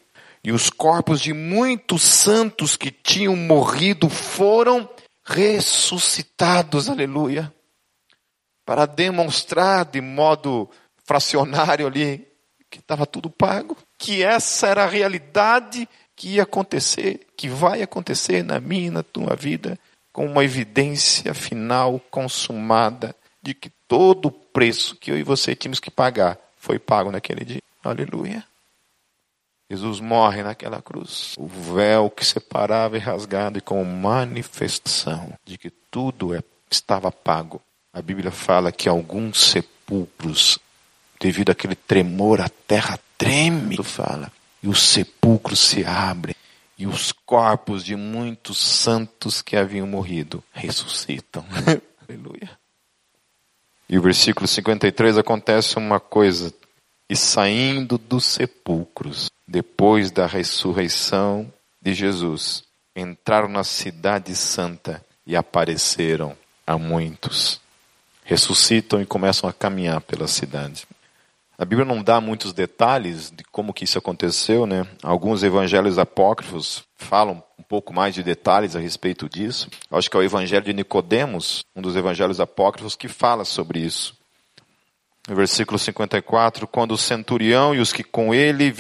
e 0.44 0.52
os 0.52 0.68
corpos 0.68 1.20
de 1.20 1.32
muitos 1.32 2.02
santos 2.02 2.76
que 2.76 2.90
tinham 2.90 3.34
morrido 3.34 4.08
foram 4.10 4.88
ressuscitados, 5.24 6.88
aleluia, 6.88 7.52
para 8.66 8.84
demonstrar 8.84 9.84
de 9.84 10.00
modo 10.00 10.68
fracionário 11.04 11.86
ali 11.86 12.26
que 12.68 12.80
estava 12.80 13.06
tudo 13.06 13.30
pago, 13.30 13.76
que 13.96 14.24
essa 14.24 14.66
era 14.66 14.82
a 14.82 14.88
realidade 14.88 15.88
que 16.16 16.34
ia 16.34 16.42
acontecer, 16.42 17.26
que 17.36 17.48
vai 17.48 17.80
acontecer 17.80 18.42
na 18.42 18.58
minha 18.58 18.88
e 18.88 18.90
na 18.90 19.02
tua 19.04 19.36
vida, 19.36 19.78
com 20.12 20.26
uma 20.26 20.44
evidência 20.44 21.32
final 21.32 22.00
consumada 22.10 23.14
de 23.40 23.54
que 23.54 23.70
todo 23.86 24.26
o 24.26 24.32
preço 24.32 24.96
que 24.96 25.12
eu 25.12 25.18
e 25.18 25.22
você 25.22 25.54
tínhamos 25.54 25.78
que 25.78 25.90
pagar 25.90 26.36
foi 26.56 26.78
pago 26.78 27.12
naquele 27.12 27.44
dia. 27.44 27.62
Aleluia. 27.84 28.44
Jesus 29.70 30.00
morre 30.00 30.42
naquela 30.42 30.82
cruz. 30.82 31.34
O 31.38 31.46
véu 31.46 32.10
que 32.10 32.24
separava 32.24 32.96
é 32.96 33.00
rasgado 33.00 33.58
e 33.58 33.60
com 33.60 33.84
manifestação 33.84 35.32
de 35.44 35.58
que 35.58 35.70
tudo 35.70 36.34
é, 36.34 36.42
estava 36.70 37.12
pago. 37.12 37.60
A 37.96 38.02
Bíblia 38.02 38.30
fala 38.30 38.70
que 38.70 38.90
alguns 38.90 39.40
sepulcros, 39.40 40.58
devido 41.18 41.48
àquele 41.48 41.74
tremor, 41.74 42.42
a 42.42 42.48
terra 42.50 43.00
treme, 43.16 43.82
fala, 43.82 44.30
e 44.62 44.68
os 44.68 44.82
sepulcros 44.82 45.58
se 45.58 45.82
abrem 45.82 46.34
e 46.78 46.86
os 46.86 47.10
corpos 47.10 47.82
de 47.82 47.96
muitos 47.96 48.58
santos 48.58 49.40
que 49.40 49.56
haviam 49.56 49.86
morrido 49.86 50.44
ressuscitam. 50.52 51.42
Aleluia. 52.06 52.50
E 53.88 53.96
o 53.96 54.02
versículo 54.02 54.46
53 54.46 55.16
acontece 55.16 55.78
uma 55.78 55.98
coisa. 55.98 56.52
E 57.08 57.16
saindo 57.16 57.96
dos 57.96 58.26
sepulcros, 58.26 59.30
depois 59.48 60.10
da 60.10 60.26
ressurreição 60.26 61.50
de 61.80 61.94
Jesus, 61.94 62.62
entraram 62.94 63.48
na 63.48 63.64
cidade 63.64 64.36
santa 64.36 65.02
e 65.26 65.34
apareceram 65.34 66.36
a 66.66 66.76
muitos. 66.76 67.64
Ressuscitam 68.28 69.00
e 69.00 69.06
começam 69.06 69.48
a 69.48 69.52
caminhar 69.52 70.00
pela 70.00 70.26
cidade. 70.26 70.84
A 71.56 71.64
Bíblia 71.64 71.86
não 71.86 72.02
dá 72.02 72.20
muitos 72.20 72.52
detalhes 72.52 73.30
de 73.30 73.44
como 73.44 73.72
que 73.72 73.84
isso 73.84 73.96
aconteceu, 73.96 74.66
né? 74.66 74.84
Alguns 75.00 75.44
evangelhos 75.44 75.96
apócrifos 75.96 76.82
falam 76.96 77.40
um 77.56 77.62
pouco 77.62 77.94
mais 77.94 78.16
de 78.16 78.24
detalhes 78.24 78.74
a 78.74 78.80
respeito 78.80 79.28
disso. 79.28 79.70
Acho 79.88 80.10
que 80.10 80.16
é 80.16 80.20
o 80.20 80.24
evangelho 80.24 80.64
de 80.64 80.72
Nicodemos, 80.74 81.64
um 81.74 81.80
dos 81.80 81.94
evangelhos 81.94 82.40
apócrifos 82.40 82.96
que 82.96 83.06
fala 83.06 83.44
sobre 83.44 83.78
isso. 83.78 84.18
No 85.28 85.36
versículo 85.36 85.78
54, 85.78 86.66
quando 86.66 86.92
o 86.92 86.98
centurião 86.98 87.76
e 87.76 87.78
os 87.78 87.92
que 87.92 88.02
com 88.02 88.34
ele, 88.34 88.72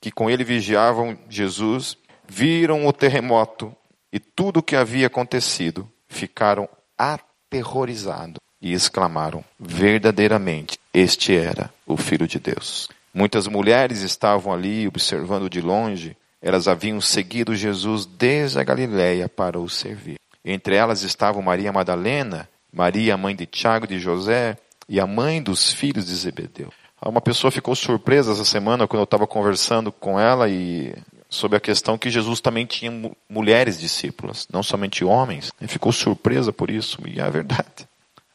que 0.00 0.10
com 0.10 0.30
ele 0.30 0.44
vigiavam 0.44 1.16
Jesus 1.28 1.98
viram 2.26 2.86
o 2.86 2.92
terremoto 2.92 3.76
e 4.10 4.18
tudo 4.18 4.60
o 4.60 4.62
que 4.62 4.74
havia 4.74 5.08
acontecido, 5.08 5.86
ficaram 6.08 6.66
aterrorizados 6.96 8.47
e 8.60 8.72
exclamaram: 8.72 9.44
verdadeiramente, 9.58 10.78
este 10.92 11.36
era 11.36 11.72
o 11.86 11.96
Filho 11.96 12.26
de 12.26 12.38
Deus. 12.38 12.88
Muitas 13.12 13.46
mulheres 13.46 14.02
estavam 14.02 14.52
ali 14.52 14.86
observando 14.86 15.48
de 15.48 15.60
longe. 15.60 16.16
Elas 16.40 16.68
haviam 16.68 17.00
seguido 17.00 17.54
Jesus 17.56 18.06
desde 18.06 18.60
a 18.60 18.64
Galiléia 18.64 19.28
para 19.28 19.58
o 19.58 19.68
servir. 19.68 20.18
Entre 20.44 20.76
elas 20.76 21.02
estavam 21.02 21.42
Maria 21.42 21.72
Madalena, 21.72 22.48
Maria, 22.72 23.16
mãe 23.16 23.34
de 23.34 23.44
Tiago 23.44 23.86
de 23.86 23.98
José, 23.98 24.56
e 24.88 25.00
a 25.00 25.06
mãe 25.06 25.42
dos 25.42 25.72
filhos 25.72 26.06
de 26.06 26.14
Zebedeu. 26.14 26.72
Uma 27.04 27.20
pessoa 27.20 27.50
ficou 27.50 27.74
surpresa 27.74 28.32
essa 28.32 28.44
semana 28.44 28.86
quando 28.86 29.00
eu 29.00 29.04
estava 29.04 29.26
conversando 29.26 29.92
com 29.92 30.18
ela 30.18 30.48
e 30.48 30.94
sobre 31.28 31.56
a 31.56 31.60
questão 31.60 31.98
que 31.98 32.10
Jesus 32.10 32.40
também 32.40 32.66
tinha 32.66 32.90
mulheres 33.28 33.78
discípulas, 33.78 34.46
não 34.50 34.62
somente 34.62 35.04
homens. 35.04 35.52
Ficou 35.66 35.92
surpresa 35.92 36.52
por 36.52 36.70
isso 36.70 36.98
e 37.06 37.20
é 37.20 37.30
verdade. 37.30 37.87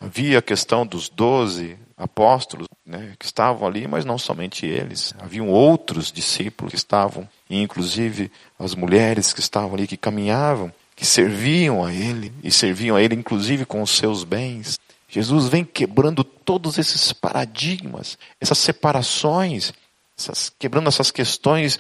Havia 0.04 0.40
a 0.40 0.42
questão 0.42 0.86
dos 0.86 1.08
doze 1.08 1.78
apóstolos 1.96 2.68
né, 2.86 3.14
que 3.18 3.26
estavam 3.26 3.66
ali, 3.66 3.88
mas 3.88 4.04
não 4.04 4.18
somente 4.18 4.66
eles. 4.66 5.14
Haviam 5.18 5.48
outros 5.48 6.12
discípulos 6.12 6.72
que 6.72 6.78
estavam, 6.78 7.28
e 7.50 7.62
inclusive 7.62 8.30
as 8.60 8.76
mulheres 8.76 9.32
que 9.32 9.40
estavam 9.40 9.76
ali, 9.76 9.88
que 9.88 9.96
caminhavam, 9.96 10.74
que 10.94 11.06
serviam 11.06 11.86
a 11.86 11.94
ele, 11.94 12.34
e 12.44 12.52
serviam 12.52 12.98
a 12.98 13.02
ele 13.02 13.16
inclusive 13.16 13.66
com 13.66 13.82
os 13.82 13.92
seus 13.92 14.26
bens. 14.26 14.78
Jesus 15.08 15.48
vem 15.48 15.64
quebrando 15.64 16.24
todos 16.24 16.78
esses 16.78 17.14
paradigmas, 17.14 18.18
essas 18.42 18.58
separações, 18.58 19.72
essas, 20.18 20.52
quebrando 20.60 20.90
essas 20.90 21.12
questões 21.12 21.80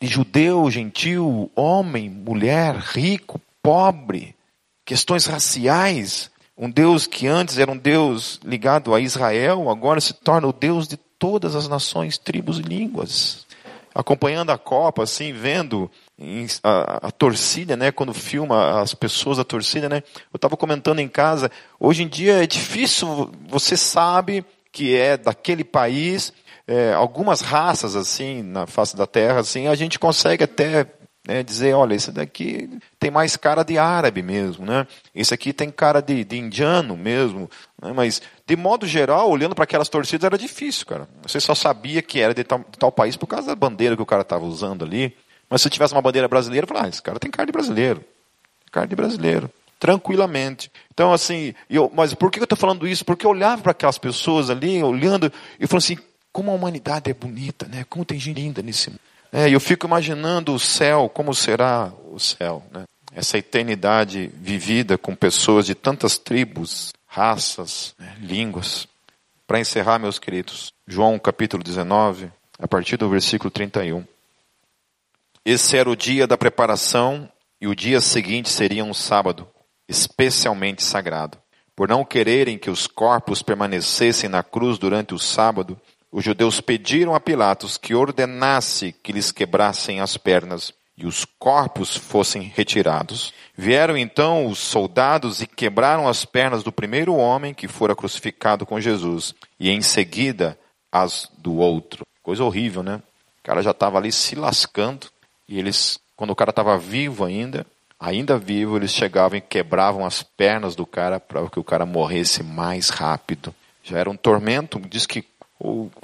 de 0.00 0.06
judeu, 0.06 0.70
gentil, 0.70 1.50
homem, 1.56 2.08
mulher, 2.08 2.76
rico, 2.76 3.40
pobre, 3.60 4.36
questões 4.84 5.26
raciais, 5.26 6.30
um 6.56 6.70
Deus 6.70 7.06
que 7.06 7.26
antes 7.26 7.58
era 7.58 7.70
um 7.70 7.76
Deus 7.76 8.40
ligado 8.44 8.94
a 8.94 9.00
Israel, 9.00 9.68
agora 9.68 10.00
se 10.00 10.14
torna 10.14 10.48
o 10.48 10.52
Deus 10.52 10.88
de 10.88 10.96
todas 10.96 11.54
as 11.54 11.68
nações, 11.68 12.16
tribos 12.16 12.58
e 12.58 12.62
línguas. 12.62 13.44
Acompanhando 13.94 14.50
a 14.50 14.58
Copa, 14.58 15.02
assim, 15.02 15.32
vendo 15.32 15.90
a, 16.62 17.08
a, 17.08 17.10
torcida, 17.10 17.76
né, 17.76 17.90
quando 17.90 18.12
filma 18.12 18.80
as 18.80 18.94
pessoas 18.94 19.38
da 19.38 19.44
torcida, 19.44 19.88
né, 19.88 20.02
eu 20.32 20.36
estava 20.36 20.56
comentando 20.56 21.00
em 21.00 21.08
casa, 21.08 21.50
hoje 21.80 22.02
em 22.02 22.08
dia 22.08 22.42
é 22.42 22.46
difícil, 22.46 23.30
você 23.48 23.76
sabe 23.76 24.44
que 24.70 24.94
é 24.94 25.16
daquele 25.16 25.64
país, 25.64 26.32
é, 26.66 26.92
algumas 26.92 27.40
raças, 27.40 27.96
assim, 27.96 28.42
na 28.42 28.66
face 28.66 28.96
da 28.96 29.06
terra, 29.06 29.40
assim, 29.40 29.66
a 29.66 29.74
gente 29.74 29.98
consegue 29.98 30.44
até 30.44 30.86
né, 31.26 31.42
dizer, 31.42 31.74
olha, 31.74 31.94
esse 31.94 32.12
daqui 32.12 32.70
tem 33.00 33.10
mais 33.10 33.36
cara 33.36 33.64
de 33.64 33.76
árabe 33.76 34.22
mesmo, 34.22 34.64
né? 34.64 34.86
Esse 35.14 35.34
aqui 35.34 35.52
tem 35.52 35.70
cara 35.70 36.00
de, 36.00 36.24
de 36.24 36.38
indiano 36.38 36.96
mesmo, 36.96 37.50
né? 37.82 37.92
mas 37.92 38.22
de 38.46 38.54
modo 38.54 38.86
geral, 38.86 39.28
olhando 39.28 39.54
para 39.54 39.64
aquelas 39.64 39.88
torcidas 39.88 40.24
era 40.24 40.38
difícil, 40.38 40.86
cara. 40.86 41.08
Você 41.22 41.40
só 41.40 41.54
sabia 41.54 42.00
que 42.00 42.20
era 42.20 42.32
de 42.32 42.44
tal, 42.44 42.60
de 42.60 42.78
tal 42.78 42.92
país 42.92 43.16
por 43.16 43.26
causa 43.26 43.48
da 43.48 43.56
bandeira 43.56 43.96
que 43.96 44.02
o 44.02 44.06
cara 44.06 44.22
estava 44.22 44.44
usando 44.44 44.84
ali. 44.84 45.16
Mas 45.50 45.62
se 45.62 45.70
tivesse 45.70 45.92
uma 45.94 46.02
bandeira 46.02 46.28
brasileira, 46.28 46.64
eu 46.64 46.68
falava, 46.68 46.86
ah, 46.86 46.90
esse 46.90 47.02
cara 47.02 47.18
tem 47.18 47.30
cara 47.30 47.46
de 47.46 47.52
brasileiro, 47.52 48.04
cara 48.70 48.86
de 48.86 48.94
brasileiro, 48.96 49.50
tranquilamente. 49.78 50.70
Então, 50.92 51.12
assim, 51.12 51.54
eu, 51.68 51.90
mas 51.94 52.14
por 52.14 52.30
que 52.30 52.38
eu 52.38 52.44
estou 52.44 52.58
falando 52.58 52.86
isso? 52.86 53.04
Porque 53.04 53.26
eu 53.26 53.30
olhava 53.30 53.62
para 53.62 53.72
aquelas 53.72 53.98
pessoas 53.98 54.48
ali, 54.50 54.82
olhando, 54.82 55.32
e 55.58 55.66
falando 55.66 55.82
assim, 55.82 55.98
como 56.32 56.50
a 56.50 56.54
humanidade 56.54 57.10
é 57.10 57.14
bonita, 57.14 57.66
né? 57.66 57.84
Como 57.88 58.04
tem 58.04 58.18
gente 58.18 58.40
linda 58.40 58.62
nesse 58.62 58.90
mundo. 58.90 59.00
É, 59.38 59.50
eu 59.50 59.60
fico 59.60 59.86
imaginando 59.86 60.54
o 60.54 60.58
céu, 60.58 61.10
como 61.12 61.34
será 61.34 61.92
o 62.10 62.18
céu, 62.18 62.62
né? 62.70 62.84
Essa 63.12 63.36
eternidade 63.36 64.32
vivida 64.34 64.96
com 64.96 65.14
pessoas 65.14 65.66
de 65.66 65.74
tantas 65.74 66.16
tribos, 66.16 66.94
raças, 67.06 67.94
né, 67.98 68.16
línguas. 68.18 68.88
Para 69.46 69.60
encerrar, 69.60 69.98
meus 69.98 70.18
queridos, 70.18 70.72
João 70.86 71.18
capítulo 71.18 71.62
19, 71.62 72.32
a 72.58 72.66
partir 72.66 72.96
do 72.96 73.10
versículo 73.10 73.50
31. 73.50 74.06
Esse 75.44 75.76
era 75.76 75.90
o 75.90 75.94
dia 75.94 76.26
da 76.26 76.38
preparação 76.38 77.30
e 77.60 77.68
o 77.68 77.76
dia 77.76 78.00
seguinte 78.00 78.48
seria 78.48 78.84
um 78.86 78.94
sábado, 78.94 79.46
especialmente 79.86 80.82
sagrado. 80.82 81.36
Por 81.76 81.90
não 81.90 82.06
quererem 82.06 82.56
que 82.56 82.70
os 82.70 82.86
corpos 82.86 83.42
permanecessem 83.42 84.30
na 84.30 84.42
cruz 84.42 84.78
durante 84.78 85.12
o 85.12 85.18
sábado, 85.18 85.78
os 86.10 86.24
judeus 86.24 86.60
pediram 86.60 87.14
a 87.14 87.20
Pilatos 87.20 87.76
que 87.76 87.94
ordenasse 87.94 88.92
que 89.02 89.12
lhes 89.12 89.32
quebrassem 89.32 90.00
as 90.00 90.16
pernas 90.16 90.72
e 90.96 91.06
os 91.06 91.24
corpos 91.38 91.96
fossem 91.96 92.42
retirados. 92.42 93.34
Vieram 93.56 93.96
então 93.96 94.46
os 94.46 94.58
soldados 94.58 95.42
e 95.42 95.46
quebraram 95.46 96.08
as 96.08 96.24
pernas 96.24 96.62
do 96.62 96.72
primeiro 96.72 97.14
homem 97.14 97.52
que 97.52 97.68
fora 97.68 97.94
crucificado 97.94 98.64
com 98.64 98.80
Jesus, 98.80 99.34
e 99.60 99.68
em 99.68 99.82
seguida 99.82 100.58
as 100.90 101.30
do 101.36 101.56
outro. 101.56 102.06
Coisa 102.22 102.44
horrível, 102.44 102.82
né? 102.82 103.02
O 103.40 103.42
cara 103.42 103.62
já 103.62 103.72
estava 103.72 103.98
ali 103.98 104.10
se 104.10 104.34
lascando, 104.34 105.08
e 105.48 105.58
eles, 105.58 106.00
quando 106.16 106.30
o 106.30 106.36
cara 106.36 106.50
estava 106.50 106.78
vivo 106.78 107.24
ainda, 107.24 107.66
ainda 108.00 108.38
vivo, 108.38 108.76
eles 108.76 108.92
chegavam 108.92 109.38
e 109.38 109.42
quebravam 109.42 110.04
as 110.04 110.22
pernas 110.22 110.74
do 110.74 110.86
cara 110.86 111.20
para 111.20 111.48
que 111.50 111.60
o 111.60 111.64
cara 111.64 111.84
morresse 111.84 112.42
mais 112.42 112.88
rápido. 112.88 113.54
Já 113.82 113.98
era 113.98 114.10
um 114.10 114.16
tormento, 114.16 114.80
diz 114.80 115.06
que 115.06 115.24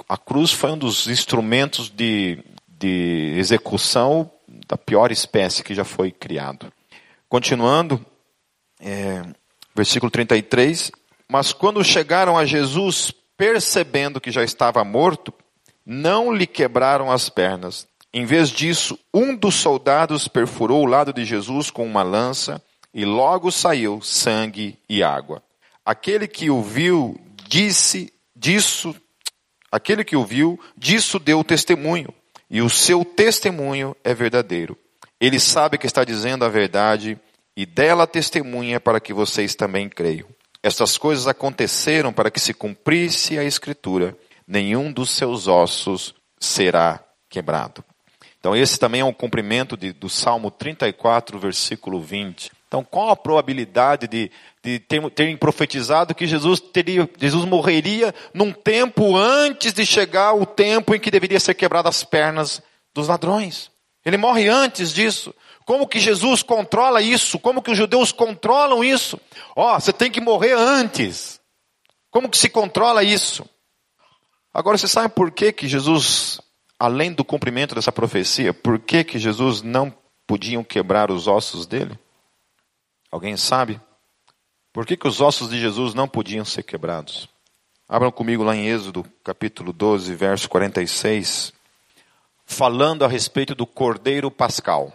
a 0.09 0.17
cruz 0.17 0.51
foi 0.51 0.71
um 0.71 0.77
dos 0.77 1.07
instrumentos 1.07 1.89
de, 1.89 2.39
de 2.67 3.33
execução 3.37 4.29
da 4.67 4.77
pior 4.77 5.11
espécie 5.11 5.63
que 5.63 5.75
já 5.75 5.83
foi 5.83 6.11
criado. 6.11 6.71
Continuando, 7.29 8.03
é, 8.79 9.23
versículo 9.75 10.11
33. 10.11 10.91
Mas 11.29 11.53
quando 11.53 11.83
chegaram 11.83 12.37
a 12.37 12.45
Jesus, 12.45 13.11
percebendo 13.37 14.21
que 14.21 14.31
já 14.31 14.43
estava 14.43 14.83
morto, 14.83 15.33
não 15.85 16.33
lhe 16.33 16.47
quebraram 16.47 17.11
as 17.11 17.29
pernas. 17.29 17.87
Em 18.13 18.25
vez 18.25 18.49
disso, 18.49 18.97
um 19.13 19.35
dos 19.35 19.55
soldados 19.55 20.27
perfurou 20.27 20.83
o 20.83 20.87
lado 20.87 21.11
de 21.11 21.25
Jesus 21.25 21.71
com 21.71 21.85
uma 21.85 22.03
lança 22.03 22.61
e 22.93 23.05
logo 23.05 23.51
saiu 23.51 24.01
sangue 24.01 24.77
e 24.87 25.01
água. 25.01 25.41
Aquele 25.83 26.27
que 26.27 26.49
o 26.49 26.61
viu 26.61 27.19
disse 27.49 28.13
disso 28.35 28.95
Aquele 29.73 30.03
que 30.03 30.15
o 30.15 30.23
viu, 30.23 30.59
disso 30.77 31.17
deu 31.17 31.43
testemunho, 31.43 32.13
e 32.47 32.61
o 32.61 32.69
seu 32.69 33.03
testemunho 33.03 33.97
é 34.03 34.13
verdadeiro. 34.13 34.77
Ele 35.19 35.39
sabe 35.39 35.79
que 35.79 35.87
está 35.87 36.03
dizendo 36.03 36.45
a 36.45 36.47
verdade, 36.47 37.19
e 37.57 37.65
dela 37.65 38.05
testemunha 38.05 38.79
para 38.79 38.99
que 38.99 39.11
vocês 39.11 39.55
também 39.55 39.89
creiam. 39.89 40.27
Estas 40.61 40.95
coisas 40.95 41.25
aconteceram 41.25 42.13
para 42.13 42.29
que 42.29 42.39
se 42.39 42.53
cumprisse 42.53 43.39
a 43.39 43.43
Escritura: 43.43 44.15
nenhum 44.47 44.91
dos 44.91 45.09
seus 45.09 45.47
ossos 45.47 46.13
será 46.39 47.03
quebrado. 47.27 47.83
Então, 48.39 48.55
esse 48.55 48.77
também 48.77 49.01
é 49.01 49.05
um 49.05 49.11
cumprimento 49.11 49.75
de, 49.75 49.91
do 49.91 50.07
Salmo 50.07 50.51
34, 50.51 51.39
versículo 51.39 51.99
20. 51.99 52.51
Então, 52.73 52.83
qual 52.83 53.11
a 53.11 53.15
probabilidade 53.15 54.07
de, 54.07 54.31
de 54.63 54.79
ter, 54.79 55.07
terem 55.11 55.37
profetizado 55.37 56.15
que 56.15 56.25
Jesus, 56.25 56.59
teria, 56.59 57.07
Jesus 57.19 57.45
morreria 57.45 58.15
num 58.33 58.51
tempo 58.51 59.15
antes 59.15 59.73
de 59.73 59.85
chegar 59.85 60.33
o 60.33 60.43
tempo 60.43 60.95
em 60.95 60.99
que 60.99 61.11
deveria 61.11 61.39
ser 61.39 61.53
quebradas 61.53 61.97
as 61.97 62.03
pernas 62.03 62.63
dos 62.91 63.09
ladrões? 63.09 63.69
Ele 64.03 64.17
morre 64.17 64.47
antes 64.47 64.91
disso. 64.91 65.35
Como 65.65 65.87
que 65.87 65.99
Jesus 65.99 66.41
controla 66.41 66.99
isso? 66.99 67.37
Como 67.37 67.61
que 67.61 67.69
os 67.69 67.77
judeus 67.77 68.11
controlam 68.11 68.83
isso? 68.83 69.21
Ó, 69.55 69.75
oh, 69.75 69.79
você 69.79 69.93
tem 69.93 70.09
que 70.09 70.19
morrer 70.19 70.53
antes. 70.53 71.39
Como 72.09 72.27
que 72.27 72.39
se 72.39 72.49
controla 72.49 73.03
isso? 73.03 73.47
Agora 74.51 74.79
você 74.79 74.87
sabe 74.87 75.13
por 75.13 75.29
que 75.29 75.51
que 75.51 75.67
Jesus, 75.67 76.41
além 76.79 77.13
do 77.13 77.23
cumprimento 77.23 77.75
dessa 77.75 77.91
profecia, 77.91 78.51
por 78.51 78.79
que 78.79 79.03
que 79.03 79.19
Jesus 79.19 79.61
não 79.61 79.93
podiam 80.25 80.63
quebrar 80.63 81.11
os 81.11 81.27
ossos 81.27 81.67
dele? 81.67 81.99
Alguém 83.13 83.37
sabe? 83.37 83.79
Por 84.73 84.87
que, 84.87 84.97
que 84.97 85.07
os 85.07 85.21
ossos 85.21 85.51
de 85.51 85.59
Jesus 85.59 85.93
não 85.93 86.07
podiam 86.07 86.43
ser 86.43 86.63
quebrados? 86.63 87.29
Abram 87.87 88.11
comigo 88.11 88.41
lá 88.41 88.55
em 88.55 88.65
Êxodo, 88.65 89.05
capítulo 89.23 89.71
12, 89.71 90.15
verso 90.15 90.49
46, 90.49 91.53
falando 92.43 93.05
a 93.05 93.07
respeito 93.07 93.53
do 93.53 93.67
Cordeiro 93.67 94.31
Pascal. 94.31 94.91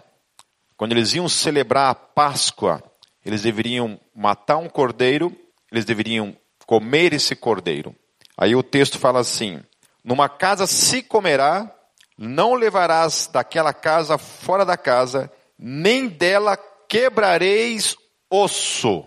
Quando 0.77 0.91
eles 0.91 1.15
iam 1.15 1.29
celebrar 1.29 1.91
a 1.91 1.95
Páscoa, 1.95 2.83
eles 3.25 3.43
deveriam 3.43 4.01
matar 4.13 4.57
um 4.57 4.69
cordeiro, 4.69 5.33
eles 5.71 5.85
deveriam 5.85 6.37
comer 6.67 7.13
esse 7.13 7.37
cordeiro. 7.37 7.95
Aí 8.37 8.57
o 8.57 8.65
texto 8.65 8.99
fala 8.99 9.21
assim: 9.21 9.63
Numa 10.03 10.29
casa 10.29 10.67
se 10.67 11.05
comerá, 11.05 11.73
não 12.19 12.55
levarás 12.55 13.31
daquela 13.33 13.73
casa 13.73 14.19
fora 14.19 14.65
da 14.65 14.77
casa, 14.77 15.31
nem 15.57 16.09
dela 16.09 16.57
quebrareis 16.89 17.97
osso. 18.31 19.05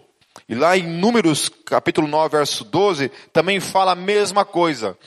E 0.47 0.55
lá 0.55 0.77
em 0.77 0.87
Números, 0.87 1.49
capítulo 1.49 2.07
9, 2.07 2.37
verso 2.37 2.63
12, 2.63 3.09
também 3.31 3.59
fala 3.59 3.93
a 3.93 3.95
mesma 3.95 4.45
coisa. 4.45 4.97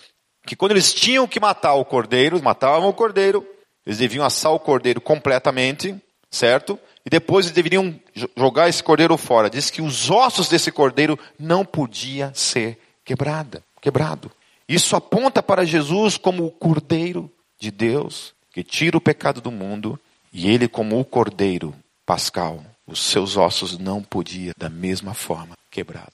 Que 0.46 0.56
quando 0.56 0.72
eles 0.72 0.92
tinham 0.92 1.26
que 1.26 1.40
matar 1.40 1.74
o 1.74 1.84
cordeiro, 1.84 2.42
matavam 2.42 2.88
o 2.88 2.94
cordeiro, 2.94 3.46
eles 3.86 3.98
deviam 3.98 4.24
assar 4.24 4.52
o 4.52 4.60
cordeiro 4.60 5.00
completamente, 5.00 5.94
certo? 6.30 6.78
E 7.04 7.10
depois 7.10 7.46
eles 7.46 7.54
deveriam 7.54 7.98
jogar 8.36 8.68
esse 8.68 8.82
cordeiro 8.82 9.16
fora. 9.16 9.50
Diz 9.50 9.70
que 9.70 9.82
os 9.82 10.10
ossos 10.10 10.48
desse 10.48 10.70
cordeiro 10.70 11.18
não 11.38 11.64
podia 11.64 12.32
ser 12.34 12.78
quebrada, 13.04 13.62
quebrado. 13.80 14.30
Isso 14.68 14.96
aponta 14.96 15.42
para 15.42 15.66
Jesus 15.66 16.16
como 16.16 16.46
o 16.46 16.50
cordeiro 16.50 17.30
de 17.58 17.70
Deus 17.70 18.34
que 18.50 18.62
tira 18.62 18.96
o 18.96 19.00
pecado 19.00 19.40
do 19.40 19.50
mundo 19.50 19.98
e 20.32 20.48
ele 20.48 20.68
como 20.68 20.98
o 20.98 21.04
cordeiro 21.04 21.74
pascal 22.06 22.64
os 22.86 23.00
seus 23.00 23.36
ossos 23.36 23.78
não 23.78 24.02
podiam 24.02 24.54
da 24.56 24.68
mesma 24.68 25.14
forma 25.14 25.56
quebrado. 25.70 26.12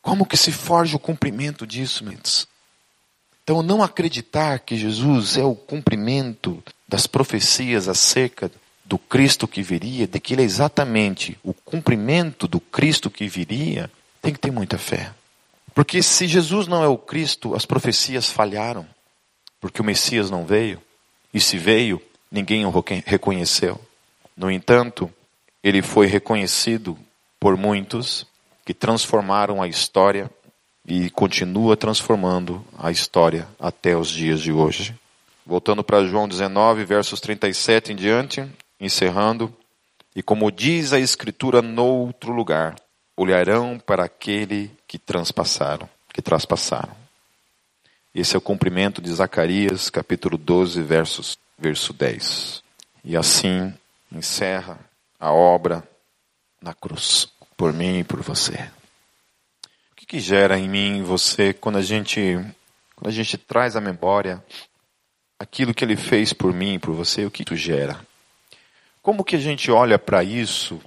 Como 0.00 0.24
que 0.24 0.36
se 0.36 0.52
forja 0.52 0.96
o 0.96 1.00
cumprimento 1.00 1.66
disso, 1.66 2.04
mentes? 2.04 2.46
Então, 3.42 3.62
não 3.62 3.82
acreditar 3.82 4.58
que 4.60 4.76
Jesus 4.76 5.36
é 5.36 5.44
o 5.44 5.54
cumprimento 5.54 6.62
das 6.86 7.06
profecias 7.06 7.88
acerca 7.88 8.50
do 8.84 8.98
Cristo 8.98 9.46
que 9.46 9.62
viria, 9.62 10.06
de 10.06 10.18
que 10.18 10.34
ele 10.34 10.42
é 10.42 10.44
exatamente 10.44 11.38
o 11.42 11.52
cumprimento 11.52 12.48
do 12.48 12.60
Cristo 12.60 13.10
que 13.10 13.26
viria, 13.26 13.90
tem 14.22 14.32
que 14.32 14.38
ter 14.38 14.50
muita 14.50 14.78
fé. 14.78 15.12
Porque 15.74 16.02
se 16.02 16.26
Jesus 16.26 16.66
não 16.66 16.82
é 16.82 16.88
o 16.88 16.96
Cristo, 16.96 17.54
as 17.54 17.66
profecias 17.66 18.30
falharam, 18.30 18.86
porque 19.60 19.80
o 19.80 19.84
Messias 19.84 20.30
não 20.30 20.46
veio, 20.46 20.80
e 21.32 21.40
se 21.40 21.58
veio, 21.58 22.00
ninguém 22.30 22.64
o 22.64 22.84
reconheceu. 23.04 23.80
No 24.36 24.50
entanto, 24.50 25.12
ele 25.62 25.82
foi 25.82 26.06
reconhecido 26.06 26.98
por 27.38 27.56
muitos 27.56 28.26
que 28.64 28.74
transformaram 28.74 29.62
a 29.62 29.68
história 29.68 30.30
e 30.86 31.10
continua 31.10 31.76
transformando 31.76 32.64
a 32.76 32.90
história 32.90 33.46
até 33.58 33.96
os 33.96 34.08
dias 34.08 34.40
de 34.40 34.52
hoje. 34.52 34.94
Voltando 35.44 35.82
para 35.82 36.04
João 36.04 36.28
19, 36.28 36.84
versos 36.84 37.20
37 37.20 37.92
em 37.92 37.96
diante, 37.96 38.46
encerrando. 38.80 39.54
E 40.14 40.22
como 40.22 40.50
diz 40.50 40.92
a 40.92 40.98
Escritura 40.98 41.62
noutro 41.62 42.32
lugar, 42.32 42.76
olharão 43.16 43.78
para 43.78 44.04
aquele 44.04 44.70
que 44.86 44.98
transpassaram, 44.98 45.88
que 46.12 46.22
traspassaram. 46.22 46.94
Esse 48.14 48.34
é 48.34 48.38
o 48.38 48.42
cumprimento 48.42 49.00
de 49.00 49.12
Zacarias, 49.12 49.90
capítulo 49.90 50.38
12, 50.38 50.82
versos, 50.82 51.38
verso 51.58 51.92
10. 51.92 52.62
E 53.04 53.16
assim 53.16 53.72
encerra 54.10 54.78
a 55.18 55.32
obra 55.32 55.82
na 56.60 56.74
cruz, 56.74 57.28
por 57.56 57.72
mim 57.72 58.00
e 58.00 58.04
por 58.04 58.20
você. 58.20 58.70
O 59.92 59.96
que, 59.96 60.06
que 60.06 60.20
gera 60.20 60.58
em 60.58 60.68
mim 60.68 60.98
e 60.98 61.02
você 61.02 61.52
quando 61.52 61.76
a 61.76 61.82
gente 61.82 62.36
quando 62.94 63.08
a 63.08 63.12
gente 63.12 63.38
traz 63.38 63.76
à 63.76 63.80
memória 63.80 64.44
aquilo 65.38 65.72
que 65.72 65.84
ele 65.84 65.96
fez 65.96 66.32
por 66.32 66.52
mim 66.52 66.74
e 66.74 66.78
por 66.78 66.94
você, 66.94 67.24
o 67.24 67.30
que 67.30 67.42
isso 67.42 67.56
gera? 67.56 68.00
como 69.08 69.24
que 69.24 69.36
a 69.36 69.40
gente 69.40 69.70
olha 69.70 69.98
para 69.98 70.22
isso, 70.22 70.78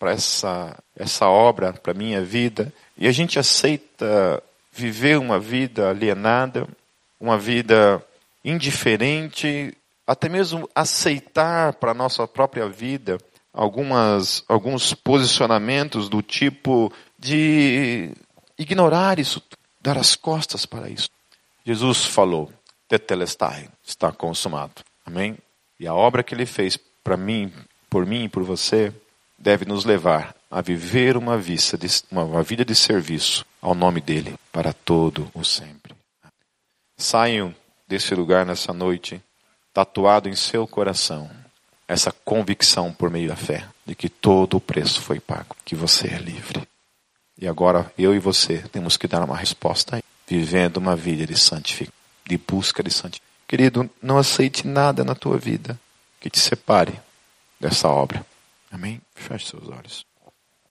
para 0.00 0.10
essa, 0.10 0.76
essa 0.96 1.28
obra, 1.28 1.72
para 1.72 1.94
minha 1.94 2.20
vida, 2.20 2.72
e 2.96 3.06
a 3.06 3.12
gente 3.12 3.38
aceita 3.38 4.42
viver 4.72 5.16
uma 5.16 5.38
vida 5.38 5.88
alienada, 5.88 6.66
uma 7.20 7.38
vida 7.38 8.04
indiferente, 8.44 9.72
até 10.04 10.28
mesmo 10.28 10.68
aceitar 10.74 11.74
para 11.74 11.92
a 11.92 11.94
nossa 11.94 12.26
própria 12.26 12.68
vida 12.68 13.16
algumas, 13.52 14.44
alguns 14.48 14.94
posicionamentos 14.94 16.08
do 16.08 16.22
tipo 16.22 16.92
de 17.18 18.12
ignorar 18.58 19.18
isso, 19.18 19.42
dar 19.80 19.98
as 19.98 20.14
costas 20.14 20.66
para 20.66 20.88
isso. 20.88 21.08
Jesus 21.64 22.04
falou, 22.04 22.52
tetelestai, 22.88 23.68
está 23.84 24.10
consumado. 24.12 24.82
Amém? 25.04 25.36
E 25.78 25.86
a 25.86 25.94
obra 25.94 26.22
que 26.22 26.34
ele 26.34 26.46
fez 26.46 26.78
para 27.04 27.16
mim, 27.16 27.52
por 27.88 28.04
mim 28.06 28.24
e 28.24 28.28
por 28.28 28.42
você, 28.42 28.92
deve 29.38 29.64
nos 29.64 29.84
levar 29.84 30.34
a 30.50 30.60
viver 30.60 31.16
uma, 31.16 31.36
vista 31.36 31.76
de, 31.76 31.86
uma 32.10 32.42
vida 32.42 32.64
de 32.64 32.74
serviço 32.74 33.44
ao 33.60 33.74
nome 33.74 34.00
dele 34.00 34.34
para 34.50 34.72
todo 34.72 35.30
o 35.34 35.44
sempre. 35.44 35.94
Saiam 36.96 37.54
desse 37.86 38.14
lugar 38.14 38.44
nessa 38.44 38.72
noite, 38.72 39.22
tatuado 39.72 40.28
em 40.28 40.34
seu 40.34 40.66
coração, 40.66 41.30
essa 41.88 42.12
convicção 42.12 42.92
por 42.92 43.10
meio 43.10 43.28
da 43.28 43.36
fé 43.36 43.66
de 43.86 43.94
que 43.94 44.10
todo 44.10 44.58
o 44.58 44.60
preço 44.60 45.00
foi 45.00 45.18
pago, 45.18 45.56
que 45.64 45.74
você 45.74 46.08
é 46.08 46.18
livre. 46.18 46.62
E 47.40 47.48
agora 47.48 47.90
eu 47.96 48.14
e 48.14 48.18
você 48.18 48.58
temos 48.70 48.98
que 48.98 49.08
dar 49.08 49.24
uma 49.24 49.36
resposta 49.36 49.96
aí, 49.96 50.02
vivendo 50.26 50.76
uma 50.76 50.94
vida 50.94 51.26
de 51.26 51.38
santificação, 51.38 51.94
de 52.26 52.36
busca 52.36 52.82
de 52.82 52.90
santidade. 52.90 53.22
Querido, 53.46 53.88
não 54.02 54.18
aceite 54.18 54.66
nada 54.66 55.02
na 55.02 55.14
tua 55.14 55.38
vida 55.38 55.80
que 56.20 56.28
te 56.28 56.38
separe 56.38 57.00
dessa 57.58 57.88
obra. 57.88 58.24
Amém? 58.70 59.00
Feche 59.14 59.46
seus 59.46 59.66
olhos. 59.68 60.07